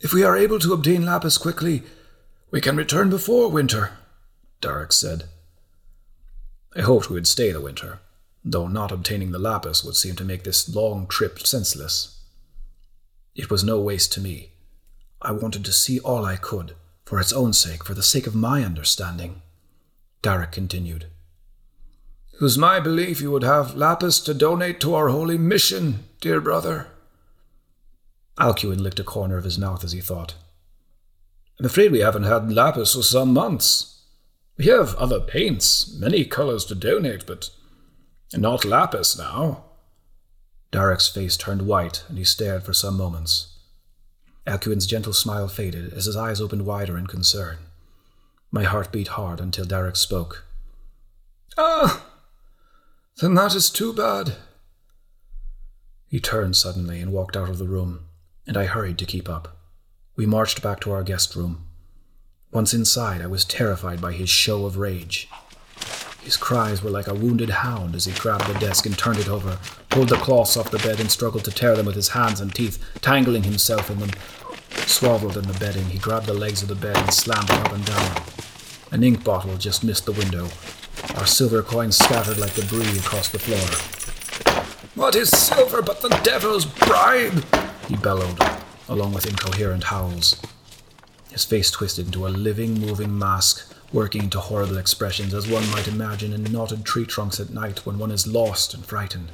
If 0.00 0.12
we 0.12 0.22
are 0.22 0.36
able 0.36 0.58
to 0.58 0.74
obtain 0.74 1.06
lapis 1.06 1.38
quickly, 1.38 1.82
we 2.50 2.60
can 2.60 2.76
return 2.76 3.08
before 3.08 3.50
winter, 3.50 3.92
Darek 4.60 4.92
said. 4.92 5.24
I 6.76 6.82
hoped 6.82 7.08
we 7.08 7.14
would 7.14 7.26
stay 7.26 7.52
the 7.52 7.60
winter, 7.62 8.00
though 8.44 8.68
not 8.68 8.92
obtaining 8.92 9.32
the 9.32 9.38
lapis 9.38 9.82
would 9.82 9.96
seem 9.96 10.14
to 10.16 10.26
make 10.26 10.44
this 10.44 10.68
long 10.68 11.06
trip 11.06 11.38
senseless. 11.38 12.20
It 13.34 13.50
was 13.50 13.64
no 13.64 13.80
waste 13.80 14.12
to 14.12 14.20
me. 14.20 14.50
I 15.22 15.32
wanted 15.32 15.64
to 15.64 15.72
see 15.72 15.98
all 16.00 16.26
I 16.26 16.36
could, 16.36 16.74
for 17.06 17.18
its 17.18 17.32
own 17.32 17.54
sake, 17.54 17.82
for 17.82 17.94
the 17.94 18.02
sake 18.02 18.26
of 18.26 18.34
my 18.34 18.62
understanding. 18.62 19.40
Darek 20.20 20.52
continued. 20.52 21.06
It 22.34 22.40
was 22.40 22.58
my 22.58 22.80
belief 22.80 23.20
you 23.20 23.30
would 23.30 23.44
have 23.44 23.76
lapis 23.76 24.18
to 24.20 24.34
donate 24.34 24.80
to 24.80 24.94
our 24.94 25.08
holy 25.08 25.38
mission, 25.38 26.04
dear 26.20 26.40
brother. 26.40 26.88
Alcuin 28.38 28.80
licked 28.80 28.98
a 28.98 29.04
corner 29.04 29.36
of 29.36 29.44
his 29.44 29.56
mouth 29.56 29.84
as 29.84 29.92
he 29.92 30.00
thought. 30.00 30.34
I'm 31.60 31.66
afraid 31.66 31.92
we 31.92 32.00
haven't 32.00 32.24
had 32.24 32.52
lapis 32.52 32.94
for 32.94 33.02
some 33.02 33.32
months. 33.32 34.02
We 34.58 34.66
have 34.66 34.96
other 34.96 35.20
paints, 35.20 35.96
many 35.96 36.24
colors 36.24 36.64
to 36.66 36.74
donate, 36.74 37.24
but 37.24 37.50
not 38.32 38.64
lapis 38.64 39.16
now. 39.16 39.66
Darek's 40.72 41.08
face 41.08 41.36
turned 41.36 41.62
white, 41.62 42.02
and 42.08 42.18
he 42.18 42.24
stared 42.24 42.64
for 42.64 42.72
some 42.72 42.96
moments. 42.96 43.58
Alcuin's 44.44 44.86
gentle 44.86 45.12
smile 45.12 45.46
faded 45.46 45.92
as 45.92 46.06
his 46.06 46.16
eyes 46.16 46.40
opened 46.40 46.66
wider 46.66 46.98
in 46.98 47.06
concern. 47.06 47.58
My 48.50 48.64
heart 48.64 48.90
beat 48.90 49.08
hard 49.08 49.38
until 49.38 49.64
Darek 49.64 49.94
spoke. 49.94 50.44
Ah, 51.56 52.04
then 53.18 53.34
that 53.34 53.54
is 53.54 53.70
too 53.70 53.92
bad. 53.92 54.34
He 56.08 56.20
turned 56.20 56.56
suddenly 56.56 57.00
and 57.00 57.12
walked 57.12 57.36
out 57.36 57.48
of 57.48 57.58
the 57.58 57.68
room, 57.68 58.06
and 58.46 58.56
I 58.56 58.66
hurried 58.66 58.98
to 58.98 59.06
keep 59.06 59.28
up. 59.28 59.56
We 60.16 60.26
marched 60.26 60.62
back 60.62 60.80
to 60.80 60.92
our 60.92 61.02
guest 61.02 61.34
room. 61.34 61.66
Once 62.52 62.72
inside, 62.72 63.20
I 63.20 63.26
was 63.26 63.44
terrified 63.44 64.00
by 64.00 64.12
his 64.12 64.30
show 64.30 64.64
of 64.64 64.76
rage. 64.76 65.28
His 66.22 66.36
cries 66.36 66.82
were 66.82 66.90
like 66.90 67.08
a 67.08 67.14
wounded 67.14 67.50
hound 67.50 67.94
as 67.94 68.04
he 68.04 68.12
grabbed 68.12 68.46
the 68.46 68.58
desk 68.58 68.86
and 68.86 68.96
turned 68.96 69.18
it 69.18 69.28
over, 69.28 69.58
pulled 69.90 70.08
the 70.08 70.16
cloths 70.16 70.56
off 70.56 70.70
the 70.70 70.78
bed 70.78 71.00
and 71.00 71.10
struggled 71.10 71.44
to 71.44 71.50
tear 71.50 71.76
them 71.76 71.86
with 71.86 71.96
his 71.96 72.08
hands 72.08 72.40
and 72.40 72.54
teeth, 72.54 72.82
tangling 73.00 73.42
himself 73.42 73.90
in 73.90 73.98
them. 73.98 74.10
Swaddled 74.86 75.36
in 75.36 75.46
the 75.46 75.58
bedding, 75.58 75.84
he 75.86 75.98
grabbed 75.98 76.26
the 76.26 76.32
legs 76.32 76.62
of 76.62 76.68
the 76.68 76.74
bed 76.74 76.96
and 76.96 77.12
slammed 77.12 77.50
it 77.50 77.58
up 77.58 77.72
and 77.72 77.84
down. 77.84 78.22
An 78.92 79.02
ink 79.02 79.22
bottle 79.24 79.56
just 79.56 79.84
missed 79.84 80.06
the 80.06 80.12
window. 80.12 80.48
Our 81.16 81.26
silver 81.26 81.62
coins 81.62 81.96
scattered 81.96 82.38
like 82.38 82.54
debris 82.54 82.98
across 82.98 83.28
the 83.28 83.38
floor. 83.38 83.60
What 84.94 85.14
is 85.14 85.30
silver 85.30 85.82
but 85.82 86.00
the 86.00 86.08
devil's 86.22 86.64
bribe? 86.64 87.44
He 87.88 87.96
bellowed 87.96 88.38
along 88.88 89.12
with 89.12 89.26
incoherent 89.26 89.84
howls. 89.84 90.40
His 91.30 91.44
face 91.44 91.70
twisted 91.70 92.06
into 92.06 92.26
a 92.26 92.28
living, 92.28 92.74
moving 92.74 93.18
mask, 93.18 93.72
working 93.92 94.24
into 94.24 94.40
horrible 94.40 94.78
expressions 94.78 95.34
as 95.34 95.48
one 95.48 95.68
might 95.70 95.88
imagine 95.88 96.32
in 96.32 96.44
knotted 96.44 96.84
tree 96.84 97.06
trunks 97.06 97.40
at 97.40 97.50
night 97.50 97.86
when 97.86 97.98
one 97.98 98.10
is 98.10 98.26
lost 98.26 98.74
and 98.74 98.84
frightened. 98.84 99.30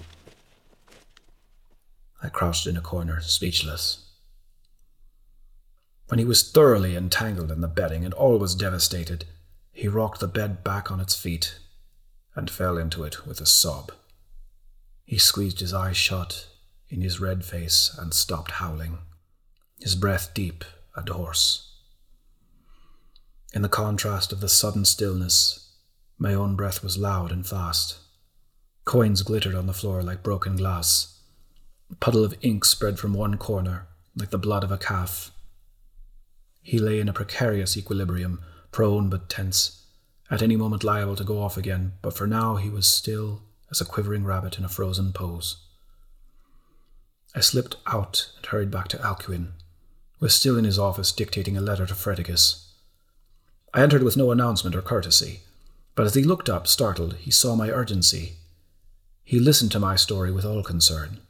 I 2.22 2.28
crouched 2.28 2.66
in 2.66 2.76
a 2.76 2.82
corner, 2.82 3.20
speechless. 3.20 4.06
When 6.08 6.18
he 6.18 6.24
was 6.24 6.50
thoroughly 6.50 6.96
entangled 6.96 7.50
in 7.50 7.60
the 7.60 7.68
bedding 7.68 8.04
and 8.04 8.12
all 8.14 8.38
was 8.38 8.54
devastated, 8.54 9.24
he 9.80 9.88
rocked 9.88 10.20
the 10.20 10.28
bed 10.28 10.62
back 10.62 10.90
on 10.90 11.00
its 11.00 11.14
feet 11.14 11.58
and 12.34 12.50
fell 12.50 12.76
into 12.76 13.02
it 13.02 13.26
with 13.26 13.40
a 13.40 13.46
sob. 13.46 13.90
He 15.06 15.16
squeezed 15.16 15.60
his 15.60 15.72
eyes 15.72 15.96
shut 15.96 16.48
in 16.90 17.00
his 17.00 17.18
red 17.18 17.46
face 17.46 17.96
and 17.98 18.12
stopped 18.12 18.50
howling 18.50 18.98
his 19.80 19.94
breath 19.94 20.34
deep 20.34 20.66
and 20.94 21.08
hoarse. 21.08 21.78
In 23.54 23.62
the 23.62 23.70
contrast 23.70 24.34
of 24.34 24.40
the 24.40 24.50
sudden 24.50 24.84
stillness, 24.84 25.72
my 26.18 26.34
own 26.34 26.56
breath 26.56 26.82
was 26.82 26.98
loud 26.98 27.32
and 27.32 27.46
fast. 27.46 27.96
Coins 28.84 29.22
glittered 29.22 29.54
on 29.54 29.66
the 29.66 29.72
floor 29.72 30.02
like 30.02 30.22
broken 30.22 30.56
glass. 30.56 31.22
A 31.90 31.94
puddle 31.94 32.22
of 32.22 32.36
ink 32.42 32.66
spread 32.66 32.98
from 32.98 33.14
one 33.14 33.38
corner, 33.38 33.88
like 34.14 34.28
the 34.28 34.36
blood 34.36 34.62
of 34.62 34.70
a 34.70 34.76
calf. 34.76 35.30
He 36.60 36.78
lay 36.78 37.00
in 37.00 37.08
a 37.08 37.14
precarious 37.14 37.78
equilibrium, 37.78 38.42
prone 38.70 39.08
but 39.08 39.28
tense, 39.28 39.84
at 40.30 40.42
any 40.42 40.56
moment 40.56 40.84
liable 40.84 41.16
to 41.16 41.24
go 41.24 41.40
off 41.42 41.56
again, 41.56 41.92
but 42.02 42.16
for 42.16 42.26
now 42.26 42.56
he 42.56 42.70
was 42.70 42.88
still 42.88 43.42
as 43.70 43.80
a 43.80 43.84
quivering 43.84 44.24
rabbit 44.24 44.58
in 44.58 44.64
a 44.64 44.68
frozen 44.68 45.12
pose. 45.12 45.56
I 47.34 47.40
slipped 47.40 47.76
out 47.86 48.30
and 48.36 48.46
hurried 48.46 48.70
back 48.70 48.88
to 48.88 48.98
Alcuin 48.98 49.52
who 50.20 50.26
was 50.26 50.34
still 50.34 50.58
in 50.58 50.64
his 50.64 50.78
office 50.78 51.12
dictating 51.12 51.56
a 51.56 51.60
letter 51.60 51.86
to 51.86 51.94
Fredegus. 51.94 52.66
I 53.72 53.82
entered 53.82 54.02
with 54.02 54.16
no 54.16 54.30
announcement 54.30 54.76
or 54.76 54.82
courtesy, 54.82 55.40
but 55.94 56.06
as 56.06 56.14
he 56.14 56.22
looked 56.22 56.48
up, 56.48 56.66
startled, 56.66 57.14
he 57.16 57.30
saw 57.30 57.56
my 57.56 57.70
urgency. 57.70 58.34
He 59.24 59.38
listened 59.38 59.72
to 59.72 59.80
my 59.80 59.96
story 59.96 60.30
with 60.30 60.44
all 60.44 60.62
concern. 60.62 61.20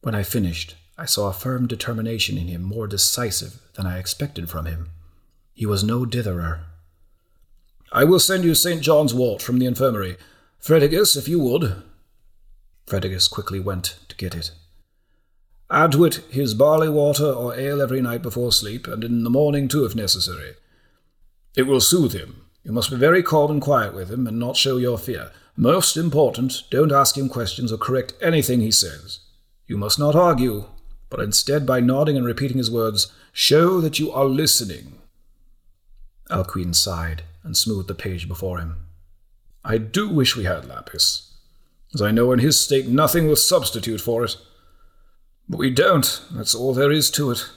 When 0.00 0.14
I 0.14 0.22
finished, 0.22 0.76
I 0.98 1.04
saw 1.04 1.28
a 1.28 1.32
firm 1.32 1.66
determination 1.66 2.36
in 2.36 2.48
him 2.48 2.62
more 2.62 2.86
decisive 2.86 3.60
than 3.74 3.86
I 3.86 3.98
expected 3.98 4.50
from 4.50 4.66
him. 4.66 4.90
He 5.60 5.66
was 5.66 5.84
no 5.84 6.06
ditherer. 6.06 6.60
I 7.92 8.04
will 8.04 8.18
send 8.18 8.44
you 8.44 8.54
St. 8.54 8.80
John's 8.80 9.12
wort 9.12 9.42
from 9.42 9.58
the 9.58 9.66
infirmary. 9.66 10.16
Fredegus, 10.58 11.18
if 11.18 11.28
you 11.28 11.38
would. 11.38 11.82
Fredegus 12.86 13.30
quickly 13.30 13.60
went 13.60 13.98
to 14.08 14.16
get 14.16 14.34
it. 14.34 14.52
Add 15.70 15.92
to 15.92 16.06
it 16.06 16.24
his 16.30 16.54
barley 16.54 16.88
water 16.88 17.30
or 17.30 17.54
ale 17.54 17.82
every 17.82 18.00
night 18.00 18.22
before 18.22 18.52
sleep, 18.52 18.86
and 18.86 19.04
in 19.04 19.22
the 19.22 19.28
morning 19.28 19.68
too, 19.68 19.84
if 19.84 19.94
necessary. 19.94 20.54
It 21.54 21.64
will 21.64 21.82
soothe 21.82 22.14
him. 22.14 22.46
You 22.64 22.72
must 22.72 22.88
be 22.88 22.96
very 22.96 23.22
calm 23.22 23.50
and 23.50 23.60
quiet 23.60 23.92
with 23.92 24.10
him, 24.10 24.26
and 24.26 24.38
not 24.38 24.56
show 24.56 24.78
your 24.78 24.96
fear. 24.96 25.30
Most 25.56 25.94
important, 25.94 26.62
don't 26.70 26.90
ask 26.90 27.18
him 27.18 27.28
questions 27.28 27.70
or 27.70 27.76
correct 27.76 28.14
anything 28.22 28.62
he 28.62 28.70
says. 28.70 29.20
You 29.66 29.76
must 29.76 29.98
not 29.98 30.16
argue, 30.16 30.64
but 31.10 31.20
instead, 31.20 31.66
by 31.66 31.80
nodding 31.80 32.16
and 32.16 32.24
repeating 32.24 32.56
his 32.56 32.70
words, 32.70 33.12
show 33.34 33.82
that 33.82 33.98
you 33.98 34.10
are 34.10 34.24
listening. 34.24 34.99
Alcuin 36.30 36.74
sighed 36.74 37.22
and 37.42 37.56
smoothed 37.56 37.88
the 37.88 37.94
page 37.94 38.28
before 38.28 38.58
him. 38.58 38.76
I 39.64 39.78
do 39.78 40.08
wish 40.08 40.36
we 40.36 40.44
had 40.44 40.64
lapis, 40.64 41.34
as 41.94 42.00
I 42.00 42.10
know 42.10 42.32
in 42.32 42.38
his 42.38 42.58
state 42.58 42.88
nothing 42.88 43.26
will 43.26 43.36
substitute 43.36 44.00
for 44.00 44.24
it. 44.24 44.36
But 45.48 45.58
we 45.58 45.70
don't. 45.70 46.22
That's 46.30 46.54
all 46.54 46.72
there 46.72 46.92
is 46.92 47.10
to 47.12 47.32
it. 47.32 47.50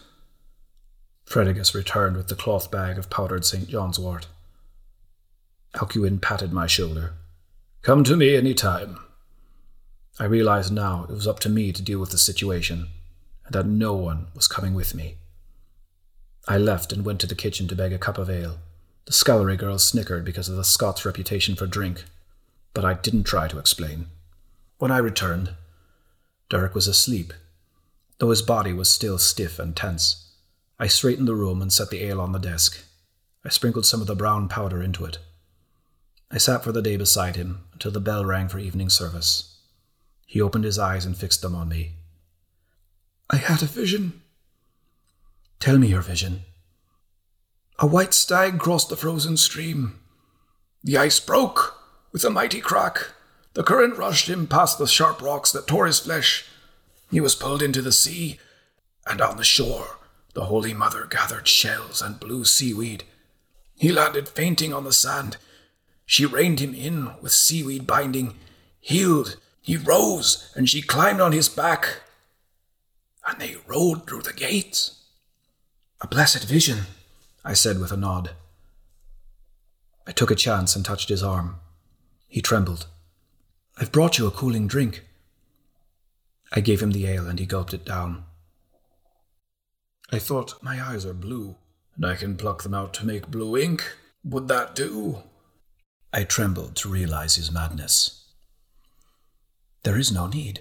Fredegus 1.25 1.73
returned 1.73 2.17
with 2.17 2.27
the 2.27 2.35
cloth 2.35 2.71
bag 2.71 2.97
of 2.97 3.09
powdered 3.09 3.45
St. 3.45 3.67
John's 3.69 3.99
wort. 3.99 4.27
Alcuin 5.75 6.21
patted 6.21 6.51
my 6.51 6.67
shoulder. 6.67 7.13
Come 7.81 8.03
to 8.03 8.15
me 8.15 8.35
any 8.35 8.53
time. 8.53 8.97
I 10.19 10.25
realized 10.25 10.71
now 10.71 11.05
it 11.09 11.13
was 11.13 11.27
up 11.27 11.39
to 11.41 11.49
me 11.49 11.71
to 11.71 11.81
deal 11.81 11.99
with 11.99 12.11
the 12.11 12.17
situation, 12.17 12.87
and 13.45 13.53
that 13.53 13.65
no 13.65 13.93
one 13.93 14.27
was 14.35 14.47
coming 14.47 14.73
with 14.73 14.93
me. 14.93 15.17
I 16.47 16.57
left 16.57 16.91
and 16.91 17.05
went 17.05 17.19
to 17.21 17.27
the 17.27 17.35
kitchen 17.35 17.67
to 17.67 17.75
beg 17.75 17.93
a 17.93 17.97
cup 17.97 18.17
of 18.17 18.29
ale. 18.29 18.57
The 19.05 19.13
scullery 19.13 19.57
girls 19.57 19.83
snickered 19.83 20.25
because 20.25 20.49
of 20.49 20.55
the 20.55 20.63
Scots' 20.63 21.05
reputation 21.05 21.55
for 21.55 21.67
drink, 21.67 22.03
but 22.73 22.85
I 22.85 22.95
didn't 22.95 23.23
try 23.23 23.47
to 23.47 23.59
explain. 23.59 24.07
When 24.77 24.91
I 24.91 24.97
returned, 24.97 25.55
Derek 26.49 26.75
was 26.75 26.87
asleep 26.87 27.33
though 28.23 28.29
his 28.29 28.41
body 28.41 28.71
was 28.71 28.89
still 28.89 29.17
stiff 29.17 29.59
and 29.59 29.75
tense. 29.75 30.31
I 30.79 30.87
straightened 30.87 31.27
the 31.27 31.35
room 31.35 31.61
and 31.61 31.73
set 31.73 31.89
the 31.89 32.05
ale 32.05 32.21
on 32.21 32.31
the 32.31 32.39
desk. 32.39 32.81
I 33.43 33.49
sprinkled 33.49 33.85
some 33.85 33.99
of 33.99 34.07
the 34.07 34.15
brown 34.15 34.47
powder 34.47 34.81
into 34.81 35.03
it. 35.03 35.17
I 36.31 36.37
sat 36.37 36.63
for 36.63 36.71
the 36.71 36.81
day 36.81 36.95
beside 36.95 37.35
him 37.35 37.65
until 37.73 37.91
the 37.91 37.99
bell 37.99 38.23
rang 38.23 38.47
for 38.47 38.59
evening 38.59 38.89
service. 38.89 39.57
He 40.25 40.39
opened 40.39 40.63
his 40.63 40.79
eyes 40.79 41.05
and 41.05 41.17
fixed 41.17 41.41
them 41.41 41.53
on 41.53 41.67
me. 41.67 41.95
I 43.29 43.35
had 43.35 43.61
a 43.61 43.65
vision. 43.65 44.21
Tell 45.63 45.77
me 45.77 45.87
your 45.87 46.01
vision. 46.01 46.43
A 47.79 47.87
white 47.87 48.13
stag 48.13 48.59
crossed 48.59 48.89
the 48.89 48.97
frozen 48.97 49.37
stream. 49.37 49.97
The 50.83 50.97
ice 50.97 51.21
broke 51.21 51.81
with 52.11 52.25
a 52.25 52.29
mighty 52.29 52.59
crack. 52.59 53.11
The 53.53 53.63
current 53.63 53.97
rushed 53.97 54.27
him 54.27 54.45
past 54.45 54.77
the 54.77 54.87
sharp 54.87 55.21
rocks 55.21 55.53
that 55.53 55.65
tore 55.65 55.85
his 55.85 56.01
flesh 56.01 56.43
he 57.09 57.21
was 57.21 57.33
pulled 57.33 57.63
into 57.63 57.81
the 57.81 57.93
sea, 57.93 58.41
and 59.07 59.21
on 59.21 59.37
the 59.37 59.45
shore 59.45 59.99
the 60.33 60.47
Holy 60.47 60.73
Mother 60.73 61.05
gathered 61.09 61.47
shells 61.47 62.01
and 62.01 62.19
blue 62.19 62.43
seaweed. 62.43 63.05
He 63.77 63.93
landed 63.93 64.27
fainting 64.27 64.73
on 64.73 64.83
the 64.83 64.91
sand. 64.91 65.37
She 66.05 66.25
reined 66.25 66.59
him 66.59 66.73
in 66.73 67.13
with 67.21 67.31
seaweed 67.31 67.87
binding. 67.87 68.35
Healed, 68.81 69.37
he 69.61 69.77
rose, 69.77 70.51
and 70.55 70.67
she 70.67 70.81
climbed 70.81 71.21
on 71.21 71.31
his 71.31 71.47
back. 71.47 72.01
And 73.25 73.39
they 73.39 73.55
rode 73.65 74.05
through 74.05 74.23
the 74.23 74.33
gates. 74.33 74.99
A 76.03 76.07
blessed 76.07 76.43
vision, 76.43 76.79
I 77.45 77.53
said 77.53 77.79
with 77.79 77.93
a 77.93 77.97
nod. 77.97 78.31
I 80.05 80.11
took 80.11 80.29
a 80.29 80.35
chance 80.35 80.75
and 80.75 80.83
touched 80.83 81.07
his 81.07 81.23
arm. 81.23 81.61
He 82.27 82.41
trembled. 82.41 82.87
I've 83.77 83.93
brought 83.93 84.17
you 84.17 84.27
a 84.27 84.31
cooling 84.31 84.67
drink. 84.67 85.05
I 86.51 86.59
gave 86.59 86.81
him 86.81 86.91
the 86.91 87.07
ale 87.07 87.25
and 87.25 87.39
he 87.39 87.45
gulped 87.45 87.73
it 87.73 87.85
down. 87.85 88.25
I 90.11 90.19
thought 90.19 90.61
my 90.61 90.83
eyes 90.83 91.05
are 91.05 91.13
blue, 91.13 91.55
and 91.95 92.05
I 92.05 92.15
can 92.15 92.35
pluck 92.35 92.63
them 92.63 92.73
out 92.73 92.93
to 92.95 93.05
make 93.05 93.31
blue 93.31 93.57
ink. 93.57 93.95
Would 94.25 94.49
that 94.49 94.75
do? 94.75 95.23
I 96.11 96.25
trembled 96.25 96.75
to 96.75 96.89
realize 96.89 97.35
his 97.35 97.49
madness. 97.49 98.25
There 99.83 99.97
is 99.97 100.11
no 100.11 100.27
need. 100.27 100.59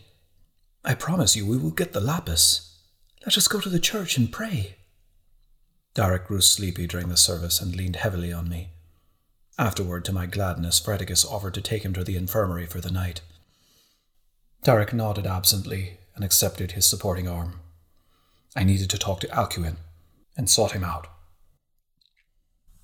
I 0.84 0.94
promise 0.94 1.34
you 1.34 1.46
we 1.46 1.58
will 1.58 1.72
get 1.72 1.92
the 1.92 2.00
lapis. 2.00 2.78
Let 3.26 3.36
us 3.36 3.48
go 3.48 3.58
to 3.58 3.68
the 3.68 3.80
church 3.80 4.16
and 4.16 4.30
pray. 4.30 4.76
Darek 5.94 6.26
grew 6.26 6.40
sleepy 6.40 6.86
during 6.86 7.08
the 7.08 7.16
service 7.16 7.60
and 7.60 7.76
leaned 7.76 7.96
heavily 7.96 8.32
on 8.32 8.48
me. 8.48 8.70
Afterward, 9.58 10.04
to 10.06 10.12
my 10.12 10.26
gladness, 10.26 10.80
Fredegus 10.80 11.24
offered 11.24 11.54
to 11.54 11.60
take 11.60 11.84
him 11.84 11.92
to 11.94 12.02
the 12.02 12.16
infirmary 12.16 12.66
for 12.66 12.80
the 12.80 12.90
night. 12.90 13.20
Darek 14.62 14.94
nodded 14.94 15.26
absently 15.26 15.98
and 16.14 16.24
accepted 16.24 16.72
his 16.72 16.86
supporting 16.88 17.28
arm. 17.28 17.60
I 18.56 18.64
needed 18.64 18.88
to 18.90 18.98
talk 18.98 19.20
to 19.20 19.28
Alcuin 19.28 19.76
and 20.36 20.48
sought 20.48 20.72
him 20.72 20.84
out. 20.84 21.08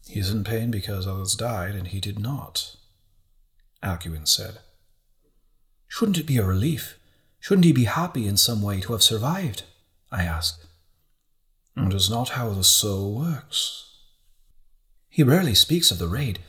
He 0.06 0.20
is 0.20 0.30
in 0.30 0.44
pain 0.44 0.70
because 0.70 1.06
others 1.06 1.34
died 1.34 1.74
and 1.74 1.88
he 1.88 2.00
did 2.00 2.18
not, 2.18 2.76
Alcuin 3.82 4.26
said. 4.26 4.58
Shouldn't 5.86 6.18
it 6.18 6.26
be 6.26 6.38
a 6.38 6.44
relief? 6.44 6.98
Shouldn't 7.40 7.64
he 7.64 7.72
be 7.72 7.84
happy 7.84 8.26
in 8.26 8.36
some 8.36 8.62
way 8.62 8.80
to 8.80 8.92
have 8.92 9.02
survived? 9.02 9.62
I 10.10 10.24
asked. 10.24 10.66
It 11.86 11.94
is 11.94 12.10
not 12.10 12.30
how 12.30 12.50
the 12.50 12.64
soul 12.64 13.14
works. 13.14 13.96
He 15.08 15.22
rarely 15.22 15.54
speaks 15.54 15.90
of 15.90 15.98
the 15.98 16.08
raid. 16.08 16.40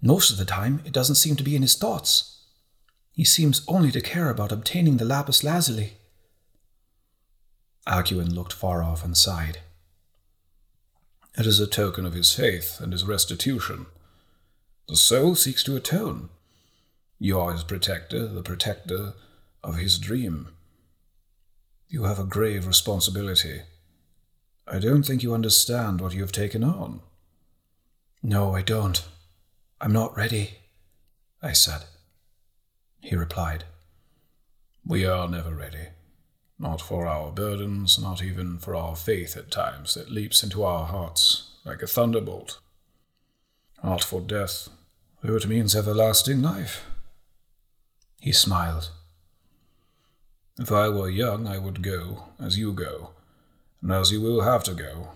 Most 0.00 0.30
of 0.30 0.38
the 0.38 0.44
time, 0.44 0.80
it 0.84 0.92
doesn't 0.92 1.16
seem 1.16 1.36
to 1.36 1.44
be 1.44 1.56
in 1.56 1.62
his 1.62 1.76
thoughts. 1.76 2.42
He 3.12 3.24
seems 3.24 3.64
only 3.68 3.90
to 3.92 4.00
care 4.00 4.30
about 4.30 4.52
obtaining 4.52 4.96
the 4.96 5.04
lapis 5.04 5.44
lazuli. 5.44 5.94
Alcuin 7.86 8.34
looked 8.34 8.52
far 8.52 8.82
off 8.82 9.04
and 9.04 9.16
sighed. 9.16 9.58
It 11.36 11.46
is 11.46 11.60
a 11.60 11.66
token 11.66 12.06
of 12.06 12.14
his 12.14 12.32
faith 12.32 12.80
and 12.80 12.92
his 12.92 13.04
restitution. 13.04 13.86
The 14.88 14.96
soul 14.96 15.34
seeks 15.34 15.62
to 15.64 15.76
atone. 15.76 16.30
You 17.18 17.40
are 17.40 17.52
his 17.52 17.64
protector, 17.64 18.26
the 18.26 18.42
protector 18.42 19.14
of 19.62 19.76
his 19.76 19.98
dream. 19.98 20.48
You 21.88 22.04
have 22.04 22.18
a 22.18 22.24
grave 22.24 22.66
responsibility. 22.66 23.62
I 24.66 24.78
don't 24.78 25.02
think 25.02 25.22
you 25.22 25.34
understand 25.34 26.00
what 26.00 26.14
you 26.14 26.22
have 26.22 26.32
taken 26.32 26.64
on. 26.64 27.00
No, 28.22 28.54
I 28.54 28.62
don't. 28.62 29.06
I'm 29.80 29.92
not 29.92 30.16
ready, 30.16 30.58
I 31.42 31.52
said. 31.52 31.84
He 33.00 33.14
replied, 33.14 33.64
We 34.86 35.04
are 35.04 35.28
never 35.28 35.54
ready. 35.54 35.88
Not 36.58 36.80
for 36.80 37.06
our 37.06 37.30
burdens, 37.30 37.98
not 37.98 38.22
even 38.22 38.58
for 38.58 38.74
our 38.74 38.96
faith 38.96 39.36
at 39.36 39.50
times 39.50 39.94
that 39.94 40.10
leaps 40.10 40.42
into 40.42 40.64
our 40.64 40.86
hearts 40.86 41.50
like 41.64 41.82
a 41.82 41.86
thunderbolt. 41.86 42.58
Not 43.82 44.02
for 44.02 44.22
death, 44.22 44.70
though 45.22 45.36
it 45.36 45.46
means 45.46 45.76
everlasting 45.76 46.40
life. 46.40 46.86
He 48.18 48.32
smiled. 48.32 48.90
If 50.58 50.72
I 50.72 50.88
were 50.88 51.10
young, 51.10 51.46
I 51.46 51.58
would 51.58 51.82
go 51.82 52.24
as 52.40 52.56
you 52.56 52.72
go 52.72 53.10
and 53.84 53.92
as 53.92 54.10
you 54.10 54.18
will 54.18 54.40
have 54.40 54.64
to 54.64 54.72
go, 54.72 55.10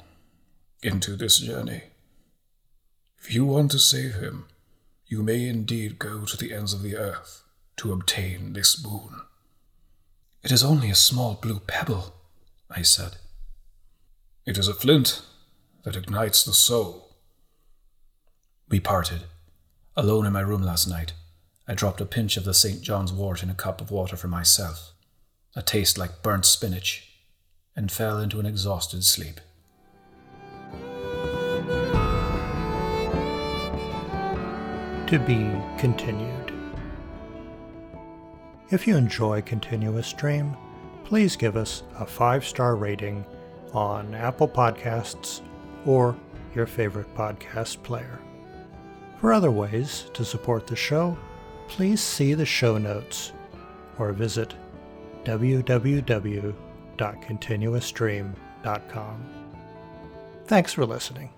into 0.83 1.17
this 1.17 1.39
journey. 1.39 1.85
If 3.19 3.35
you 3.35 3.47
want 3.47 3.71
to 3.71 3.79
save 3.79 4.17
him, 4.17 4.45
you 5.07 5.23
may 5.23 5.49
indeed 5.49 5.99
go 5.99 6.27
to 6.27 6.37
the 6.37 6.53
ends 6.53 6.75
of 6.75 6.83
the 6.83 6.95
earth 6.95 7.45
to 7.79 7.95
obtain 7.95 8.53
this 8.53 8.77
boon. 8.77 9.23
It 10.45 10.53
is 10.53 10.63
only 10.63 10.91
a 10.91 10.95
small 10.95 11.39
blue 11.41 11.61
pebble, 11.61 12.13
I 12.71 12.83
said. 12.83 13.17
It 14.45 14.59
is 14.59 14.69
a 14.69 14.75
flint 14.75 15.23
that 15.85 15.97
ignites 15.97 16.45
the 16.45 16.53
soul. 16.53 17.17
We 18.69 18.81
parted. 18.81 19.23
Alone 19.97 20.27
in 20.27 20.35
my 20.35 20.43
room 20.43 20.63
last 20.63 20.87
night, 20.87 21.15
I 21.67 21.73
dropped 21.73 22.03
a 22.03 22.07
pinch 22.07 22.37
of 22.37 22.45
the 22.45 22.53
St. 22.53 22.83
John's 22.83 23.15
wort 23.15 23.43
in 23.43 23.49
a 23.49 23.55
cup 23.55 23.81
of 23.81 23.91
water 23.91 24.15
for 24.15 24.29
myself, 24.29 24.93
a 25.57 25.63
taste 25.63 25.97
like 25.97 26.23
burnt 26.23 26.45
spinach 26.45 27.08
and 27.79 27.93
fell 27.93 28.19
into 28.19 28.41
an 28.41 28.45
exhausted 28.45 29.05
sleep. 29.05 29.41
To 35.07 35.19
be 35.25 35.49
continued. 35.79 36.53
If 38.71 38.89
you 38.89 38.97
enjoy 38.97 39.43
Continuous 39.43 40.09
Stream, 40.09 40.57
please 41.05 41.37
give 41.37 41.57
us 41.57 41.85
a 42.01 42.05
five 42.05 42.45
star 42.45 42.75
rating 42.75 43.25
on 43.73 44.13
Apple 44.13 44.49
Podcasts 44.49 45.41
or 45.87 46.17
your 46.57 46.67
favorite 46.67 47.15
podcast 47.15 47.81
player. 47.85 48.19
For 49.21 49.33
other 49.33 49.53
ways 49.53 50.11
to 50.15 50.25
support 50.25 50.67
the 50.67 50.75
show, 50.75 51.17
please 51.69 52.01
see 52.01 52.35
the 52.35 52.45
show 52.45 52.77
notes 52.77 53.33
or 53.99 54.13
visit 54.13 54.53
www 55.23 56.68
www.continuousstream.com. 56.99 59.27
Thanks 60.47 60.73
for 60.73 60.87
listening. 60.87 61.31